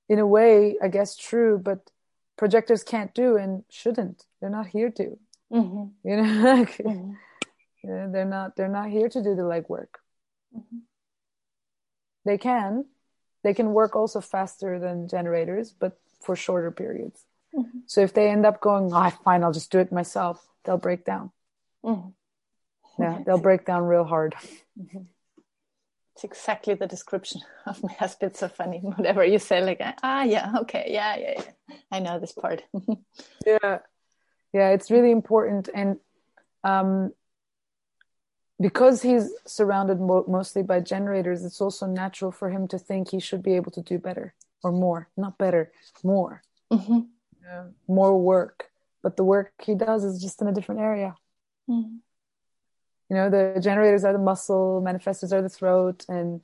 [0.09, 1.91] in a way i guess true but
[2.37, 5.17] projectors can't do and shouldn't they're not here to
[5.51, 5.91] Mhm.
[6.03, 6.23] you know
[6.57, 7.17] like, Mhm.
[7.83, 9.93] you know, they're not they're not here to do the legwork
[10.55, 10.81] Mhm.
[12.25, 12.85] they can
[13.43, 17.83] they can work also faster than generators but for shorter periods Mhm.
[17.85, 21.05] so if they end up going ah fine i'll just do it myself they'll break
[21.05, 21.31] down
[21.83, 22.13] Mhm.
[22.99, 24.35] yeah they'll break down real hard
[24.77, 25.05] Mhm.
[26.17, 28.35] It's exactly the description of my husband.
[28.35, 28.79] So funny.
[28.81, 31.75] Whatever you say, like, ah, yeah, okay, yeah, yeah, yeah.
[31.91, 32.63] I know this part.
[33.45, 33.79] yeah,
[34.51, 34.69] yeah.
[34.69, 35.97] It's really important, and
[36.63, 37.13] um,
[38.59, 43.19] because he's surrounded mo- mostly by generators, it's also natural for him to think he
[43.19, 44.33] should be able to do better
[44.63, 45.09] or more.
[45.17, 45.71] Not better,
[46.03, 46.41] more.
[46.73, 47.01] Mm-hmm.
[47.43, 48.71] Yeah, more work,
[49.03, 51.15] but the work he does is just in a different area.
[51.69, 51.97] Mm-hmm
[53.09, 56.41] you know the generators are the muscle manifestors are the throat and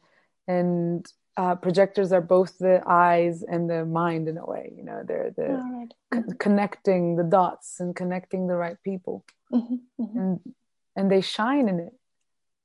[0.48, 5.04] and uh, projectors are both the eyes and the mind in a way you know
[5.06, 5.94] they're the right.
[6.14, 6.32] mm-hmm.
[6.40, 9.76] connecting the dots and connecting the right people mm-hmm.
[10.00, 10.20] Mm-hmm.
[10.20, 10.40] and
[10.96, 11.94] and they shine in it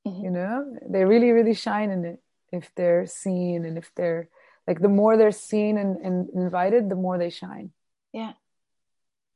[0.07, 0.23] mm-hmm.
[0.23, 2.21] you know they really really shine in it
[2.51, 4.29] if they're seen and if they're
[4.67, 7.71] like the more they're seen and, and invited the more they shine
[8.13, 8.33] yeah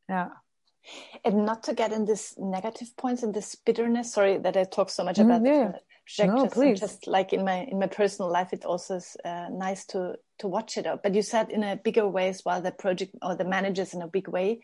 [0.07, 0.29] yeah
[1.23, 4.89] and not to get in this negative points and this bitterness sorry that i talk
[4.89, 6.25] so much about mm, yeah.
[6.25, 6.79] no, please.
[6.79, 10.47] just like in my in my personal life it also is uh, nice to to
[10.47, 13.35] watch it out but you said in a bigger way as well the project or
[13.35, 14.59] the managers in a big way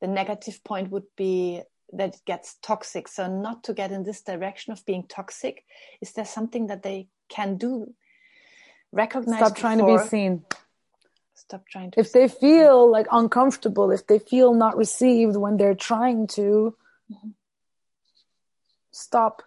[0.00, 4.22] the negative point would be that it gets toxic so not to get in this
[4.22, 5.64] direction of being toxic
[6.00, 7.92] is there something that they can do
[8.92, 10.44] recognize stop trying to be seen
[11.48, 15.74] stop trying to if they feel like uncomfortable if they feel not received when they're
[15.74, 16.74] trying to
[17.12, 17.28] mm-hmm.
[18.90, 19.42] stop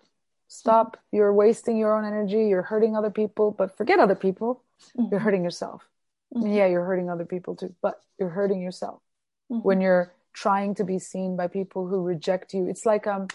[0.48, 1.18] stop mm-hmm.
[1.18, 4.62] you're wasting your own energy you're hurting other people but forget other people
[4.96, 5.10] mm-hmm.
[5.12, 5.88] you're hurting yourself
[6.36, 6.48] mm-hmm.
[6.48, 9.02] yeah you're hurting other people too but you're hurting yourself
[9.52, 9.62] mm-hmm.
[9.62, 13.28] when you're trying to be seen by people who reject you it's like um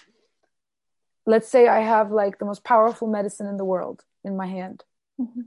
[1.26, 4.84] let's say i have like the most powerful medicine in the world in my hand
[5.20, 5.42] mm-hmm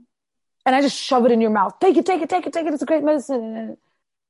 [0.66, 1.78] and I just shove it in your mouth.
[1.80, 2.74] Take it, take it, take it, take it.
[2.74, 3.76] It's a great medicine.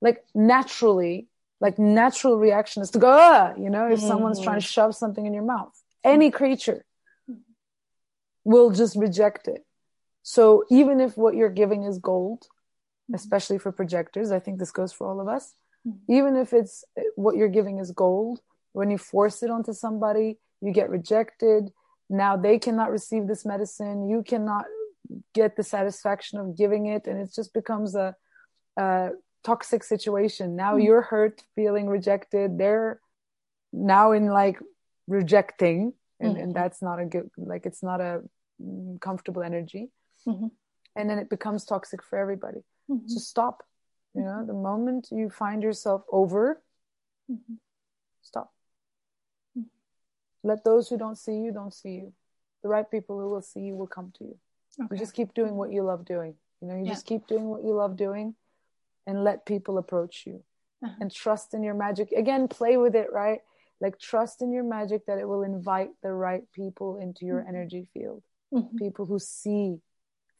[0.02, 1.28] Like naturally,
[1.60, 4.06] like natural reaction is to go, ah, you know, if mm-hmm.
[4.06, 5.72] someone's trying to shove something in your mouth,
[6.04, 6.84] any creature
[8.44, 9.64] will just reject it.
[10.22, 13.14] So even if what you're giving is gold, mm-hmm.
[13.14, 15.54] especially for projectors, I think this goes for all of us.
[15.88, 16.12] Mm-hmm.
[16.12, 16.84] Even if it's
[17.14, 18.40] what you're giving is gold,
[18.72, 21.70] when you force it onto somebody, you get rejected.
[22.10, 24.10] Now they cannot receive this medicine.
[24.10, 24.66] You cannot
[25.34, 28.14] get the satisfaction of giving it and it just becomes a,
[28.76, 29.10] a
[29.44, 30.86] toxic situation now mm-hmm.
[30.86, 33.00] you're hurt feeling rejected they're
[33.72, 34.58] now in like
[35.06, 36.42] rejecting and, mm-hmm.
[36.42, 38.22] and that's not a good like it's not a
[38.62, 39.90] mm, comfortable energy
[40.26, 40.48] mm-hmm.
[40.96, 42.60] and then it becomes toxic for everybody
[42.90, 43.06] mm-hmm.
[43.06, 43.62] so stop
[44.14, 46.60] you know the moment you find yourself over
[47.30, 47.54] mm-hmm.
[48.22, 48.52] stop
[49.56, 49.68] mm-hmm.
[50.48, 52.12] let those who don't see you don't see you
[52.62, 54.38] the right people who will see you will come to you
[54.82, 54.94] Okay.
[54.94, 56.34] You just keep doing what you love doing.
[56.60, 56.92] You know, you yeah.
[56.92, 58.34] just keep doing what you love doing
[59.06, 60.42] and let people approach you
[60.84, 60.94] uh-huh.
[61.00, 62.12] and trust in your magic.
[62.12, 63.40] Again, play with it, right?
[63.80, 67.48] Like trust in your magic that it will invite the right people into your mm-hmm.
[67.48, 68.22] energy field.
[68.52, 68.76] Mm-hmm.
[68.76, 69.78] People who see,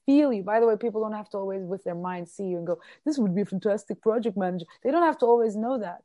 [0.07, 0.43] feel you.
[0.43, 2.81] By the way, people don't have to always with their mind see you and go,
[3.05, 4.67] this would be a fantastic project manager.
[4.83, 6.03] They don't have to always know that.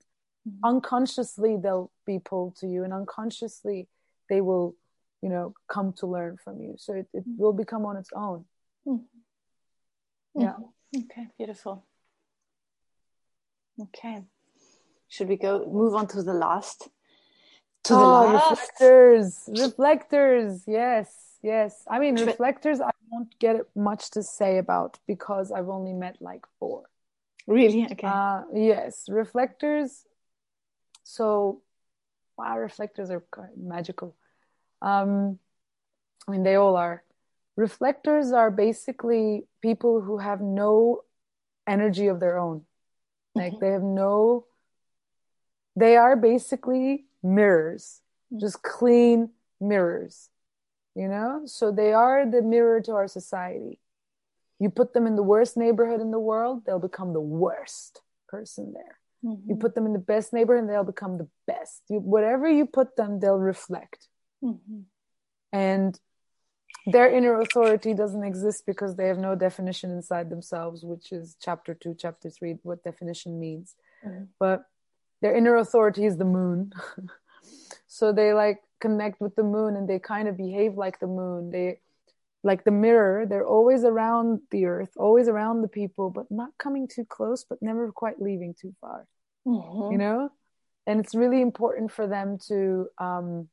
[0.48, 0.66] Mm-hmm.
[0.66, 3.88] Unconsciously, they'll be pulled to you and unconsciously
[4.30, 4.76] they will
[5.22, 6.76] you know come to learn from you.
[6.78, 8.46] So it, it will become on its own.
[8.88, 10.42] Mm-hmm.
[10.42, 10.56] yeah.
[10.98, 11.86] Okay beautiful.
[13.80, 14.24] Okay.
[15.08, 16.90] Should we go move on to the last?
[17.86, 18.52] To oh, the last?
[18.52, 21.84] reflectors reflectors yes yes.
[21.90, 26.46] I mean reflectors i won't get much to say about because i've only met like
[26.60, 26.84] four.
[27.48, 27.88] Really?
[27.92, 28.08] Okay.
[28.08, 30.06] Uh, yes reflectors.
[31.04, 31.62] So
[32.38, 33.24] wow reflectors are
[33.58, 34.16] magical
[34.82, 35.40] um,
[36.28, 37.04] I mean, they all are.
[37.56, 41.02] Reflectors are basically people who have no
[41.68, 42.64] energy of their own.
[43.36, 43.66] Like mm-hmm.
[43.66, 44.46] they have no,
[45.76, 48.02] they are basically mirrors,
[48.32, 48.40] mm-hmm.
[48.40, 49.30] just clean
[49.60, 50.30] mirrors,
[50.96, 51.44] you know?
[51.46, 53.80] So they are the mirror to our society.
[54.60, 58.74] You put them in the worst neighborhood in the world, they'll become the worst person
[58.74, 59.00] there.
[59.24, 59.50] Mm-hmm.
[59.50, 61.84] You put them in the best neighborhood, and they'll become the best.
[61.90, 64.08] You, whatever you put them, they'll reflect.
[64.44, 64.82] Mm-hmm.
[65.54, 66.00] And
[66.88, 71.74] their inner authority doesn't exist because they have no definition inside themselves, which is chapter
[71.74, 73.76] two, chapter three, what definition means.
[74.06, 74.26] Mm-hmm.
[74.40, 74.66] But
[75.22, 76.74] their inner authority is the moon.
[77.88, 81.52] so they like connect with the moon and they kind of behave like the moon.
[81.52, 81.80] They
[82.44, 86.88] like the mirror, they're always around the earth, always around the people, but not coming
[86.88, 89.08] too close, but never quite leaving too far.
[89.46, 89.92] Mm-hmm.
[89.92, 90.30] You know?
[90.88, 93.48] And it's really important for them to um,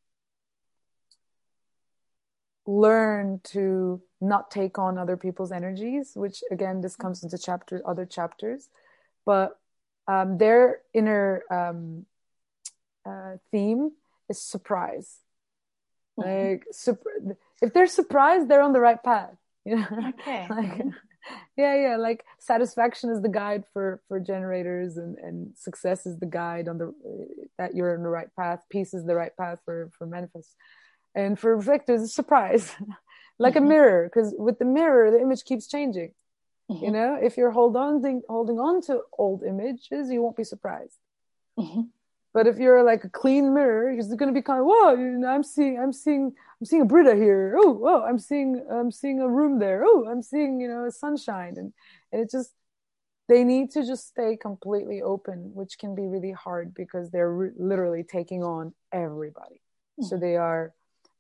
[2.69, 8.05] learn to not take on other people's energies which again this comes into chapter other
[8.05, 8.69] chapters.
[9.25, 9.59] But
[10.07, 12.05] um, their inner um,
[13.07, 13.93] uh, theme
[14.29, 15.19] is surprise.
[16.19, 16.51] Mm-hmm.
[16.51, 16.67] like
[17.63, 20.13] if they're surprised they're on the right path you know?
[20.21, 20.47] Okay.
[20.51, 20.85] like,
[21.57, 26.27] yeah yeah like satisfaction is the guide for for generators and and success is the
[26.27, 26.93] guide on the
[27.57, 30.55] that you're in the right path peace is the right path for for manifest
[31.19, 32.65] and for reflectors it's surprise
[33.45, 33.63] like Mhm.
[33.65, 36.11] a mirror because with the mirror the image keeps changing
[36.71, 36.83] Mhm.
[36.87, 40.49] you know if you're hold on thing, holding on to old images you won't be
[40.55, 40.99] surprised
[41.65, 41.83] Mhm.
[42.35, 44.91] but if you're like a clean mirror, it's going to be kind of whoa.
[45.05, 46.25] You know, I'm seeing, I'm seeing,
[46.61, 47.43] I'm seeing a Buddha here.
[47.63, 49.81] Oh, oh, I'm seeing, I'm seeing a room there.
[49.89, 51.69] Oh, I'm seeing, you know, sunshine, and
[52.13, 52.51] and it just
[53.31, 57.57] they need to just stay completely open, which can be really hard because they're re-
[57.71, 59.61] literally taking on everybody.
[60.09, 60.63] So they are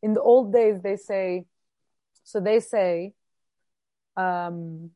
[0.02, 0.80] in the old days.
[0.82, 1.46] They say,
[2.24, 3.12] so they say,
[4.16, 4.90] um,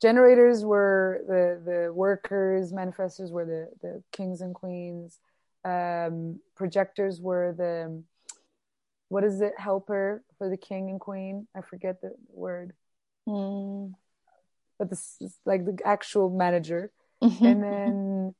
[0.00, 5.20] generators were the the workers manifestors were the the kings and queens
[5.64, 8.02] um projectors were the
[9.10, 12.72] what is it helper for the king and queen i forget the word
[13.28, 13.94] Mm.
[14.76, 16.90] but this is like the actual manager
[17.22, 17.46] Mhm.
[17.46, 18.34] and then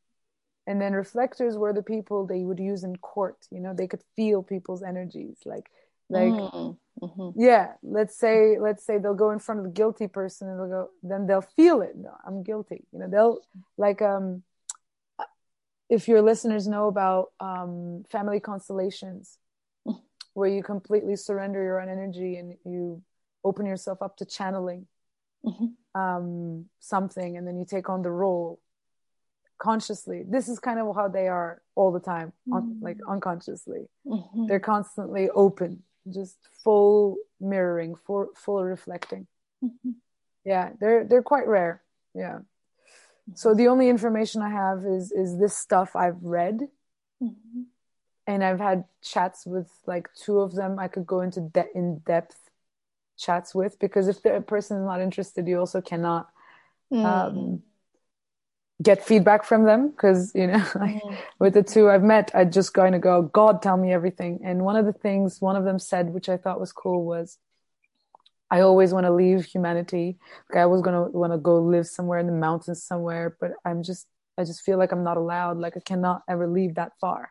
[0.67, 4.03] and then reflectors were the people they would use in court you know they could
[4.17, 5.71] feel people's energies like
[6.09, 6.77] like Mm.
[7.03, 7.33] Mhm.
[7.37, 10.69] yeah let's say let's say they'll go in front of the guilty person and they'll
[10.69, 13.41] go then they'll feel it no i'm guilty you know they'll
[13.77, 14.43] like um
[15.89, 19.39] if your listeners know about um family constellations
[19.87, 20.01] Mm.
[20.35, 23.03] where you completely surrender your own energy and you
[23.43, 24.87] open yourself up to channeling
[25.45, 25.75] Mhm.
[25.95, 28.61] um something and then you take on the role
[29.69, 32.83] consciously this is kind of how they are all the time un- Mm.
[32.87, 34.49] like unconsciously Mhm.
[34.49, 35.71] they're constantly open
[36.19, 37.17] just full
[37.53, 39.25] mirroring full full reflecting
[39.63, 39.95] Mhm.
[40.53, 41.75] yeah they're they're quite rare
[42.25, 42.39] yeah
[43.35, 46.59] so the only information i have is is this stuff i've read
[47.23, 47.67] Mhm.
[48.27, 48.79] and i've had
[49.13, 52.39] chats with like two of them i could go into de- in depth
[53.25, 56.25] chats with because if the person is not interested you also cannot
[56.91, 57.05] Mm.
[57.15, 57.63] um
[58.83, 61.19] get feedback from them because you know like Mm.
[61.39, 64.41] with the two I've met, I just going to go, God, tell me everything.
[64.45, 67.39] And one of the things one of them said, which I thought was cool, was,
[68.51, 70.19] I always want to leave humanity.
[70.51, 73.83] Like I was gonna want to go live somewhere in the mountains somewhere, but I'm
[73.83, 74.07] just,
[74.39, 75.59] I just feel like I'm not allowed.
[75.59, 77.31] Like I cannot ever leave that far.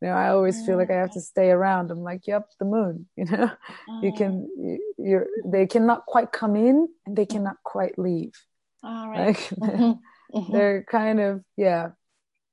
[0.00, 1.90] You know, I always feel like I have to stay around.
[1.90, 3.06] I'm like, yep, the moon.
[3.16, 3.50] You know,
[4.02, 4.16] you Mm.
[4.16, 8.32] can, you, you're, they cannot quite come in and they cannot quite leave.
[8.82, 9.36] All right.
[9.60, 9.96] Like
[10.34, 10.46] Mhm.
[10.46, 10.52] Mhm.
[10.52, 11.90] they're kind of, yeah,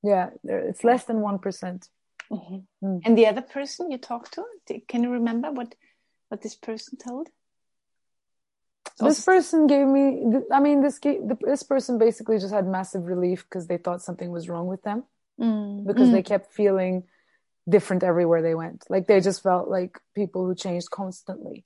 [0.04, 0.30] yeah.
[0.44, 1.90] It's less than one percent.
[2.32, 2.66] Mhm.
[2.84, 3.02] Mm.
[3.06, 5.76] And the other person you talked to, can you remember what
[6.30, 7.30] what this person told?
[9.00, 10.06] this person gave me
[10.52, 11.00] i mean this
[11.42, 15.04] this person basically just had massive relief because they thought something was wrong with them
[15.40, 15.86] Mm.
[15.88, 16.26] because they Mm.
[16.34, 17.04] kept feeling
[17.68, 21.66] different everywhere they went like they just felt like people who changed constantly.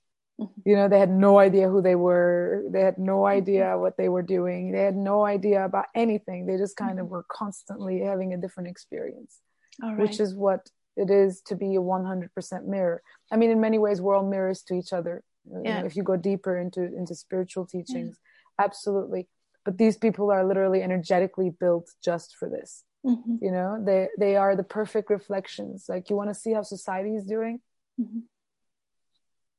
[0.65, 2.63] You know they had no idea who they were.
[2.69, 4.71] They had no idea what they were doing.
[4.71, 6.45] They had no idea about anything.
[6.45, 9.39] They just kind of were constantly having a different experience
[9.81, 9.97] right.
[9.97, 13.01] which is what it is to be a 100% mirror.
[13.31, 15.23] I mean in many ways we're all mirrors to each other.
[15.63, 15.85] Yeah.
[15.85, 18.17] if you go deeper into into spiritual teachings
[18.59, 19.27] absolutely.
[19.63, 22.83] But these people are literally energetically built just for this.
[23.05, 23.39] Mhm.
[23.41, 25.85] you know they they are the perfect reflections.
[25.87, 27.61] Like you want to see how society is doing?
[28.01, 28.23] Mhm.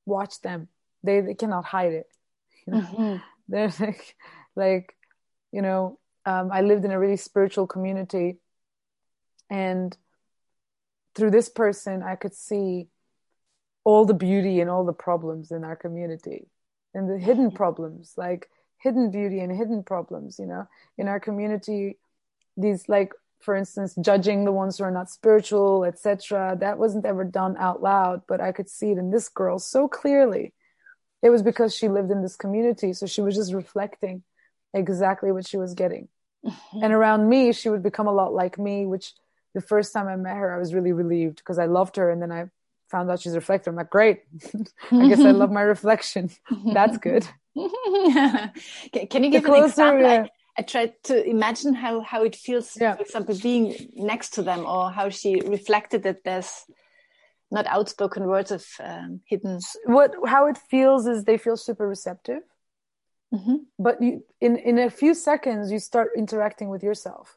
[0.09, 0.69] Watch them
[1.03, 2.09] they they cannot hide it
[2.67, 2.81] you know?
[2.81, 3.23] Mhm.
[3.49, 4.17] they're like
[4.57, 4.97] like
[5.53, 8.39] you know um, i lived in a really spiritual community
[9.51, 9.97] and
[11.15, 12.89] through this person i could see
[13.85, 16.49] all the beauty and all the problems in our community
[16.95, 20.67] and the hidden problems like hidden beauty and hidden problems you know
[20.99, 21.99] in our community
[22.57, 27.25] these like for instance judging the ones who are not spiritual etc that wasn't ever
[27.25, 30.53] done out loud but i could see it in this girl so clearly.
[31.21, 34.23] It was because she lived in this community so she was just reflecting
[34.73, 36.09] exactly what she was getting.
[36.47, 36.85] Mhm.
[36.85, 39.13] and around me she would become a lot like me which
[39.55, 42.23] the first time i met her i was really relieved because i loved her and
[42.23, 42.43] then i
[42.91, 43.69] found out she's a reflector.
[43.71, 44.23] I'm like great.
[44.93, 46.31] I guess i love my reflection.
[46.73, 47.27] That's good.
[47.55, 48.53] Can,
[49.25, 50.03] you the give an closer example?
[50.03, 50.27] yeah,
[50.59, 52.97] I, tried to imagine how, how it feels, Yeah.
[52.97, 56.65] for example, being next to them or how she reflected that there's
[57.51, 59.59] not outspoken words of um, hidden.
[59.85, 62.43] what how it feels is they feel super receptive
[63.33, 63.67] Mhm.
[63.79, 67.37] but you in in a few seconds you start interacting with yourself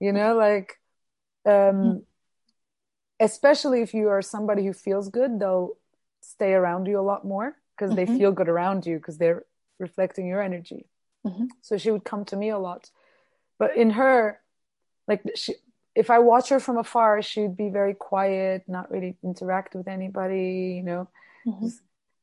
[0.00, 0.78] you know like
[1.46, 2.02] um
[3.20, 5.70] especially if you are somebody who feels good they'll
[6.20, 8.18] stay around you a lot more because they Mhm.
[8.18, 9.44] feel good around you because they're
[9.78, 10.86] reflecting your energy
[11.26, 11.48] Mhm.
[11.60, 12.90] so she would come to me a lot
[13.58, 14.40] but in her
[15.08, 15.54] like she
[15.94, 20.74] if i watch her from afar she'd be very quiet not really interact with anybody
[20.78, 21.08] you know
[21.46, 21.72] Mhm.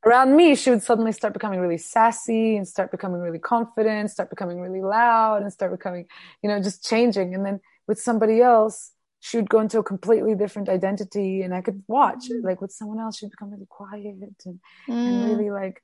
[0.06, 4.30] around me, she would suddenly start becoming really sassy and start becoming really confident, start
[4.30, 6.06] becoming really loud and start becoming,
[6.42, 7.34] you know, just changing.
[7.34, 11.62] And then with somebody else, she would go into a completely different identity and I
[11.62, 12.44] could watch mm.
[12.44, 14.16] like with someone else, she'd become really quiet
[14.46, 14.60] and,
[14.90, 15.08] mm.
[15.08, 15.82] and really like,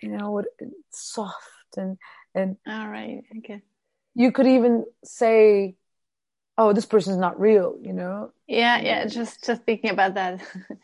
[0.00, 0.42] you know,
[0.90, 1.98] soft and,
[2.36, 2.56] and.
[2.66, 3.24] All right.
[3.38, 3.62] Okay.
[4.14, 5.76] You could even say,
[6.56, 8.32] oh, this person's not real, you know?
[8.46, 8.80] Yeah.
[8.80, 9.06] Yeah.
[9.06, 10.40] Just, just thinking about that.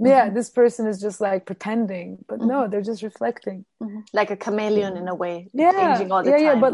[0.00, 0.34] yeah mm-hmm.
[0.34, 2.48] this person is just like pretending but mm-hmm.
[2.48, 4.00] no they're just reflecting mm-hmm.
[4.12, 6.72] like a chameleon in a way yeah changing all the yeah, time yeah, but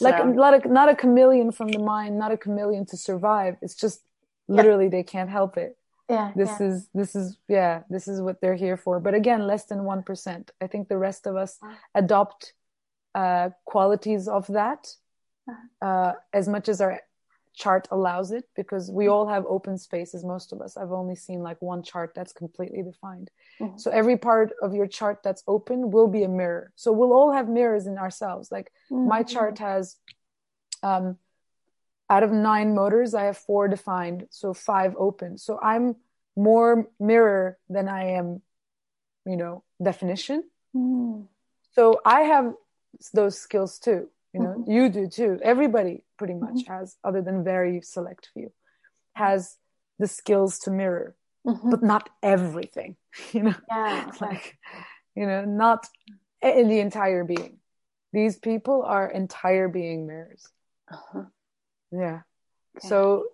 [0.00, 3.56] like, like not a not a chameleon from the mind not a chameleon to survive
[3.62, 4.02] it's just
[4.48, 4.90] literally yeah.
[4.90, 5.76] they can't help it
[6.08, 6.66] yeah this yeah.
[6.66, 10.48] is this is yeah this is what they're here for but again less than 1%
[10.60, 11.58] i think the rest of us
[11.94, 12.52] adopt
[13.14, 14.88] uh qualities of that
[15.48, 15.86] uh-huh.
[15.86, 17.00] uh as much as our
[17.54, 21.42] chart allows it because we all have open spaces most of us i've only seen
[21.42, 23.30] like one chart that's completely defined
[23.60, 23.76] mm-hmm.
[23.76, 27.32] so every part of your chart that's open will be a mirror so we'll all
[27.32, 29.08] have mirrors in ourselves like mm-hmm.
[29.08, 29.96] my chart has
[30.82, 31.18] um
[32.08, 35.96] out of nine motors i have four defined so five open so i'm
[36.36, 38.40] more mirror than i am
[39.26, 40.42] you know definition
[40.74, 41.26] mm.
[41.72, 42.54] so i have
[43.08, 44.70] those skills too you know mm-hmm.
[44.70, 46.72] you do too everybody pretty much mm-hmm.
[46.72, 48.52] has other than very select few
[49.14, 49.56] has
[49.98, 51.16] the skills to mirror
[51.46, 51.70] mm-hmm.
[51.70, 52.96] but not everything
[53.32, 54.58] you know yeah, like
[55.14, 55.86] you know not
[56.42, 57.58] in the entire being
[58.12, 60.46] these people are entire being mirrors
[60.92, 61.24] uh-huh.
[61.92, 62.20] yeah
[62.76, 62.88] okay.
[62.88, 63.24] so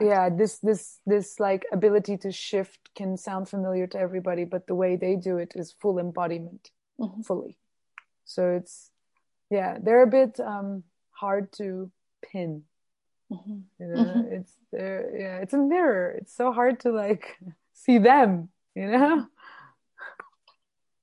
[0.00, 4.74] yeah this this this like ability to shift can sound familiar to everybody but the
[4.74, 6.70] way they do it is full embodiment
[7.00, 7.22] mm-hmm.
[7.22, 7.58] fully
[8.24, 8.90] so it's
[9.50, 11.90] yeah they're a bit um, hard to
[12.22, 12.62] pin.
[13.32, 13.58] Mm-hmm.
[13.80, 14.34] you know mm-hmm.
[14.34, 16.10] it's there yeah it's a mirror.
[16.20, 17.36] It's so hard to like
[17.72, 19.26] see them you know?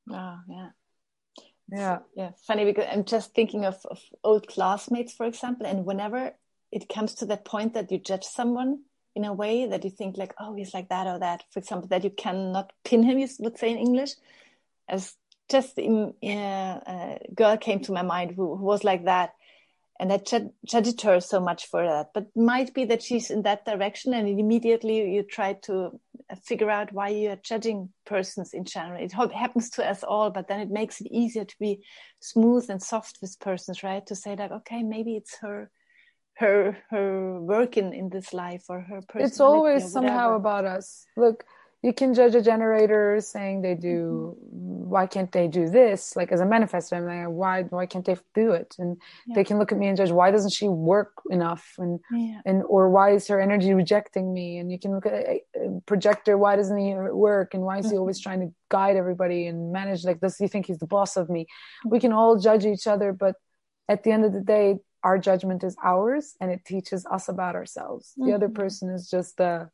[0.09, 0.69] Oh yeah.
[1.71, 1.99] Yeah.
[2.15, 6.33] Yeah funny because i'm just thinking of, of old classmates for example and whenever
[6.73, 8.81] it comes to that point that you judge someone
[9.15, 11.87] in a way that you think like oh he's like that or that for example
[11.87, 14.11] that you cannot pin him you would say in english
[14.89, 15.15] as
[15.53, 19.29] just in, uh, a girl came to my mind who, who was like that
[19.99, 20.19] and I
[20.65, 22.09] judged her so much for that.
[22.13, 25.99] But might be that she's in that direction, and immediately you try to
[26.29, 29.01] uh, figure out why you are judging persons in general.
[29.01, 31.83] It happens to us all, but then it makes it easier to be
[32.19, 34.05] smooth and soft with persons, right?
[34.07, 35.69] To say like, okay, maybe it's her,
[36.35, 39.31] her, her work in in this life or her personality.
[39.31, 41.05] It's always somehow about us.
[41.15, 41.45] Look,
[41.83, 44.89] you can judge a generator saying they do mm-hmm.
[44.89, 48.17] why can't they do this like as a manifestor i'm like why why can't they
[48.33, 48.97] do it and
[49.27, 49.35] yeah.
[49.35, 52.39] they can look at me and judge why doesn't she work enough and yeah.
[52.45, 55.41] and or why is her energy rejecting me and you can look at a
[55.85, 58.29] projector why doesn't he work and why is he always mm-hmm.
[58.29, 61.45] trying to guide everybody and manage like does he think he's the boss of me
[61.85, 63.35] we can all judge each other but
[63.89, 67.55] at the end of the day our judgment is ours and it teaches us about
[67.55, 68.29] ourselves mm-hmm.
[68.29, 68.61] the other mm-hmm.
[68.63, 69.69] person is just the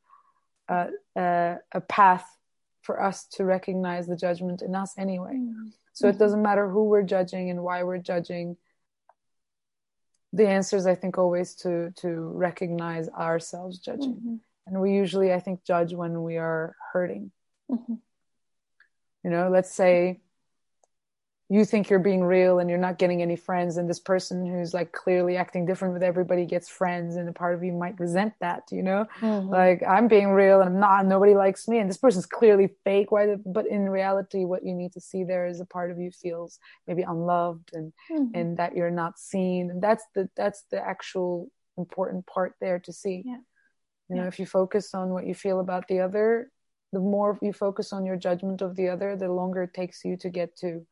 [0.69, 2.25] a, a, path
[2.81, 5.33] for us to recognize the judgment in us anyway.
[5.33, 5.69] Mm-hmm.
[5.93, 8.55] So it doesn't matter who we're judging and why we're judging.
[10.31, 14.35] The answer is, I think, always to to recognize ourselves judging, mm-hmm.
[14.67, 17.31] and we usually, I think, judge when we are hurting.
[17.69, 17.95] Mm-hmm.
[19.23, 20.21] You know, let's say
[21.51, 24.71] you think you're being real and you're not getting any friends and this person who's
[24.73, 28.33] like clearly acting different with everybody gets friends and a part of you might resent
[28.39, 29.49] that you know mm-hmm.
[29.49, 33.11] like i'm being real and i'm not nobody likes me and this person's clearly fake
[33.11, 35.97] why the, but in reality what you need to see there is a part of
[35.97, 38.35] you feels maybe unloved and mm-hmm.
[38.35, 42.93] and that you're not seen and that's the that's the actual important part there to
[42.93, 43.37] see yeah.
[44.09, 46.51] you know if you focus on what you feel about the other
[46.91, 50.17] the more you focus on your judgment of the other the longer it takes you
[50.17, 50.85] to get to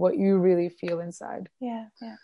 [0.00, 1.50] what you really feel inside.
[1.60, 2.16] Yeah, yeah.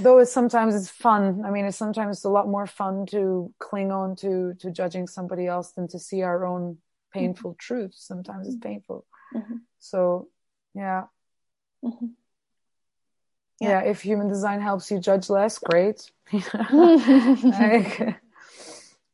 [0.00, 1.42] Though it's sometimes it's fun.
[1.44, 5.46] I mean, it's sometimes a lot more fun to cling on to to judging somebody
[5.46, 6.78] else than to see our own
[7.12, 7.66] painful mm-hmm.
[7.66, 8.06] truths.
[8.06, 9.06] Sometimes it's painful.
[9.34, 9.56] Mm-hmm.
[9.78, 10.28] So,
[10.74, 11.04] yeah.
[11.84, 12.06] Mm-hmm.
[13.60, 13.68] yeah.
[13.68, 13.90] yeah.
[13.90, 16.10] if human design helps you judge less, great.
[16.32, 16.42] like,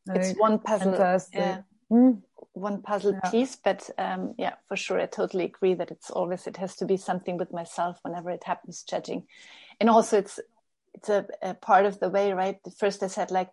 [0.07, 0.91] it's one puzzle.
[0.91, 1.39] Fantastic.
[1.39, 1.61] Yeah.
[1.91, 2.21] Mm
[2.53, 3.29] one puzzle yeah.
[3.29, 6.85] piece but um, yeah for sure i totally agree that it's always it has to
[6.85, 9.23] be something with myself whenever it happens judging
[9.79, 10.39] and also it's
[10.93, 12.59] it's a, a part of the way right?
[12.77, 13.49] First i said like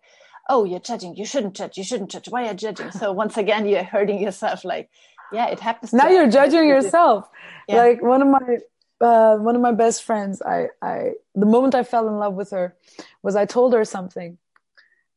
[0.49, 2.91] oh you're judging you shouldn't judge you shouldn't judge why are you judging?
[2.91, 4.89] So once again you're hurting yourself like
[5.33, 7.27] yeah it happens now you're judging yourself.
[7.67, 7.77] Yeah.
[7.77, 8.57] like one of my
[9.01, 12.51] uh, one of my best friends i i the moment i fell in love with
[12.51, 12.75] her
[13.23, 14.37] was i told her something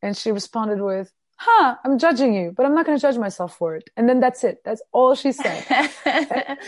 [0.01, 3.57] and she responded with huh, I'm judging you, but I'm not going to judge myself
[3.57, 3.91] for it.
[3.97, 4.63] And then that's it.
[4.65, 5.65] That's all she said.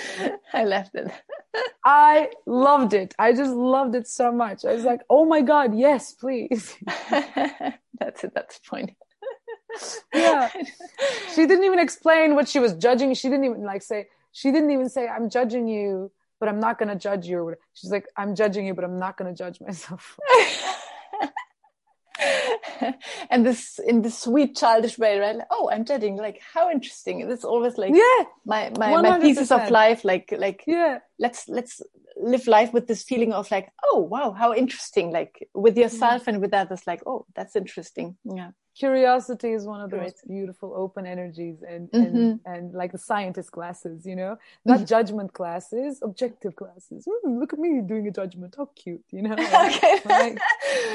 [0.52, 1.10] I left it.
[1.84, 3.14] I loved it.
[3.18, 4.64] I just loved it so much.
[4.64, 6.76] I was like, oh my God, yes, please.
[7.10, 8.32] that's it.
[8.34, 8.90] That's the point.
[10.14, 10.51] yeah.
[11.34, 13.14] She didn't even explain what she was judging.
[13.14, 16.10] She didn't even like say, she didn't even say, I'm judging you,
[16.40, 17.55] but I'm not going to judge you.
[17.74, 20.18] She's like, I'm judging you, but I'm not going to judge myself.
[23.30, 25.36] and this in this sweet childish way, right?
[25.36, 26.16] Like, oh, I'm judging.
[26.16, 27.20] Like, how interesting!
[27.20, 30.04] It's always like yeah, my my, my pieces of life.
[30.04, 31.82] Like like yeah, let's let's
[32.16, 35.12] live life with this feeling of like, oh wow, how interesting!
[35.12, 36.28] Like with yourself mm.
[36.28, 36.86] and with others.
[36.86, 38.16] Like, oh, that's interesting.
[38.24, 42.16] Yeah curiosity is one of the most beautiful open energies and, mm-hmm.
[42.16, 44.36] and and like the scientist classes you know?
[44.64, 44.86] Not mm-hmm.
[44.86, 48.54] judgment classes objective classes Ooh, look at me doing a judgment.
[48.56, 49.36] How cute you know?
[49.66, 50.00] Okay.
[50.04, 50.38] like,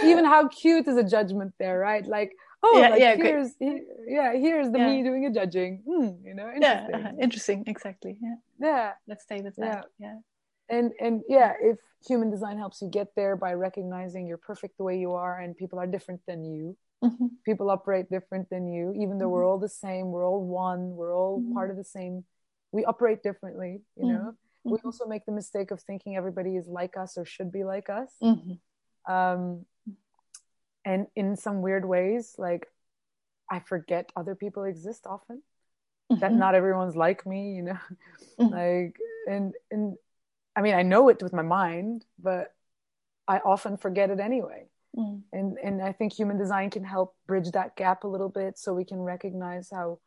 [0.04, 2.06] even how cute is a judgment there right?
[2.06, 2.32] Like
[2.64, 4.90] oh yeah, like yeah, here's here, yeah here's the yeah.
[4.90, 5.82] me doing a judging.
[5.88, 6.50] Hmm, you know?
[6.50, 6.62] Interesting.
[6.62, 7.12] yeah uh-huh.
[7.20, 7.64] interesting.
[7.68, 8.18] Exactly.
[8.22, 8.36] Yeah.
[8.60, 8.92] Yeah.
[9.08, 9.86] Let's stay with that.
[10.00, 10.08] Yeah.
[10.70, 10.78] yeah.
[10.78, 11.78] And and yeah if
[12.08, 15.58] human design helps you get there by recognizing you're perfect the way you are and
[15.58, 17.28] people are different than you Mm-hmm.
[17.46, 19.34] People operate different than you, even though mm-hmm.
[19.34, 20.12] we're all the same.
[20.12, 20.96] We're all one.
[20.96, 21.54] We're all mm-hmm.
[21.54, 22.24] part of the same.
[22.72, 24.36] We operate differently, you know.
[24.64, 24.88] We mm-hmm.
[24.88, 28.12] also make the mistake of thinking everybody is like us or should be like us.
[28.22, 29.12] Mm-hmm.
[29.12, 29.66] Um,
[30.86, 32.68] and in some weird ways, like
[33.50, 35.42] I forget other people exist often.
[36.10, 36.40] That mm-hmm.
[36.40, 37.80] not everyone's like me, you know.
[38.38, 38.98] like
[39.28, 39.96] and and
[40.56, 42.54] I mean, I know it with my mind, but
[43.28, 44.66] I often forget it anyway.
[44.98, 45.22] Mm.
[45.32, 48.74] And and I think human design can help bridge that gap a little bit, so
[48.74, 50.00] we can recognize how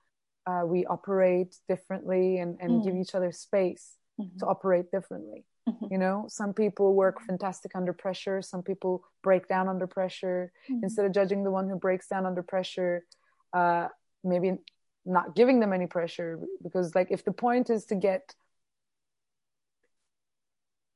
[0.46, 2.84] uh, we operate differently and and mm.
[2.84, 4.38] give each other space mm-hmm.
[4.38, 5.44] to operate differently.
[5.68, 5.86] Mm-hmm.
[5.92, 8.42] You know, some people work fantastic under pressure.
[8.42, 10.52] Some people break down under pressure.
[10.70, 10.84] Mm-hmm.
[10.84, 13.06] Instead of judging the one who breaks down under pressure,
[13.54, 13.88] uh,
[14.22, 14.58] maybe
[15.06, 18.34] not giving them any pressure because, like, if the point is to get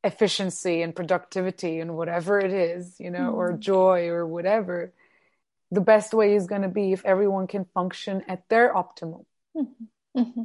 [0.04, 3.38] efficiency and productivity and whatever it is, you know, mm-hmm.
[3.38, 4.92] or joy or whatever,
[5.70, 9.24] the best way is going to be if everyone can function at their optimal.
[9.56, 10.20] Mm-hmm.
[10.20, 10.42] mm-hmm.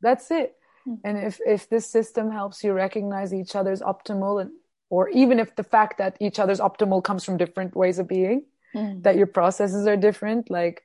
[0.00, 0.56] That's it.
[0.88, 1.06] Mm-hmm.
[1.06, 4.50] And if, if this system helps you recognize each other's optimal, and,
[4.90, 8.44] or even if the fact that each other's optimal comes from different ways of being,
[8.74, 9.02] mm-hmm.
[9.02, 10.82] that your processes are different, like,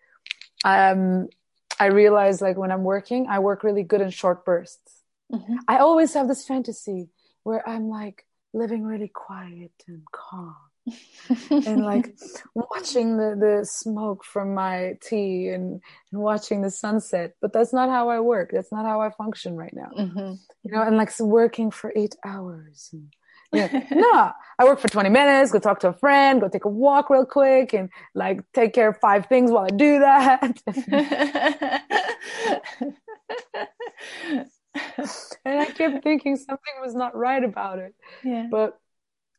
[0.64, 1.30] um,
[1.80, 5.02] I realize like when I'm working, I work really good in short bursts.
[5.32, 5.56] Mm-hmm.
[5.68, 7.10] I always have this fantasy
[7.48, 10.58] where I'm like living really quiet and calm
[11.50, 12.14] and like
[12.54, 15.80] watching the, the smoke from my tea and,
[16.12, 17.36] and watching the sunset.
[17.40, 18.50] But that's not how I work.
[18.52, 19.92] That's not how I function right now.
[19.98, 20.34] Mm-hmm.
[20.64, 22.90] You know, and like working for eight hours.
[22.92, 23.14] And,
[23.54, 23.86] yeah.
[23.92, 27.10] no, I work for 20 minutes, go talk to a friend, go take a walk
[27.10, 30.62] real quick and like take care of five things while I do that.
[35.46, 37.96] and I kept thinking something was not right about it.
[38.24, 38.48] Yeah.
[38.50, 38.80] But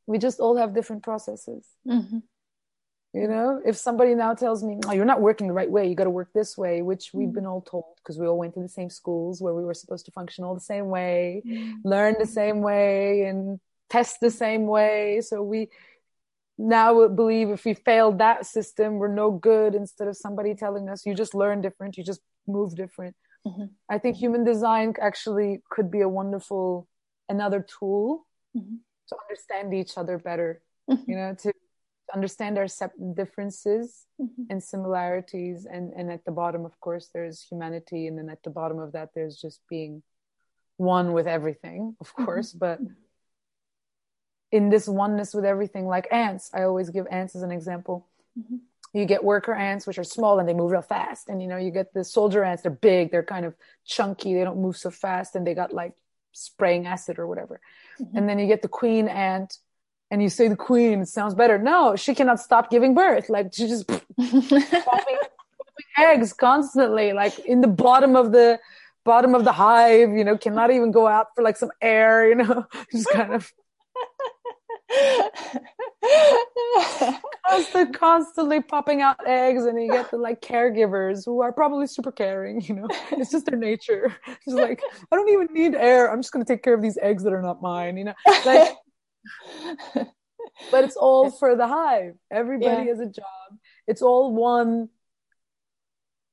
[0.07, 1.67] we just all have different processes.
[1.87, 2.19] Mm-hmm.
[3.15, 5.89] You know, if somebody now tells me, "Oh, you're not working the right way.
[5.89, 7.35] You got to work this way," which we've mm-hmm.
[7.35, 10.05] been all told because we all went to the same schools where we were supposed
[10.07, 11.73] to function all the same way, mm-hmm.
[11.85, 15.21] learn the same way, and test the same way.
[15.23, 15.69] So we
[16.59, 19.75] now believe if we failed that system, we're no good.
[19.75, 21.97] Instead of somebody telling us, "You just learn different.
[21.97, 23.17] You just move different."
[23.49, 23.65] Mm-hmm.
[23.89, 26.89] I think human design actually could be a wonderful
[27.29, 28.27] another tool
[28.57, 28.77] mm-hmm.
[29.09, 30.61] to understand each other better.
[30.91, 31.11] Mm-hmm.
[31.11, 31.53] You know, to
[32.15, 34.43] understand our sep- differences mm-hmm.
[34.51, 38.51] and similarities, and and at the bottom, of course, there's humanity, and then at the
[38.51, 40.03] bottom of that, there's just being
[40.77, 42.25] one with everything, of mm-hmm.
[42.25, 42.79] course, but
[44.51, 48.09] in this oneness with everything, like ants, I always give ants as an example.
[48.39, 48.57] Mm-hmm
[48.93, 51.29] you get worker ants which are small and they move real fast.
[51.29, 53.55] And you know you get the soldier ants they're big they're kind of
[53.85, 55.93] chunky they don't move so fast and they got like
[56.33, 57.61] spraying acid or whatever.
[58.01, 58.17] Mm-hmm.
[58.17, 59.59] and then you get the queen ant
[60.11, 61.59] and you say the queen it sounds better.
[61.59, 63.29] No she cannot stop giving birth.
[63.29, 65.19] Like she just popping,
[65.99, 68.59] eggs constantly like in the bottom of the
[69.05, 72.35] bottom of the hive you know cannot even go out for like some air you
[72.35, 73.53] know just kind of
[77.47, 82.13] Constant, constantly popping out eggs, and you get the like caregivers who are probably super
[82.13, 82.61] caring.
[82.63, 84.15] You know, it's just their nature.
[84.27, 86.11] It's like I don't even need air.
[86.11, 87.97] I'm just going to take care of these eggs that are not mine.
[87.97, 88.75] You know, like.
[90.71, 92.15] but it's all for the hive.
[92.31, 92.85] Everybody yeah.
[92.85, 93.59] has a job.
[93.87, 94.89] It's all one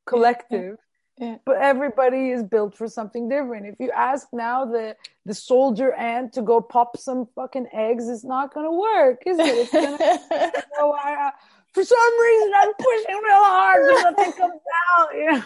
[0.06, 0.78] collective
[1.18, 1.38] yeah.
[1.46, 3.68] But everybody is built for something different.
[3.68, 8.26] If you ask now the the soldier ant to go pop some fucking eggs, it's
[8.26, 9.46] not gonna work, is it?
[9.46, 9.98] It's gonna
[10.80, 10.96] go
[11.74, 14.62] for some reason I'm pushing real hard, but nothing comes
[14.98, 15.10] out.
[15.14, 15.42] Yeah.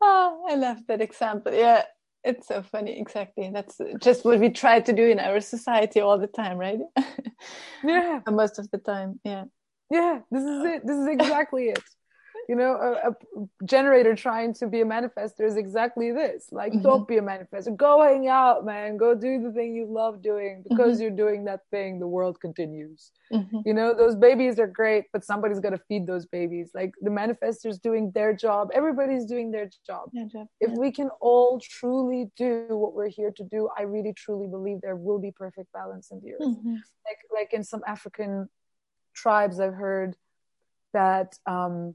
[0.00, 1.52] oh, I love that example.
[1.52, 1.84] Yeah,
[2.24, 2.98] it's so funny.
[2.98, 3.50] Exactly.
[3.52, 6.80] That's just what we try to do in our society all the time, right?
[7.84, 8.20] Yeah.
[8.30, 9.20] Most of the time.
[9.24, 9.44] Yeah.
[9.90, 10.20] Yeah.
[10.30, 10.86] This is it.
[10.86, 11.82] This is exactly it
[12.48, 16.48] you know a, a, generator trying to be a manifestor is exactly this.
[16.50, 16.82] Like mm-hmm.
[16.82, 18.96] don't be a manifestor go hang out man.
[18.96, 21.02] Go do the thing you love doing because mm-hmm.
[21.02, 23.12] you're doing that thing the world continues.
[23.30, 23.58] Mm-hmm.
[23.66, 26.70] you know those babies are great but somebody's got to feed those babies.
[26.74, 28.70] Like the manifestors doing their job.
[28.72, 30.08] Everybody's doing their job.
[30.14, 34.46] Yeah, if we can all truly do what we're here to do i really truly
[34.46, 36.40] believe there will be perfect balance in the earth.
[36.40, 36.74] Mm-hmm.
[37.06, 38.48] like like in some african
[39.14, 40.16] tribes i've heard
[40.92, 41.94] that um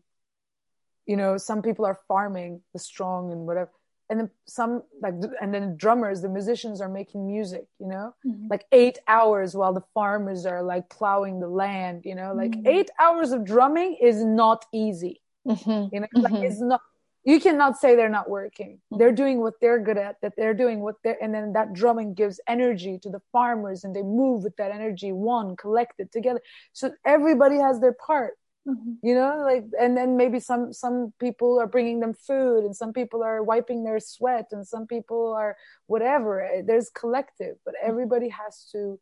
[1.06, 3.72] you know some people are farming the strong and whatever
[4.10, 8.48] and then some like and then drummers the musicians are making music you know mm-hmm.
[8.50, 12.68] like eight hours while the farmers are like plowing the land you know like mm-hmm.
[12.68, 15.94] eight hours of drumming is not easy mm-hmm.
[15.94, 16.44] you know like mm-hmm.
[16.44, 16.82] it's not
[17.26, 18.98] you cannot say they're not working mm-hmm.
[18.98, 22.14] they're doing what they're good at that they're doing what they're and then that drumming
[22.14, 26.42] gives energy to the farmers and they move with that energy one collected together
[26.74, 28.34] so everybody has their part
[28.65, 29.06] Mm-hmm.
[29.06, 32.94] you know like and then maybe some some people are bringing them food and some
[32.94, 35.57] people are wiping their sweat and some people are
[35.88, 37.90] whatever eh, there's collective but mm-hmm.
[37.90, 38.98] everybody has to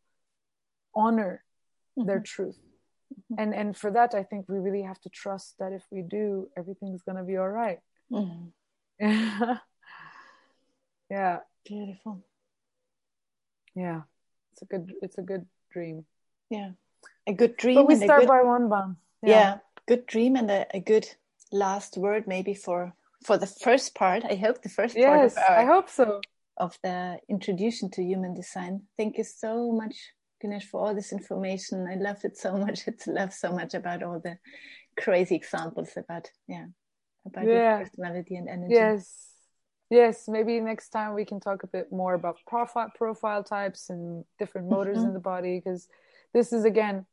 [0.96, 1.44] honor
[1.96, 2.08] mm-hmm.
[2.08, 2.58] their truth
[3.14, 3.40] mm-hmm.
[3.40, 6.48] and and for that i think we really have to trust that if we do
[6.56, 7.78] everything's going to be all right
[8.10, 9.52] mm-hmm.
[11.08, 12.20] yeah beautiful
[13.76, 14.00] yeah
[14.50, 16.04] it's a good it's a good dream
[16.50, 16.70] yeah
[17.28, 18.28] a good dream but we start good...
[18.28, 21.06] by one bun yeah, yeah good dream and a, a, good
[21.50, 22.94] last word maybe for
[23.24, 24.24] for the first part.
[24.24, 26.20] I hope the first yes, part our, i hope so.
[26.56, 28.82] of the introduction to human design.
[28.96, 29.96] Thank you so much
[30.40, 31.86] Ganesh for all this information.
[31.86, 32.80] I loved it so much.
[32.86, 34.38] It's love so much about all the
[34.98, 36.66] crazy examples about yeah
[37.26, 37.78] about yeah.
[37.78, 38.74] your personality and energy.
[38.74, 39.28] Yes.
[39.90, 44.24] Yes maybe next time we can talk a bit more about profile profile types and
[44.38, 45.08] different motors mm-hmm.
[45.08, 45.86] in the body because
[46.32, 47.04] this is again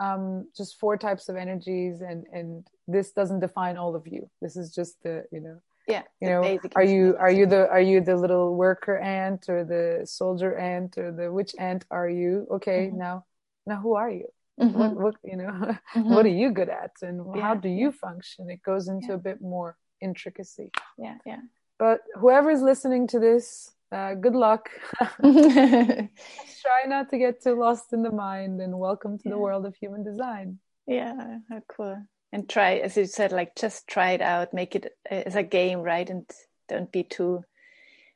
[0.00, 4.56] um, just four types of energies and and this doesn't define all of you this
[4.56, 8.00] is just the you know yeah you know are you are you the are you
[8.00, 12.86] the little worker ant or the soldier ant or the which ant are you okay
[12.86, 12.98] mm-hmm.
[12.98, 13.24] now
[13.66, 14.26] now who are you
[14.60, 14.78] mm-hmm.
[14.78, 15.50] what what you know
[15.94, 16.14] mm-hmm.
[16.14, 17.42] what are you good at and yeah.
[17.42, 19.14] how do you function it goes into yeah.
[19.14, 21.40] a bit more intricacy yeah yeah
[21.78, 24.68] but whoever's listening to this uh, good luck.
[25.20, 29.32] Try not to get too lost in the mind and welcome to yeah.
[29.32, 30.58] the world of human design.
[30.86, 31.38] Yeah,
[31.68, 32.02] cool.
[32.32, 35.80] And try, as you said, like just try it out, make it as a game,
[35.80, 36.08] right?
[36.08, 36.28] And
[36.68, 37.44] don't be too,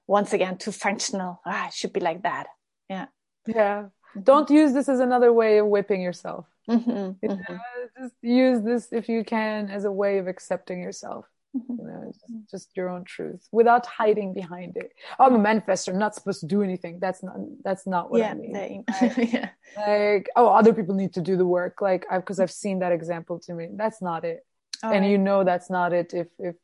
[0.07, 1.41] once again, too functional.
[1.45, 2.47] Ah, it should be like that.
[2.89, 3.07] Yeah.
[3.47, 3.87] Yeah.
[4.23, 6.47] Don't use this as another way of whipping yourself.
[6.69, 7.27] Mm-hmm.
[7.27, 7.55] mm-hmm.
[8.01, 11.27] just use this if you can as a way of accepting yourself.
[11.57, 11.73] Mm-hmm.
[11.79, 14.93] You know, just, just, your own truth without hiding behind it.
[15.19, 15.91] Oh, I'm a manifestor.
[15.91, 16.99] I'm not supposed to do anything.
[16.99, 17.37] That's not.
[17.63, 18.85] That's not what yeah, I mean.
[19.01, 19.51] Like, yeah.
[19.77, 21.81] like, oh, other people need to do the work.
[21.81, 23.69] Like, I because I've seen that example to me.
[23.73, 24.45] That's not it.
[24.83, 25.11] All and right.
[25.11, 26.57] you know that's not it if if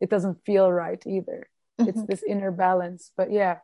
[0.00, 1.48] it doesn't feel right either.
[1.80, 1.88] Mm-hmm.
[1.88, 3.10] It's this inner balance.
[3.16, 3.58] But yeah,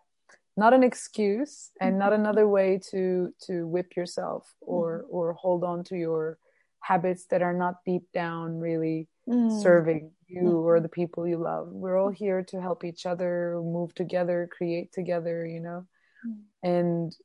[0.56, 1.98] not an excuse and mm-hmm.
[1.98, 5.16] not another way to to whip yourself or mm-hmm.
[5.16, 6.38] or hold on to your
[6.80, 9.62] habits that are not deep down really mm.
[9.62, 11.68] serving you or the people you love.
[11.68, 15.86] We're all here to help each other, move together, create together, you know.
[16.26, 16.38] Mm.
[16.62, 17.16] And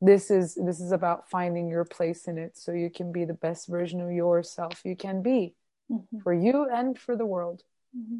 [0.00, 3.34] this is this is about finding your place in it so you can be the
[3.34, 5.54] best version of yourself you can be
[5.90, 6.18] mm-hmm.
[6.18, 7.62] for you and for the world.
[7.96, 8.18] Mm-hmm.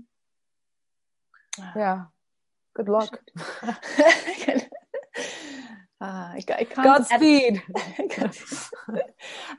[1.76, 2.06] Yeah.
[2.74, 3.20] Good luck.
[3.62, 3.74] Uh,
[6.00, 7.62] I, I, can't Godspeed.
[7.76, 8.36] Add,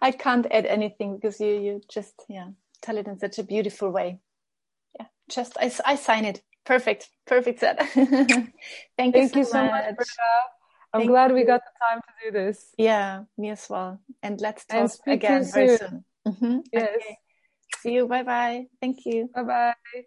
[0.02, 2.50] I can't add anything because you you just yeah
[2.82, 4.20] tell it in such a beautiful way.
[5.30, 6.42] Just I, I sign it.
[6.66, 7.80] Perfect, perfect set.
[7.90, 8.54] Thank,
[8.98, 9.86] Thank you so, you so much.
[9.98, 10.08] much
[10.94, 11.36] I'm Thank glad you.
[11.36, 12.74] we got the time to do this.
[12.78, 14.00] Yeah, me as well.
[14.24, 15.78] And let's talk and again very soon.
[15.78, 16.06] soon.
[16.28, 16.58] Mm-hmm.
[16.72, 16.90] Yes.
[16.96, 17.18] Okay.
[17.80, 18.08] See you.
[18.08, 18.66] Bye bye.
[18.80, 19.30] Thank you.
[19.34, 20.06] Bye bye.